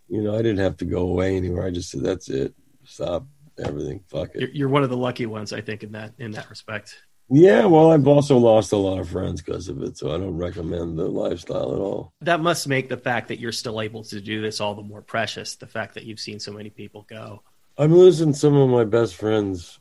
You 0.08 0.22
know, 0.22 0.34
I 0.34 0.38
didn't 0.38 0.60
have 0.60 0.78
to 0.78 0.86
go 0.86 1.02
away 1.02 1.36
anywhere. 1.36 1.66
I 1.66 1.72
just 1.72 1.90
said, 1.90 2.04
"That's 2.04 2.30
it. 2.30 2.54
Stop 2.84 3.28
everything. 3.64 4.02
Fuck 4.08 4.30
it." 4.36 4.52
You're 4.54 4.70
one 4.70 4.84
of 4.84 4.90
the 4.90 4.98
lucky 4.98 5.26
ones, 5.26 5.52
I 5.52 5.62
think, 5.62 5.84
in 5.84 5.92
that 5.92 6.14
in 6.18 6.32
that 6.32 6.50
respect. 6.50 6.96
Yeah, 7.30 7.66
well, 7.66 7.92
I've 7.92 8.08
also 8.08 8.38
lost 8.38 8.72
a 8.72 8.78
lot 8.78 9.00
of 9.00 9.10
friends 9.10 9.42
because 9.42 9.68
of 9.68 9.82
it, 9.82 9.98
so 9.98 10.14
I 10.14 10.18
don't 10.18 10.38
recommend 10.38 10.98
the 10.98 11.08
lifestyle 11.08 11.74
at 11.74 11.80
all. 11.80 12.14
That 12.22 12.40
must 12.40 12.68
make 12.68 12.88
the 12.88 12.98
fact 12.98 13.30
that 13.30 13.40
you're 13.40 13.52
still 13.52 13.82
able 13.82 14.04
to 14.04 14.22
do 14.22 14.42
this 14.42 14.62
all 14.62 14.76
the 14.76 14.84
more 14.84 15.02
precious. 15.02 15.56
The 15.56 15.66
fact 15.66 15.96
that 15.96 16.04
you've 16.04 16.20
seen 16.20 16.40
so 16.40 16.52
many 16.52 16.70
people 16.70 17.06
go. 17.10 17.42
I'm 17.78 17.94
losing 17.94 18.34
some 18.34 18.56
of 18.56 18.70
my 18.70 18.84
best 18.84 19.16
friends 19.16 19.80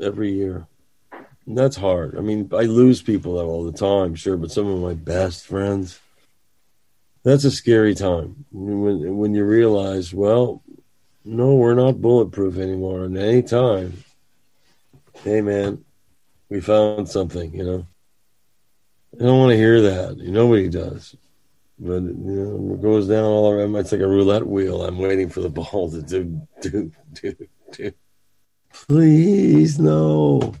every 0.00 0.32
year. 0.32 0.66
And 1.46 1.56
that's 1.56 1.76
hard. 1.76 2.18
I 2.18 2.20
mean, 2.20 2.50
I 2.52 2.62
lose 2.62 3.02
people 3.02 3.38
all 3.38 3.64
the 3.64 3.76
time, 3.76 4.14
sure, 4.14 4.36
but 4.36 4.52
some 4.52 4.66
of 4.66 4.80
my 4.80 4.94
best 4.94 5.46
friends, 5.46 6.00
that's 7.22 7.44
a 7.44 7.50
scary 7.50 7.94
time 7.94 8.44
when 8.52 9.16
when 9.16 9.34
you 9.34 9.44
realize, 9.44 10.12
well, 10.12 10.62
no, 11.24 11.54
we're 11.54 11.74
not 11.74 12.00
bulletproof 12.00 12.58
anymore. 12.58 13.04
And 13.04 13.16
any 13.16 13.42
time, 13.42 14.04
hey 15.22 15.40
man, 15.40 15.84
we 16.54 16.60
found 16.60 17.08
something, 17.08 17.52
you 17.52 17.64
know. 17.64 17.86
I 19.20 19.24
don't 19.24 19.40
want 19.40 19.50
to 19.50 19.56
hear 19.56 19.80
that. 19.80 20.18
Nobody 20.18 20.68
does. 20.68 21.16
But 21.80 22.02
you 22.04 22.14
know, 22.14 22.74
it 22.74 22.80
goes 22.80 23.08
down 23.08 23.24
all 23.24 23.50
around. 23.50 23.74
It's 23.74 23.90
like 23.90 24.00
a 24.00 24.06
roulette 24.06 24.46
wheel. 24.46 24.84
I'm 24.84 24.98
waiting 24.98 25.28
for 25.28 25.40
the 25.40 25.50
ball 25.50 25.90
to 25.90 26.00
do, 26.00 26.46
do, 26.60 26.92
do, 27.12 27.34
do. 27.72 27.92
Please, 28.72 29.80
no. 29.80 30.54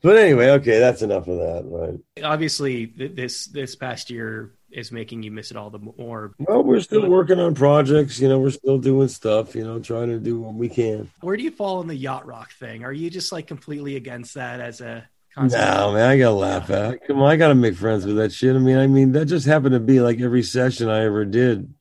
But 0.00 0.16
anyway, 0.16 0.48
okay, 0.52 0.78
that's 0.78 1.02
enough 1.02 1.28
of 1.28 1.36
that, 1.36 1.64
right? 1.66 2.24
Obviously, 2.24 2.86
this 2.86 3.44
this 3.48 3.76
past 3.76 4.08
year 4.08 4.54
is 4.74 4.92
making 4.92 5.22
you 5.22 5.30
miss 5.30 5.50
it 5.50 5.56
all 5.56 5.70
the 5.70 5.78
more. 5.78 6.34
Well, 6.38 6.62
we're 6.62 6.80
still 6.80 7.08
working 7.08 7.38
on 7.40 7.54
projects. 7.54 8.20
You 8.20 8.28
know, 8.28 8.38
we're 8.38 8.50
still 8.50 8.78
doing 8.78 9.08
stuff. 9.08 9.54
You 9.54 9.64
know, 9.64 9.78
trying 9.78 10.08
to 10.08 10.18
do 10.18 10.40
what 10.40 10.54
we 10.54 10.68
can. 10.68 11.10
Where 11.20 11.36
do 11.36 11.42
you 11.42 11.50
fall 11.50 11.80
in 11.80 11.88
the 11.88 11.94
yacht 11.94 12.26
rock 12.26 12.52
thing? 12.52 12.84
Are 12.84 12.92
you 12.92 13.10
just 13.10 13.32
like 13.32 13.46
completely 13.46 13.96
against 13.96 14.34
that 14.34 14.60
as 14.60 14.80
a? 14.80 15.08
Concept? 15.34 15.64
No, 15.64 15.92
man, 15.92 16.10
I 16.10 16.16
gotta 16.16 16.34
laugh 16.34 16.68
yeah. 16.68 16.76
at. 16.76 16.94
It. 16.94 17.06
Come 17.08 17.20
on, 17.20 17.28
I 17.28 17.34
gotta 17.34 17.56
make 17.56 17.74
friends 17.74 18.06
with 18.06 18.16
that 18.18 18.32
shit. 18.32 18.54
I 18.54 18.58
mean, 18.60 18.78
I 18.78 18.86
mean, 18.86 19.10
that 19.12 19.26
just 19.26 19.46
happened 19.46 19.72
to 19.72 19.80
be 19.80 19.98
like 19.98 20.20
every 20.20 20.44
session 20.44 20.88
I 20.88 21.04
ever 21.04 21.24
did 21.24 21.74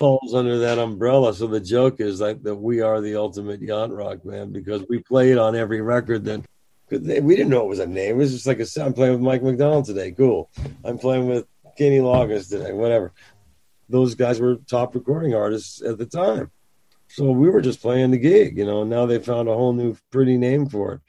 falls 0.00 0.34
under 0.34 0.58
that 0.60 0.78
umbrella. 0.78 1.34
So 1.34 1.46
the 1.46 1.60
joke 1.60 2.00
is 2.00 2.22
like 2.22 2.42
that 2.44 2.54
we 2.54 2.80
are 2.80 3.02
the 3.02 3.16
ultimate 3.16 3.60
yacht 3.60 3.92
rock 3.92 4.24
man 4.24 4.50
because 4.50 4.82
we 4.88 5.00
played 5.00 5.36
on 5.36 5.54
every 5.54 5.82
record 5.82 6.24
that 6.24 6.42
we 6.90 7.36
didn't 7.36 7.50
know 7.50 7.64
it 7.64 7.68
was 7.68 7.80
a 7.80 7.86
name. 7.86 8.16
It 8.16 8.18
was 8.18 8.32
just 8.32 8.46
like 8.46 8.60
a, 8.60 8.66
I'm 8.82 8.94
playing 8.94 9.12
with 9.12 9.20
Mike 9.20 9.42
McDonald 9.42 9.84
today. 9.84 10.10
Cool. 10.12 10.50
I'm 10.84 10.98
playing 10.98 11.26
with 11.26 11.46
Kenny 11.80 11.98
Loggins 11.98 12.50
today, 12.50 12.74
whatever. 12.74 13.10
Those 13.88 14.14
guys 14.14 14.38
were 14.38 14.56
top 14.56 14.94
recording 14.94 15.34
artists 15.34 15.80
at 15.80 15.96
the 15.96 16.04
time. 16.04 16.50
So 17.08 17.30
we 17.30 17.48
were 17.48 17.62
just 17.62 17.80
playing 17.80 18.10
the 18.10 18.18
gig, 18.18 18.58
you 18.58 18.66
know, 18.66 18.82
and 18.82 18.90
now 18.90 19.06
they 19.06 19.18
found 19.18 19.48
a 19.48 19.54
whole 19.54 19.72
new 19.72 19.96
pretty 20.10 20.36
name 20.36 20.68
for 20.68 20.92
it. 20.92 21.00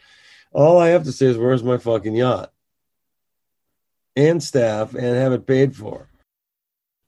All 0.54 0.80
I 0.80 0.88
have 0.88 1.04
to 1.04 1.12
say 1.12 1.26
is, 1.26 1.38
where's 1.38 1.62
my 1.62 1.78
fucking 1.78 2.16
yacht? 2.16 2.54
And 4.16 4.42
staff 4.42 4.94
and 4.94 5.04
have 5.04 5.34
it 5.34 5.46
paid 5.46 5.76
for. 5.76 6.08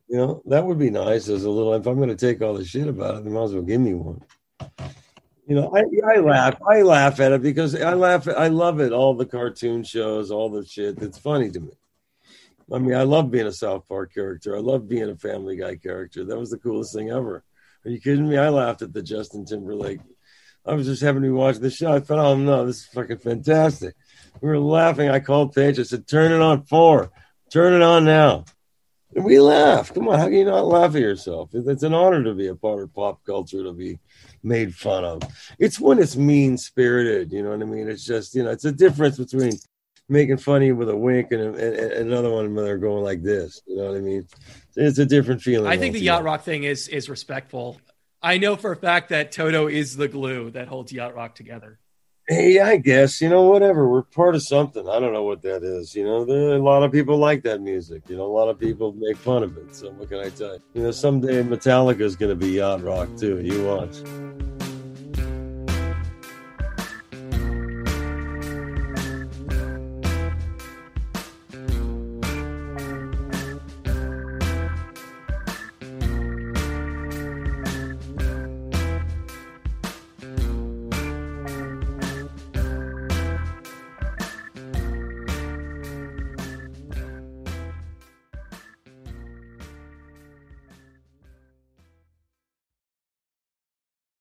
You 0.10 0.18
know, 0.18 0.42
that 0.48 0.66
would 0.66 0.78
be 0.78 0.90
nice 0.90 1.30
as 1.30 1.46
a 1.46 1.50
little, 1.50 1.74
if 1.74 1.88
I'm 1.88 1.96
going 1.96 2.10
to 2.10 2.18
take 2.18 2.42
all 2.42 2.56
the 2.56 2.66
shit 2.66 2.90
about 2.90 3.16
it, 3.16 3.24
they 3.24 3.30
might 3.30 3.44
as 3.44 3.54
well 3.54 3.64
give 3.64 3.80
me 3.80 3.94
one. 3.94 4.22
You 5.48 5.56
know, 5.56 5.74
I, 5.74 6.16
I 6.16 6.20
laugh. 6.20 6.62
I 6.70 6.82
laugh 6.82 7.22
at 7.22 7.32
it 7.32 7.42
because 7.42 7.82
I 7.82 7.94
laugh. 7.94 8.28
I 8.28 8.50
love 8.50 8.82
it. 8.82 8.92
All 8.92 9.14
the 9.14 9.26
cartoon 9.26 9.86
shows, 9.86 10.32
all 10.32 10.50
the 10.50 10.66
shit. 10.66 11.02
It's 11.02 11.18
funny 11.18 11.50
to 11.50 11.62
me. 11.62 11.72
I 12.72 12.78
mean, 12.78 12.96
I 12.96 13.04
love 13.04 13.32
being 13.32 13.48
a 13.48 13.52
South 13.52 13.88
Park 13.88 14.14
character. 14.14 14.56
I 14.56 14.60
love 14.60 14.88
being 14.88 15.10
a 15.10 15.16
Family 15.16 15.58
Guy 15.58 15.76
character. 15.76 16.24
That 16.24 16.40
was 16.40 16.50
the 16.50 16.58
coolest 16.58 16.94
thing 16.94 17.10
ever. 17.10 17.44
Are 17.86 17.92
you 17.92 18.00
kidding 18.00 18.28
me? 18.28 18.38
I 18.38 18.50
laughed 18.50 18.82
at 18.82 18.94
the 18.94 19.04
Justin 19.04 19.46
Timberlake. 19.46 20.00
I 20.66 20.74
was 20.74 20.88
just 20.88 21.02
having 21.02 21.24
to 21.24 21.32
watch 21.32 21.58
the 21.58 21.70
show. 21.70 21.94
I 21.94 22.00
thought, 22.00 22.20
oh 22.20 22.38
no, 22.38 22.66
this 22.66 22.78
is 22.78 22.86
fucking 22.86 23.18
fantastic. 23.18 23.96
We 24.42 24.50
were 24.50 24.60
laughing. 24.60 25.10
I 25.10 25.20
called 25.20 25.54
Paich. 25.54 25.80
I 25.80 25.84
said, 25.84 26.08
turn 26.08 26.32
it 26.32 26.42
on 26.42 26.64
four. 26.64 27.12
Turn 27.52 27.74
it 27.74 27.82
on 27.82 28.06
now. 28.06 28.46
And 29.16 29.26
we 29.26 29.40
laughed. 29.40 29.94
Come 29.94 30.08
on, 30.08 30.18
how 30.18 30.26
can 30.26 30.34
you 30.34 30.46
not 30.46 30.66
laugh 30.66 30.96
at 30.96 31.02
yourself? 31.02 31.50
It's 31.54 31.84
an 31.84 31.94
honor 31.94 32.24
to 32.24 32.34
be 32.34 32.48
a 32.48 32.56
part 32.56 32.82
of 32.82 32.94
pop 32.94 33.24
culture, 33.26 33.64
to 33.64 33.74
be 33.74 34.00
made 34.42 34.74
fun 34.74 35.04
of. 35.04 35.22
It's 35.60 35.80
when 35.80 36.00
it's 36.00 36.16
mean 36.16 36.58
spirited, 36.58 37.32
you 37.32 37.44
know 37.44 37.52
what 37.52 37.62
I 37.62 37.66
mean? 37.66 37.90
It's 37.90 38.06
just, 38.06 38.34
you 38.34 38.44
know, 38.44 38.50
it's 38.50 38.66
a 38.66 38.72
difference 38.72 39.18
between 39.18 39.52
making 40.10 40.38
funny 40.38 40.72
with 40.72 40.90
a 40.90 40.96
wink 40.96 41.32
and, 41.32 41.42
and, 41.42 41.58
and 41.58 41.92
another 41.94 42.30
one 42.32 42.54
where 42.54 42.66
they're 42.66 42.78
going 42.78 43.04
like 43.04 43.24
this. 43.24 43.62
You 43.66 43.78
know 43.78 43.86
what 43.86 43.98
I 43.98 44.02
mean? 44.02 44.28
It's 44.76 45.00
a 45.00 45.06
different 45.06 45.42
feeling. 45.42 45.72
I 45.72 45.78
think 45.78 45.94
the 45.94 46.00
yacht 46.00 46.24
rock 46.24 46.44
thing 46.44 46.64
is 46.64 46.88
is 46.88 47.10
respectful. 47.10 47.80
I 48.22 48.38
know 48.38 48.56
for 48.56 48.72
a 48.72 48.76
fact 48.76 49.10
that 49.10 49.32
Toto 49.32 49.68
is 49.68 49.98
the 49.98 50.08
glue 50.08 50.50
that 50.52 50.68
holds 50.68 50.94
yacht 50.94 51.14
rock 51.14 51.36
together. 51.36 51.80
Hey, 52.26 52.62
I 52.62 52.78
guess 52.78 53.20
you 53.20 53.28
know 53.28 53.44
whatever. 53.44 53.88
We're 53.88 54.04
part 54.04 54.36
of 54.36 54.44
something. 54.44 54.88
I 54.88 54.98
don't 55.00 55.12
know 55.12 55.24
what 55.24 55.42
that 55.42 55.62
is. 55.62 55.94
You 55.94 56.06
know, 56.06 56.24
there, 56.24 56.56
a 56.56 56.60
lot 56.60 56.82
of 56.82 56.92
people 56.92 57.18
like 57.18 57.44
that 57.44 57.60
music. 57.60 58.04
You 58.08 58.16
know, 58.16 58.26
a 58.26 58.32
lot 58.32 58.48
of 58.48 58.58
people 58.58 58.94
make 58.94 59.18
fun 59.18 59.44
of 59.44 59.58
it. 59.58 59.76
So 59.76 59.92
what 59.92 60.08
can 60.08 60.20
I 60.20 60.30
tell 60.30 60.54
you? 60.54 60.62
You 60.74 60.84
know, 60.84 60.92
someday 60.92 61.44
Metallica 61.44 62.00
is 62.00 62.16
going 62.16 62.30
to 62.30 62.36
be 62.36 62.54
yacht 62.54 62.82
rock 62.82 63.10
too. 63.18 63.42
You 63.42 63.66
watch. 63.66 63.98